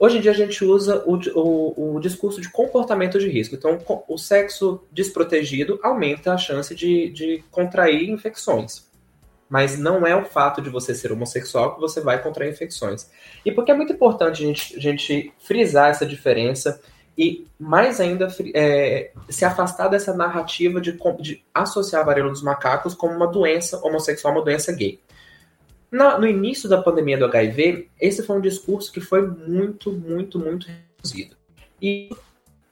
Hoje 0.02 0.16
em 0.16 0.20
dia 0.22 0.30
a 0.30 0.34
gente 0.34 0.64
usa 0.64 1.04
o, 1.04 1.20
o, 1.34 1.96
o, 1.96 2.00
discurso 2.00 2.40
de 2.40 2.48
comportamento 2.48 3.18
de 3.18 3.28
risco. 3.28 3.54
Então, 3.54 3.78
o 4.08 4.16
sexo 4.16 4.82
desprotegido 4.90 5.78
aumenta 5.82 6.32
a 6.32 6.38
chance 6.38 6.74
de, 6.74 7.10
de 7.10 7.44
contrair 7.50 8.08
infecções. 8.08 8.88
Mas 9.46 9.78
não 9.78 10.06
é 10.06 10.16
o 10.16 10.24
fato 10.24 10.62
de 10.62 10.70
você 10.70 10.94
ser 10.94 11.12
homossexual 11.12 11.74
que 11.74 11.80
você 11.82 12.00
vai 12.00 12.22
contrair 12.22 12.50
infecções. 12.50 13.10
E 13.44 13.52
porque 13.52 13.72
é 13.72 13.74
muito 13.74 13.92
importante 13.92 14.42
a 14.42 14.46
gente, 14.46 14.74
a 14.74 14.80
gente 14.80 15.34
frisar 15.38 15.90
essa 15.90 16.06
diferença 16.06 16.80
e, 17.18 17.46
mais 17.58 18.00
ainda, 18.00 18.34
é, 18.54 19.10
se 19.28 19.44
afastar 19.44 19.88
dessa 19.88 20.14
narrativa 20.14 20.80
de, 20.80 20.98
de 21.20 21.44
associar 21.52 22.00
a 22.00 22.06
varíola 22.06 22.30
dos 22.30 22.42
macacos 22.42 22.94
como 22.94 23.14
uma 23.14 23.26
doença 23.26 23.78
homossexual, 23.84 24.32
uma 24.32 24.44
doença 24.44 24.72
gay. 24.72 24.98
Na, 25.90 26.18
no 26.18 26.26
início 26.26 26.68
da 26.68 26.80
pandemia 26.80 27.18
do 27.18 27.24
HIV, 27.24 27.88
esse 28.00 28.22
foi 28.22 28.36
um 28.36 28.40
discurso 28.40 28.92
que 28.92 29.00
foi 29.00 29.26
muito, 29.26 29.90
muito, 29.90 30.38
muito 30.38 30.68
reduzido. 30.68 31.36
E 31.82 32.10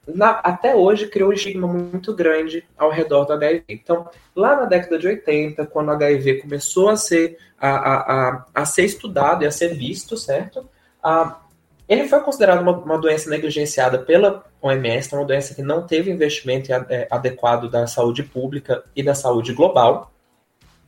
na, 0.07 0.31
até 0.31 0.75
hoje 0.75 1.09
criou 1.09 1.31
um 1.31 1.33
estigma 1.33 1.67
muito 1.67 2.15
grande 2.15 2.65
ao 2.77 2.91
redor 2.91 3.25
do 3.25 3.33
HIV. 3.33 3.65
Então, 3.69 4.09
lá 4.35 4.57
na 4.57 4.65
década 4.65 4.99
de 4.99 5.07
80, 5.07 5.67
quando 5.67 5.89
o 5.89 5.93
HIV 5.93 6.43
começou 6.43 6.89
a 6.89 6.97
ser, 6.97 7.39
a, 7.59 7.69
a, 7.69 7.97
a, 7.97 8.47
a 8.55 8.65
ser 8.65 8.85
estudado 8.85 9.43
e 9.43 9.47
a 9.47 9.51
ser 9.51 9.75
visto, 9.75 10.17
certo? 10.17 10.69
A, 11.03 11.41
ele 11.89 12.07
foi 12.07 12.21
considerado 12.21 12.61
uma, 12.61 12.73
uma, 12.73 12.99
doença 12.99 13.29
negligenciada 13.31 13.99
pela 13.99 14.45
OMS, 14.61 15.07
então 15.07 15.19
uma 15.19 15.27
doença 15.27 15.55
que 15.55 15.63
não 15.63 15.87
teve 15.87 16.11
investimento 16.11 16.73
é, 16.73 17.09
adequado 17.11 17.69
da 17.69 17.87
saúde 17.87 18.23
pública 18.23 18.85
e 18.95 19.03
da 19.03 19.15
saúde 19.15 19.53
global 19.53 20.13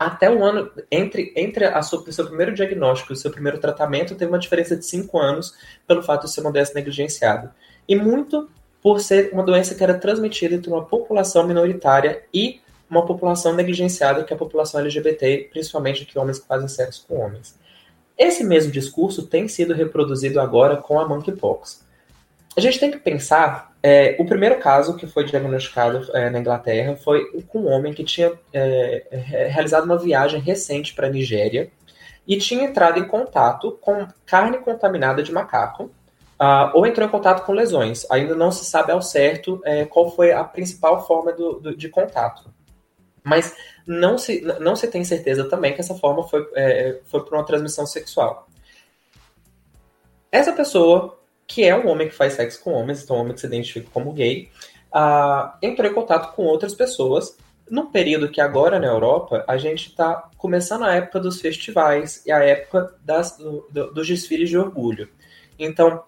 até 0.01 0.31
o 0.31 0.43
ano, 0.43 0.71
entre, 0.91 1.31
entre 1.37 1.67
a 1.67 1.83
sua, 1.83 2.01
o 2.01 2.11
seu 2.11 2.27
primeiro 2.27 2.55
diagnóstico 2.55 3.13
e 3.13 3.15
o 3.15 3.17
seu 3.17 3.31
primeiro 3.31 3.59
tratamento, 3.59 4.15
teve 4.15 4.33
uma 4.33 4.39
diferença 4.39 4.75
de 4.75 4.87
5 4.87 5.19
anos 5.19 5.55
pelo 5.87 6.03
fato 6.03 6.25
de 6.25 6.33
ser 6.33 6.41
uma 6.41 6.51
doença 6.51 6.73
negligenciada. 6.75 7.55
E 7.87 7.95
muito 7.95 8.49
por 8.83 8.99
ser 9.01 9.29
uma 9.31 9.43
doença 9.43 9.75
que 9.75 9.85
era 9.85 9.93
transmitida 9.93 10.55
entre 10.55 10.71
uma 10.71 10.87
população 10.87 11.47
minoritária 11.47 12.23
e 12.33 12.63
uma 12.89 13.05
população 13.05 13.53
negligenciada, 13.53 14.25
que 14.25 14.33
é 14.33 14.37
a 14.37 14.39
população 14.39 14.81
LGBT, 14.81 15.51
principalmente 15.53 16.07
de 16.07 16.19
homens 16.19 16.39
que 16.39 16.47
fazem 16.47 16.67
sexo 16.67 17.05
com 17.07 17.21
homens. 17.21 17.55
Esse 18.17 18.43
mesmo 18.43 18.73
discurso 18.73 19.27
tem 19.27 19.49
sido 19.49 19.75
reproduzido 19.75 20.41
agora 20.41 20.79
com 20.79 20.99
a 20.99 21.07
monkeypox. 21.07 21.85
A 22.57 22.61
gente 22.61 22.81
tem 22.81 22.91
que 22.91 22.99
pensar 22.99 23.73
é, 23.83 24.17
o 24.19 24.27
primeiro 24.27 24.59
caso 24.59 24.97
que 24.97 25.07
foi 25.07 25.25
diagnosticado 25.25 26.11
é, 26.15 26.29
na 26.29 26.41
Inglaterra 26.41 26.97
foi 26.97 27.25
com 27.49 27.61
um 27.61 27.69
homem 27.69 27.95
que 27.95 28.05
tinha 28.05 28.33
é, 28.53 29.07
realizado 29.49 29.85
uma 29.85 29.99
viagem 29.99 30.41
recente 30.41 30.95
para 30.95 31.07
a 31.07 31.11
Nigéria 31.11 31.71
e 32.27 32.37
tinha 32.37 32.65
entrado 32.65 32.99
em 32.99 33.07
contato 33.07 33.79
com 33.81 34.07
carne 34.27 34.59
contaminada 34.59 35.23
de 35.23 35.33
macaco 35.33 35.91
uh, 36.41 36.71
ou 36.75 36.87
entrou 36.87 37.07
em 37.07 37.11
contato 37.11 37.45
com 37.45 37.53
lesões. 37.53 38.07
Ainda 38.11 38.35
não 38.35 38.51
se 38.51 38.65
sabe 38.65 38.93
ao 38.93 39.03
certo 39.03 39.61
é, 39.65 39.85
qual 39.85 40.11
foi 40.11 40.33
a 40.33 40.43
principal 40.43 41.07
forma 41.07 41.33
do, 41.33 41.61
do, 41.61 41.77
de 41.77 41.89
contato. 41.89 42.53
Mas 43.23 43.55
não 43.87 44.17
se, 44.17 44.41
não 44.61 44.75
se 44.75 44.87
tem 44.87 45.05
certeza 45.05 45.49
também 45.49 45.75
que 45.75 45.81
essa 45.81 45.95
forma 45.95 46.27
foi, 46.27 46.49
é, 46.55 47.01
foi 47.05 47.25
por 47.25 47.35
uma 47.35 47.45
transmissão 47.45 47.87
sexual. 47.87 48.47
Essa 50.33 50.53
pessoa 50.53 51.20
que 51.51 51.65
é 51.65 51.77
um 51.77 51.89
homem 51.89 52.09
que 52.09 52.15
faz 52.15 52.35
sexo 52.35 52.63
com 52.63 52.73
homens, 52.73 53.03
então 53.03 53.17
um 53.17 53.21
homem 53.21 53.35
que 53.35 53.41
se 53.41 53.47
identifica 53.47 53.89
como 53.93 54.13
gay, 54.13 54.49
uh, 54.95 55.51
entrou 55.61 55.91
em 55.91 55.93
contato 55.93 56.33
com 56.37 56.45
outras 56.45 56.77
pessoas 56.77 57.37
num 57.69 57.87
período 57.87 58.29
que 58.29 58.41
agora 58.41 58.79
na 58.79 58.87
Europa 58.87 59.45
a 59.49 59.59
gente 59.59 59.89
está 59.89 60.31
começando 60.39 60.85
a 60.85 60.95
época 60.95 61.19
dos 61.19 61.41
festivais 61.41 62.25
e 62.25 62.31
a 62.31 62.39
época 62.39 62.95
das, 63.05 63.37
do, 63.37 63.67
do, 63.69 63.93
dos 63.93 64.07
desfiles 64.07 64.49
de 64.49 64.57
orgulho. 64.57 65.09
Então, 65.59 66.05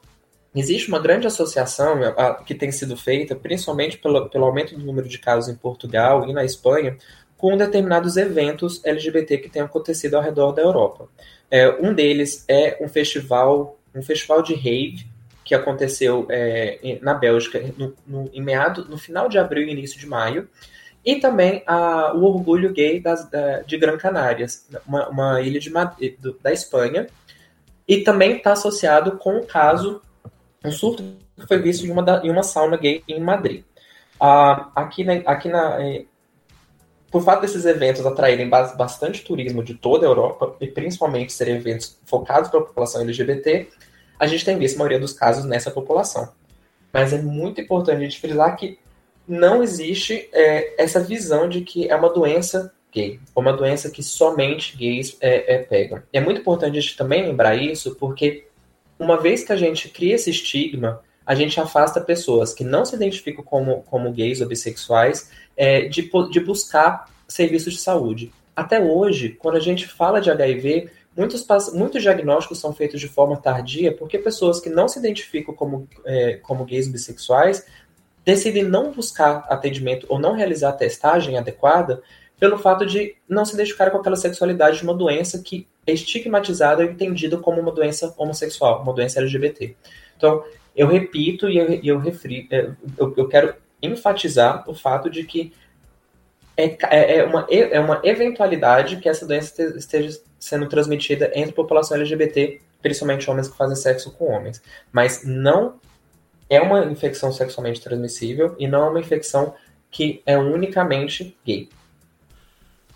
existe 0.54 0.88
uma 0.88 1.00
grande 1.00 1.26
associação 1.26 1.98
que 2.46 2.54
tem 2.54 2.70
sido 2.70 2.96
feita, 2.96 3.34
principalmente 3.34 3.98
pelo, 3.98 4.30
pelo 4.30 4.44
aumento 4.44 4.76
do 4.78 4.86
número 4.86 5.08
de 5.08 5.18
casos 5.18 5.52
em 5.52 5.56
Portugal 5.56 6.28
e 6.28 6.32
na 6.32 6.44
Espanha, 6.44 6.96
com 7.36 7.56
determinados 7.56 8.16
eventos 8.16 8.80
LGBT 8.84 9.38
que 9.38 9.48
têm 9.48 9.62
acontecido 9.62 10.14
ao 10.14 10.22
redor 10.22 10.52
da 10.52 10.62
Europa. 10.62 11.08
É, 11.50 11.68
um 11.68 11.92
deles 11.92 12.44
é 12.46 12.78
um 12.80 12.88
festival, 12.88 13.76
um 13.92 14.02
festival 14.02 14.40
de 14.40 14.54
rave 14.54 15.10
que 15.52 15.56
aconteceu 15.56 16.26
é, 16.30 16.98
na 17.02 17.12
Bélgica 17.12 17.62
no, 17.76 17.94
no, 18.06 18.30
em 18.32 18.40
meado, 18.40 18.86
no 18.88 18.96
final 18.96 19.28
de 19.28 19.38
abril 19.38 19.68
e 19.68 19.70
início 19.70 20.00
de 20.00 20.06
maio, 20.06 20.48
e 21.04 21.16
também 21.16 21.62
a, 21.66 22.14
o 22.14 22.24
orgulho 22.24 22.72
gay 22.72 23.00
das, 23.00 23.28
da, 23.28 23.60
de 23.60 23.76
Gran 23.76 23.98
Canárias, 23.98 24.66
uma, 24.86 25.08
uma 25.10 25.40
ilha 25.42 25.60
de, 25.60 25.70
da 26.42 26.52
Espanha, 26.52 27.06
e 27.86 27.98
também 27.98 28.38
está 28.38 28.52
associado 28.52 29.18
com 29.18 29.36
o 29.36 29.46
caso, 29.46 30.00
um 30.64 30.72
surto 30.72 31.02
que 31.38 31.46
foi 31.46 31.58
visto 31.58 31.84
em 31.84 31.90
uma, 31.90 32.02
da, 32.02 32.24
em 32.24 32.30
uma 32.30 32.42
sauna 32.42 32.78
gay 32.78 33.04
em 33.06 33.20
Madrid. 33.20 33.62
Ah, 34.18 34.70
aqui 34.74 35.04
na, 35.04 35.14
aqui 35.26 35.48
na, 35.50 35.82
eh, 35.82 36.06
por 37.10 37.22
fato 37.22 37.42
desses 37.42 37.66
eventos 37.66 38.06
atraírem 38.06 38.48
bastante 38.48 39.22
turismo 39.22 39.62
de 39.62 39.74
toda 39.74 40.06
a 40.06 40.08
Europa, 40.08 40.56
e 40.62 40.66
principalmente 40.66 41.30
serem 41.30 41.56
eventos 41.56 42.00
focados 42.06 42.48
para 42.48 42.60
a 42.60 42.64
população 42.64 43.02
LGBT, 43.02 43.68
a 44.22 44.26
gente 44.28 44.44
tem 44.44 44.56
visto 44.56 44.76
a 44.76 44.78
maioria 44.78 45.00
dos 45.00 45.12
casos 45.12 45.44
nessa 45.44 45.68
população. 45.68 46.28
Mas 46.92 47.12
é 47.12 47.20
muito 47.20 47.60
importante 47.60 47.96
a 47.96 48.04
gente 48.04 48.20
frisar 48.20 48.56
que 48.56 48.78
não 49.26 49.64
existe 49.64 50.28
é, 50.32 50.80
essa 50.80 51.00
visão 51.00 51.48
de 51.48 51.62
que 51.62 51.88
é 51.88 51.96
uma 51.96 52.08
doença 52.08 52.72
gay, 52.94 53.18
ou 53.34 53.42
uma 53.42 53.52
doença 53.52 53.90
que 53.90 54.00
somente 54.00 54.76
gays 54.76 55.16
é, 55.20 55.54
é, 55.54 55.58
pegam. 55.58 56.00
E 56.12 56.18
é 56.18 56.20
muito 56.20 56.40
importante 56.40 56.78
a 56.78 56.80
gente 56.80 56.96
também 56.96 57.26
lembrar 57.26 57.56
isso, 57.56 57.96
porque 57.96 58.46
uma 58.96 59.20
vez 59.20 59.42
que 59.42 59.52
a 59.52 59.56
gente 59.56 59.88
cria 59.88 60.14
esse 60.14 60.30
estigma, 60.30 61.00
a 61.26 61.34
gente 61.34 61.58
afasta 61.58 62.00
pessoas 62.00 62.54
que 62.54 62.62
não 62.62 62.84
se 62.84 62.94
identificam 62.94 63.42
como, 63.42 63.82
como 63.82 64.12
gays 64.12 64.40
ou 64.40 64.46
bissexuais 64.46 65.32
é, 65.56 65.88
de, 65.88 66.08
de 66.30 66.38
buscar 66.38 67.10
serviços 67.26 67.72
de 67.72 67.80
saúde. 67.80 68.32
Até 68.54 68.80
hoje, 68.80 69.30
quando 69.30 69.56
a 69.56 69.60
gente 69.60 69.88
fala 69.88 70.20
de 70.20 70.30
HIV, 70.30 70.90
muitos, 71.16 71.46
muitos 71.72 72.02
diagnósticos 72.02 72.58
são 72.58 72.72
feitos 72.72 73.00
de 73.00 73.08
forma 73.08 73.36
tardia 73.36 73.94
porque 73.94 74.18
pessoas 74.18 74.60
que 74.60 74.70
não 74.70 74.88
se 74.88 74.98
identificam 74.98 75.54
como, 75.54 75.88
é, 76.04 76.34
como 76.42 76.64
gays 76.64 76.86
ou 76.86 76.92
bissexuais 76.92 77.66
decidem 78.24 78.62
não 78.62 78.92
buscar 78.92 79.46
atendimento 79.48 80.06
ou 80.08 80.18
não 80.18 80.34
realizar 80.34 80.70
a 80.70 80.74
testagem 80.74 81.36
adequada 81.36 82.02
pelo 82.38 82.58
fato 82.58 82.84
de 82.84 83.14
não 83.28 83.44
se 83.44 83.54
identificar 83.54 83.90
com 83.90 83.98
aquela 83.98 84.16
sexualidade 84.16 84.78
de 84.78 84.82
uma 84.82 84.94
doença 84.94 85.40
que 85.40 85.66
é 85.86 85.92
estigmatizada 85.92 86.84
e 86.84 86.88
entendida 86.88 87.36
como 87.38 87.60
uma 87.60 87.72
doença 87.72 88.12
homossexual, 88.16 88.82
uma 88.82 88.92
doença 88.92 89.20
LGBT. 89.20 89.76
Então, 90.16 90.44
eu 90.74 90.88
repito 90.88 91.48
e 91.48 91.56
eu, 91.56 91.80
eu, 91.82 91.98
refri, 91.98 92.48
é, 92.50 92.70
eu, 92.98 93.14
eu 93.16 93.28
quero 93.28 93.54
enfatizar 93.80 94.68
o 94.68 94.74
fato 94.74 95.10
de 95.10 95.24
que 95.24 95.52
é, 96.56 96.76
é, 96.90 97.16
é, 97.18 97.24
uma, 97.24 97.46
é 97.50 97.80
uma 97.80 98.00
eventualidade 98.04 98.96
que 98.96 99.08
essa 99.08 99.26
doença 99.26 99.62
esteja 99.76 100.18
sendo 100.42 100.68
transmitida 100.68 101.30
entre 101.36 101.52
a 101.52 101.54
população 101.54 101.96
LGBT, 101.96 102.60
principalmente 102.82 103.30
homens 103.30 103.46
que 103.46 103.56
fazem 103.56 103.76
sexo 103.76 104.10
com 104.10 104.24
homens. 104.24 104.60
Mas 104.90 105.22
não 105.24 105.74
é 106.50 106.60
uma 106.60 106.84
infecção 106.86 107.32
sexualmente 107.32 107.80
transmissível 107.80 108.56
e 108.58 108.66
não 108.66 108.86
é 108.86 108.90
uma 108.90 108.98
infecção 108.98 109.54
que 109.88 110.20
é 110.26 110.36
unicamente 110.36 111.36
gay. 111.46 111.68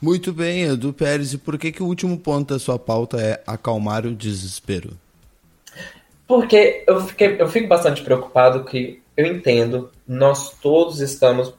Muito 0.03 0.33
bem, 0.33 0.65
Edu 0.65 0.93
Pérez. 0.93 1.35
E 1.35 1.39
por 1.39 1.57
que, 1.57 1.71
que 1.71 1.85
o 1.85 1.87
último 1.87 2.19
ponto 2.19 2.53
da 2.53 2.59
sua 2.59 2.81
pauta 2.81 3.17
é 3.21 3.41
acalmar 3.47 4.05
o 4.05 4.13
desespero? 4.13 4.99
Porque 6.27 6.83
eu, 6.85 7.01
fiquei, 7.03 7.41
eu 7.41 7.47
fico 7.47 7.69
bastante 7.69 8.03
preocupado 8.03 8.65
que 8.65 9.01
eu 9.17 9.25
entendo, 9.25 9.93
nós 10.07 10.51
todos 10.59 11.01
estamos 11.01 11.55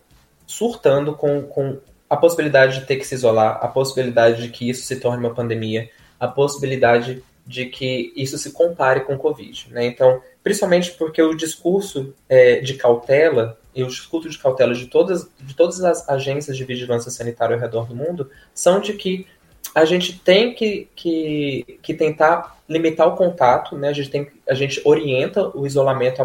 surtando 0.45 1.13
com, 1.13 1.43
com 1.43 1.79
a 2.09 2.15
possibilidade 2.15 2.79
de 2.79 2.85
ter 2.85 2.97
que 2.97 3.05
se 3.05 3.15
isolar, 3.15 3.59
a 3.61 3.67
possibilidade 3.67 4.43
de 4.43 4.49
que 4.49 4.69
isso 4.69 4.83
se 4.83 4.99
torne 4.99 5.25
uma 5.25 5.33
pandemia, 5.33 5.89
a 6.19 6.27
possibilidade 6.27 7.23
de 7.45 7.65
que 7.65 8.11
isso 8.15 8.37
se 8.37 8.51
compare 8.51 9.01
com 9.01 9.15
o 9.15 9.17
Covid. 9.17 9.67
Né? 9.71 9.85
Então, 9.85 10.21
principalmente 10.43 10.91
porque 10.91 11.21
o 11.21 11.33
discurso 11.33 12.13
é, 12.27 12.59
de 12.59 12.73
cautela 12.75 13.57
e 13.73 13.83
o 13.83 13.87
discurso 13.87 14.29
de 14.29 14.37
cautela 14.37 14.73
de 14.73 14.87
todas, 14.87 15.29
de 15.39 15.55
todas 15.55 15.83
as 15.83 16.07
agências 16.09 16.57
de 16.57 16.65
vigilância 16.65 17.11
sanitária 17.11 17.55
ao 17.55 17.61
redor 17.61 17.85
do 17.85 17.95
mundo 17.95 18.29
são 18.53 18.81
de 18.81 18.93
que 18.93 19.27
a 19.73 19.85
gente 19.85 20.19
tem 20.19 20.53
que, 20.53 20.89
que, 20.95 21.79
que 21.81 21.93
tentar 21.93 22.57
limitar 22.67 23.07
o 23.07 23.15
contato, 23.15 23.77
né? 23.77 23.89
a, 23.89 23.93
gente 23.93 24.09
tem, 24.09 24.27
a 24.49 24.53
gente 24.53 24.81
orienta 24.83 25.55
o 25.55 25.65
isolamento 25.65 26.21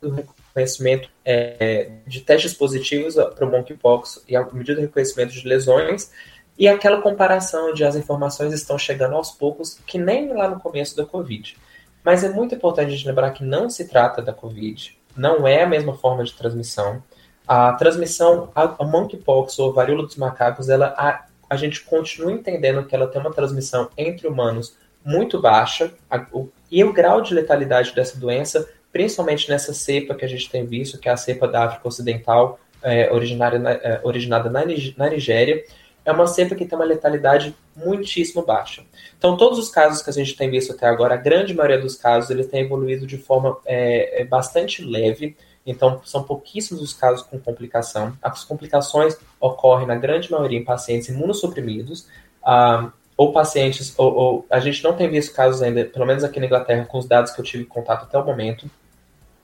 do 0.00 0.28
reconhecimento 0.48 1.08
é, 1.24 1.90
de 2.06 2.20
testes 2.20 2.54
positivos 2.54 3.14
para 3.14 3.46
o 3.46 3.50
monkeypox 3.50 4.24
e 4.28 4.36
a 4.36 4.44
medida 4.52 4.76
de 4.76 4.86
reconhecimento 4.86 5.32
de 5.32 5.46
lesões, 5.46 6.10
e 6.58 6.66
aquela 6.66 7.00
comparação 7.00 7.72
de 7.72 7.84
as 7.84 7.94
informações 7.94 8.52
estão 8.52 8.76
chegando 8.76 9.14
aos 9.14 9.30
poucos, 9.30 9.78
que 9.86 9.96
nem 9.96 10.32
lá 10.32 10.48
no 10.48 10.58
começo 10.58 10.96
da 10.96 11.06
Covid. 11.06 11.56
Mas 12.02 12.24
é 12.24 12.28
muito 12.30 12.54
importante 12.54 12.88
a 12.88 12.90
gente 12.90 13.06
lembrar 13.06 13.30
que 13.30 13.44
não 13.44 13.70
se 13.70 13.86
trata 13.86 14.20
da 14.20 14.32
Covid, 14.32 14.98
não 15.16 15.46
é 15.46 15.62
a 15.62 15.68
mesma 15.68 15.96
forma 15.96 16.24
de 16.24 16.32
transmissão. 16.32 17.02
A 17.46 17.72
transmissão, 17.74 18.50
a 18.54 18.84
monkeypox 18.84 19.58
ou 19.58 19.70
a 19.70 19.74
varíola 19.74 20.02
dos 20.04 20.16
macacos, 20.16 20.68
ela, 20.68 20.94
a, 20.98 21.24
a 21.48 21.56
gente 21.56 21.82
continua 21.84 22.32
entendendo 22.32 22.84
que 22.84 22.94
ela 22.94 23.06
tem 23.06 23.20
uma 23.20 23.32
transmissão 23.32 23.88
entre 23.96 24.26
humanos 24.26 24.76
muito 25.04 25.40
baixa, 25.40 25.92
a, 26.10 26.26
o, 26.32 26.50
e 26.70 26.84
o 26.84 26.92
grau 26.92 27.22
de 27.22 27.32
letalidade 27.32 27.94
dessa 27.94 28.18
doença, 28.18 28.68
principalmente 28.92 29.48
nessa 29.48 29.72
cepa 29.72 30.14
que 30.14 30.24
a 30.24 30.28
gente 30.28 30.48
tem 30.50 30.64
visto, 30.64 30.98
que 30.98 31.08
é 31.08 31.12
a 31.12 31.16
cepa 31.16 31.46
da 31.46 31.64
África 31.64 31.86
Ocidental, 31.86 32.58
é, 32.82 33.12
originária 33.12 33.58
na, 33.58 33.72
é, 33.72 34.00
originada 34.04 34.48
na, 34.48 34.64
na 34.96 35.10
Nigéria, 35.10 35.64
é 36.04 36.12
uma 36.12 36.26
cepa 36.26 36.54
que 36.54 36.64
tem 36.64 36.78
uma 36.78 36.84
letalidade 36.84 37.54
muitíssimo 37.76 38.44
baixa. 38.44 38.82
Então, 39.18 39.36
todos 39.36 39.58
os 39.58 39.68
casos 39.68 40.02
que 40.02 40.08
a 40.08 40.12
gente 40.12 40.34
tem 40.34 40.50
visto 40.50 40.72
até 40.72 40.86
agora, 40.86 41.14
a 41.14 41.18
grande 41.18 41.52
maioria 41.54 41.78
dos 41.78 41.96
casos, 41.96 42.30
eles 42.30 42.46
têm 42.46 42.62
evoluído 42.62 43.06
de 43.06 43.18
forma 43.18 43.58
é, 43.66 44.22
é, 44.22 44.24
bastante 44.24 44.82
leve. 44.82 45.36
Então, 45.66 46.00
são 46.04 46.22
pouquíssimos 46.22 46.82
os 46.82 46.94
casos 46.94 47.22
com 47.22 47.38
complicação. 47.38 48.16
As 48.22 48.42
complicações 48.42 49.18
ocorrem, 49.38 49.86
na 49.86 49.96
grande 49.96 50.30
maioria, 50.30 50.58
em 50.58 50.64
pacientes 50.64 51.08
imunossuprimidos, 51.08 52.08
ah, 52.42 52.90
ou 53.14 53.32
pacientes, 53.32 53.92
ou, 53.98 54.14
ou, 54.14 54.46
a 54.48 54.60
gente 54.60 54.82
não 54.82 54.94
tem 54.94 55.10
visto 55.10 55.34
casos 55.34 55.60
ainda, 55.60 55.84
pelo 55.84 56.06
menos 56.06 56.24
aqui 56.24 56.40
na 56.40 56.46
Inglaterra, 56.46 56.86
com 56.86 56.98
os 56.98 57.06
dados 57.06 57.32
que 57.32 57.40
eu 57.40 57.44
tive 57.44 57.64
contato 57.64 58.04
até 58.04 58.16
o 58.16 58.24
momento, 58.24 58.70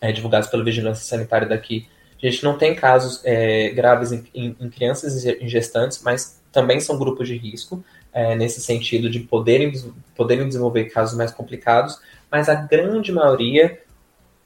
é, 0.05 0.13
divulgados 0.13 0.51
pela 0.51 0.63
Vigilância 0.63 1.03
Sanitária 1.05 1.49
daqui, 1.49 1.89
a 2.23 2.31
gente 2.31 2.45
não 2.45 2.57
tem 2.57 2.75
casos 2.75 3.21
é, 3.25 3.71
graves 3.71 4.13
em, 4.13 4.25
em, 4.35 4.57
em 4.61 4.71
crianças 4.71 5.25
e 5.25 5.49
gestantes, 5.49 6.03
mas 6.03 6.41
também 6.53 6.81
são 6.81 6.99
grupos 6.99 7.29
de 7.29 7.37
risco, 7.37 7.85
é, 8.13 8.35
nesse 8.35 8.61
sentido 8.61 9.11
de 9.11 9.21
poderem, 9.21 9.73
poderem 10.17 10.47
desenvolver 10.47 10.85
casos 10.85 11.17
mais 11.17 11.31
complicados, 11.31 11.99
mas 12.31 12.49
a 12.49 12.55
grande 12.55 13.13
maioria 13.13 13.81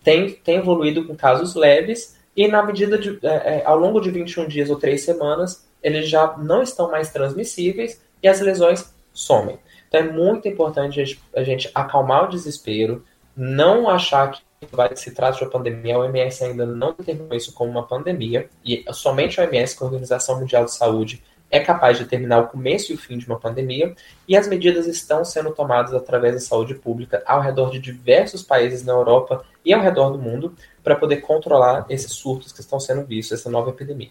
tem, 0.03 0.31
tem 0.33 0.57
evoluído 0.57 1.07
com 1.07 1.15
casos 1.15 1.55
leves 1.55 2.17
e 2.37 2.49
na 2.49 2.63
medida 2.63 2.99
de, 2.99 3.19
é, 3.23 3.59
é 3.59 3.63
ao 3.65 3.77
longo 3.77 4.01
de 4.01 4.11
21 4.11 4.49
dias 4.49 4.71
ou 4.71 4.77
3 4.77 5.01
semanas, 5.01 5.69
eles 5.83 6.09
já 6.09 6.37
não 6.37 6.63
estão 6.63 6.91
mais 6.91 7.11
transmissíveis 7.11 8.01
e 8.23 8.29
as 8.29 8.41
lesões 8.41 8.93
somem. 9.13 9.59
Então 9.89 10.01
é 10.01 10.05
muito 10.05 10.49
importante 10.49 11.01
a 11.01 11.05
gente, 11.05 11.23
a 11.35 11.43
gente 11.43 11.71
acalmar 11.75 12.25
o 12.25 12.29
desespero, 12.29 13.05
não 13.37 13.89
achar 13.89 14.31
que 14.31 14.48
vai 14.73 14.95
se 14.97 15.11
trata 15.13 15.39
de 15.39 15.45
uma 15.45 15.51
pandemia, 15.51 15.97
a 15.97 15.99
OMS 16.01 16.45
ainda 16.45 16.67
não 16.67 16.95
determinou 16.97 17.37
isso 17.37 17.53
como 17.53 17.71
uma 17.71 17.87
pandemia, 17.87 18.49
e 18.65 18.85
somente 18.93 19.41
a 19.41 19.45
OMS, 19.45 19.77
que 19.77 19.83
é 19.83 19.85
a 19.85 19.89
Organização 19.89 20.41
Mundial 20.41 20.65
de 20.65 20.75
Saúde, 20.75 21.23
é 21.51 21.61
capaz 21.61 21.97
de 21.97 22.05
determinar 22.05 22.41
o 22.41 22.49
começo 22.49 22.93
e 22.93 22.95
o 22.95 22.99
fim 22.99 23.17
de 23.17 23.27
uma 23.27 23.39
pandemia, 23.39 23.95
e 24.27 24.37
as 24.37 24.47
medidas 24.47 24.87
estão 24.87 25.25
sendo 25.25 25.51
tomadas 25.51 25.95
através 25.95 26.35
da 26.35 26.41
saúde 26.41 26.75
pública 26.75 27.23
ao 27.27 27.41
redor 27.41 27.71
de 27.71 27.79
diversos 27.79 28.43
países 28.43 28.85
na 28.85 28.93
Europa 28.93 29.45
e 29.65 29.73
ao 29.73 29.81
redor 29.81 30.11
do 30.11 30.19
mundo 30.19 30.55
para 30.83 30.97
poder 30.97 31.19
controlar 31.19 31.87
esses 31.89 32.13
surtos 32.13 32.53
que 32.53 32.61
estão 32.61 32.79
sendo 32.79 33.05
vistos, 33.05 33.39
essa 33.39 33.51
nova 33.51 33.71
epidemia. 33.71 34.11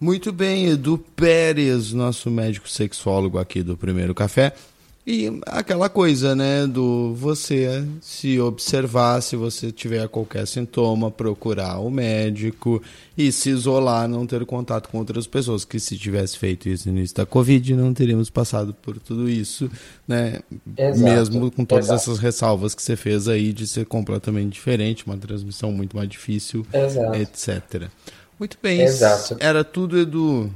Muito 0.00 0.32
bem, 0.32 0.66
Edu 0.66 0.96
Pérez, 1.16 1.92
nosso 1.92 2.30
médico 2.30 2.68
sexólogo 2.68 3.36
aqui 3.36 3.64
do 3.64 3.76
Primeiro 3.76 4.14
Café. 4.14 4.52
E 5.10 5.40
aquela 5.46 5.88
coisa, 5.88 6.36
né, 6.36 6.66
do 6.66 7.14
você 7.14 7.82
se 7.98 8.38
observar, 8.38 9.22
se 9.22 9.36
você 9.36 9.72
tiver 9.72 10.06
qualquer 10.06 10.46
sintoma, 10.46 11.10
procurar 11.10 11.78
o 11.78 11.88
médico 11.88 12.82
e 13.16 13.32
se 13.32 13.48
isolar, 13.48 14.06
não 14.06 14.26
ter 14.26 14.44
contato 14.44 14.90
com 14.90 14.98
outras 14.98 15.26
pessoas. 15.26 15.64
Que 15.64 15.80
se 15.80 15.96
tivesse 15.96 16.36
feito 16.36 16.68
isso 16.68 16.90
no 16.90 16.98
início 16.98 17.16
da 17.16 17.24
Covid, 17.24 17.74
não 17.74 17.94
teríamos 17.94 18.28
passado 18.28 18.74
por 18.74 18.98
tudo 18.98 19.30
isso, 19.30 19.70
né? 20.06 20.40
Exato, 20.76 21.00
Mesmo 21.00 21.50
com 21.52 21.64
todas 21.64 21.86
exato. 21.86 22.02
essas 22.02 22.18
ressalvas 22.18 22.74
que 22.74 22.82
você 22.82 22.94
fez 22.94 23.28
aí 23.28 23.54
de 23.54 23.66
ser 23.66 23.86
completamente 23.86 24.52
diferente, 24.52 25.06
uma 25.06 25.16
transmissão 25.16 25.72
muito 25.72 25.96
mais 25.96 26.10
difícil, 26.10 26.66
Exato. 26.70 27.14
etc. 27.16 27.88
Muito 28.38 28.58
bem. 28.62 28.82
Exato. 28.82 29.38
Era 29.40 29.64
tudo, 29.64 29.98
Edu. 29.98 30.52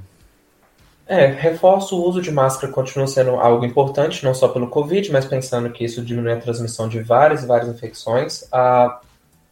É, 1.06 1.26
reforço 1.26 2.00
o 2.00 2.08
uso 2.08 2.22
de 2.22 2.30
máscara 2.30 2.72
continua 2.72 3.06
sendo 3.06 3.32
algo 3.32 3.64
importante, 3.64 4.24
não 4.24 4.32
só 4.32 4.48
pelo 4.48 4.68
Covid, 4.68 5.10
mas 5.10 5.24
pensando 5.24 5.70
que 5.70 5.84
isso 5.84 6.02
diminui 6.02 6.32
a 6.32 6.40
transmissão 6.40 6.88
de 6.88 7.00
várias 7.00 7.42
e 7.42 7.46
várias 7.46 7.68
infecções. 7.68 8.46
Ah, 8.52 9.00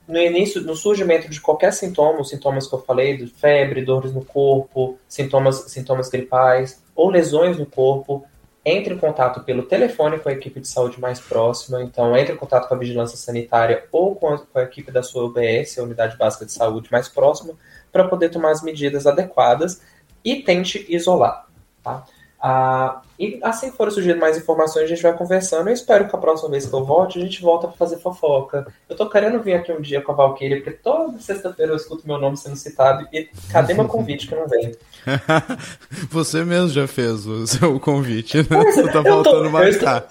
no 0.07 0.19
início, 0.19 0.61
no 0.63 0.75
surgimento 0.75 1.29
de 1.29 1.41
qualquer 1.41 1.73
sintoma, 1.73 2.21
os 2.21 2.29
sintomas 2.29 2.67
que 2.67 2.75
eu 2.75 2.81
falei, 2.81 3.17
de 3.17 3.27
febre, 3.27 3.85
dores 3.85 4.13
no 4.13 4.25
corpo, 4.25 4.99
sintomas, 5.09 5.65
sintomas 5.69 6.09
gripais 6.09 6.83
ou 6.95 7.11
lesões 7.11 7.59
no 7.59 7.67
corpo, 7.67 8.25
entre 8.65 8.95
em 8.95 8.99
contato 8.99 9.43
pelo 9.45 9.63
telefone 9.63 10.19
com 10.19 10.29
a 10.29 10.33
equipe 10.33 10.61
de 10.61 10.69
saúde 10.69 11.01
mais 11.01 11.19
próxima. 11.21 11.83
Então, 11.83 12.17
entre 12.17 12.35
em 12.35 12.37
contato 12.37 12.69
com 12.69 12.75
a 12.75 12.79
vigilância 12.79 13.17
sanitária 13.17 13.85
ou 13.91 14.15
com 14.15 14.35
a, 14.35 14.39
com 14.39 14.59
a 14.59 14.63
equipe 14.63 14.91
da 14.91 15.03
sua 15.03 15.25
UBS, 15.25 15.79
a 15.79 15.83
Unidade 15.83 16.17
Básica 16.17 16.45
de 16.45 16.53
Saúde 16.53 16.91
mais 16.91 17.09
próxima, 17.09 17.55
para 17.91 18.07
poder 18.07 18.29
tomar 18.29 18.51
as 18.51 18.63
medidas 18.63 19.07
adequadas 19.07 19.81
e 20.25 20.37
tente 20.43 20.85
isolar. 20.89 21.47
Tá? 21.83 22.05
Ah, 22.43 23.03
e 23.19 23.39
assim 23.43 23.71
que 23.71 23.77
forem 23.77 23.93
surgindo 23.93 24.19
mais 24.19 24.39
informações, 24.39 24.85
a 24.85 24.87
gente 24.87 25.03
vai 25.03 25.13
conversando. 25.13 25.69
Eu 25.69 25.75
espero 25.75 26.09
que 26.09 26.17
a 26.17 26.19
próxima 26.19 26.49
vez 26.49 26.65
que 26.65 26.73
eu 26.75 26.83
volte, 26.87 27.19
a 27.19 27.23
gente 27.23 27.43
volta 27.43 27.69
para 27.69 27.77
fazer 27.77 27.99
fofoca. 27.99 28.67
Eu 28.89 28.97
tô 28.97 29.11
querendo 29.11 29.43
vir 29.43 29.53
aqui 29.53 29.71
um 29.71 29.81
dia 29.81 30.01
com 30.01 30.13
a 30.13 30.15
Valkyria, 30.15 30.57
porque 30.57 30.71
toda 30.71 31.19
sexta-feira 31.21 31.73
eu 31.73 31.77
escuto 31.77 32.07
meu 32.07 32.17
nome 32.19 32.39
sendo 32.39 32.57
citado. 32.57 33.07
E 33.13 33.29
cadê 33.53 33.75
meu 33.75 33.87
convite 33.87 34.27
que 34.27 34.35
não 34.35 34.49
vem? 34.49 34.75
Você 36.11 36.43
mesmo 36.45 36.69
já 36.71 36.87
fez 36.87 37.27
o 37.27 37.47
seu 37.47 37.79
convite, 37.79 38.39
né? 38.39 38.45
É, 38.67 38.73
Você 38.73 38.83
tá 38.85 39.03
tô- 39.03 39.03
faltando 39.03 39.45
eu 39.45 39.51
marcar. 39.51 40.07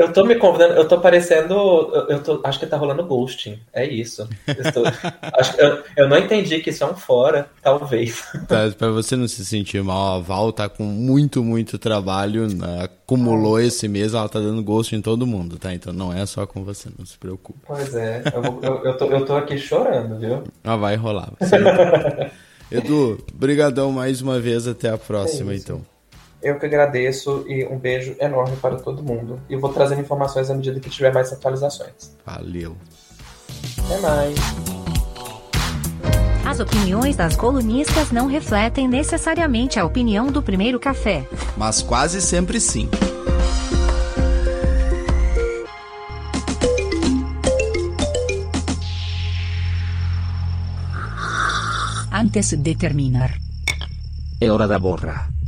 Eu 0.00 0.12
tô 0.12 0.24
me 0.24 0.34
convidando, 0.36 0.74
eu 0.74 0.88
tô 0.88 0.98
parecendo. 1.00 1.54
Eu, 2.08 2.22
tô, 2.22 2.40
acho 2.44 2.58
que 2.58 2.66
tá 2.66 2.76
rolando 2.76 3.04
ghosting. 3.04 3.58
É 3.72 3.84
isso. 3.86 4.26
Eu, 4.46 4.54
estou- 4.62 4.84
acho 5.34 5.60
eu, 5.60 5.82
eu 5.96 6.08
não 6.08 6.16
entendi 6.16 6.58
que 6.60 6.70
isso 6.70 6.82
é 6.82 6.86
um 6.86 6.94
fora, 6.96 7.48
talvez. 7.62 8.22
Tá, 8.48 8.70
pra 8.78 8.88
você 8.90 9.14
não 9.16 9.28
se 9.28 9.44
sentir 9.44 9.82
mal, 9.82 10.16
a 10.16 10.18
Val 10.20 10.52
tá 10.52 10.68
com 10.68 10.84
muito, 10.84 11.44
muito 11.44 11.78
trabalho, 11.78 12.48
né? 12.48 12.88
acumulou 13.10 13.60
esse 13.60 13.88
mês, 13.88 14.14
ela 14.14 14.28
tá 14.28 14.38
dando 14.38 14.62
gosto 14.62 14.94
em 14.94 15.02
todo 15.02 15.26
mundo, 15.26 15.58
tá? 15.58 15.74
Então 15.74 15.92
não 15.92 16.12
é 16.12 16.24
só 16.26 16.46
com 16.46 16.62
você, 16.64 16.88
não 16.96 17.04
se 17.04 17.18
preocupe. 17.18 17.58
Pois 17.66 17.94
é, 17.94 18.22
eu, 18.34 18.40
vou- 18.42 18.60
eu, 18.62 18.84
eu, 18.84 18.96
tô, 18.96 19.04
eu 19.06 19.24
tô 19.26 19.36
aqui 19.36 19.58
chorando, 19.58 20.18
viu? 20.18 20.44
Ah, 20.64 20.76
vai 20.76 20.96
rolar. 20.96 21.32
não- 21.40 22.30
Edu, 22.70 23.18
brigadão 23.34 23.90
mais 23.90 24.22
uma 24.22 24.38
vez, 24.38 24.68
até 24.68 24.88
a 24.88 24.96
próxima, 24.96 25.52
É 25.52 25.56
então. 25.56 25.84
Eu 26.42 26.58
que 26.58 26.64
agradeço 26.64 27.44
e 27.46 27.66
um 27.66 27.78
beijo 27.78 28.16
enorme 28.18 28.56
para 28.56 28.76
todo 28.76 29.02
mundo. 29.02 29.38
E 29.48 29.56
vou 29.56 29.72
trazendo 29.72 30.00
informações 30.00 30.50
à 30.50 30.54
medida 30.54 30.80
que 30.80 30.88
tiver 30.88 31.12
mais 31.12 31.30
atualizações. 31.32 32.16
Valeu. 32.24 32.76
Até 33.84 34.00
mais. 34.00 34.34
As 36.46 36.58
opiniões 36.58 37.14
das 37.14 37.36
colunistas 37.36 38.10
não 38.10 38.26
refletem 38.26 38.88
necessariamente 38.88 39.78
a 39.78 39.84
opinião 39.84 40.28
do 40.28 40.42
primeiro 40.42 40.80
café. 40.80 41.26
Mas 41.56 41.82
quase 41.82 42.22
sempre 42.22 42.58
sim. 42.58 42.88
Antes 52.10 52.56
de 52.56 52.74
terminar. 52.74 53.38
É 54.40 54.50
hora 54.50 54.66
da 54.66 54.78
borra. 54.78 55.39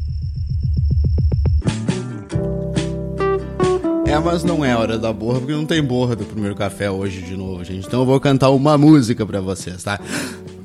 É, 4.13 4.19
mas 4.19 4.45
não 4.45 4.63
é 4.63 4.77
hora 4.77 4.99
da 4.99 5.11
borra, 5.11 5.39
porque 5.39 5.55
não 5.55 5.65
tem 5.65 5.83
borra 5.83 6.15
do 6.15 6.27
primeiro 6.27 6.55
café 6.55 6.91
hoje 6.91 7.23
de 7.23 7.35
novo, 7.35 7.65
gente. 7.65 7.87
Então 7.87 8.01
eu 8.01 8.05
vou 8.05 8.21
cantar 8.21 8.51
uma 8.51 8.77
música 8.77 9.25
pra 9.25 9.41
vocês, 9.41 9.83
tá? 9.83 9.99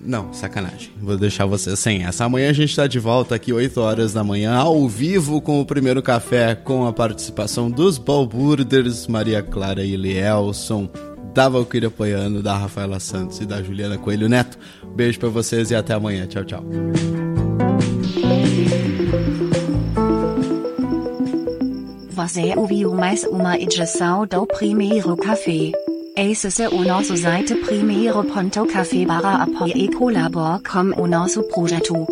Não, 0.04 0.34
sacanagem. 0.34 0.92
Vou 1.02 1.18
deixar 1.18 1.46
vocês 1.46 1.80
sem 1.80 2.04
essa. 2.04 2.26
Amanhã 2.26 2.50
a 2.50 2.54
gente 2.54 2.76
tá 2.76 2.88
de 2.88 3.00
volta 3.00 3.36
aqui, 3.36 3.54
8 3.54 3.80
horas 3.80 4.12
da 4.12 4.22
manhã, 4.22 4.54
ao 4.54 4.86
vivo 4.90 5.40
com 5.40 5.62
o 5.62 5.66
primeiro 5.66 6.02
café, 6.04 6.56
com 6.56 6.86
a 6.86 6.92
participação 6.92 7.72
dos 7.72 7.98
Balburders, 7.98 9.08
Maria 9.08 9.42
Clara 9.42 9.82
e 9.82 9.96
Lielson, 9.96 10.90
da 11.34 11.48
Valkyria 11.48 11.90
Poiano, 11.90 12.44
da 12.44 12.58
Rafaela 12.58 13.00
Santos 13.00 13.40
e 13.40 13.46
da 13.46 13.64
Juliana 13.64 13.98
Coelho 13.98 14.28
Neto. 14.28 14.58
Beijo 14.94 15.20
pra 15.22 15.30
vocês 15.30 15.72
e 15.72 15.76
até 15.76 15.94
amanhã. 15.94 16.28
Tchau, 16.28 16.44
tchau. 16.44 16.66
Ouviu 22.58 22.94
mais 22.94 23.24
uma 23.24 23.58
edição 23.58 24.28
do 24.28 24.46
Primeiro 24.46 25.16
Café. 25.16 25.72
Acesse 26.18 26.68
o 26.68 26.84
nosso 26.84 27.16
site 27.16 27.56
primeiro.café 27.56 29.06
para 29.06 29.44
apoiar 29.44 29.78
e 29.78 29.88
colaborar 29.88 30.60
com 30.60 31.02
o 31.02 31.08
nosso 31.08 31.42
projeto. 31.44 32.06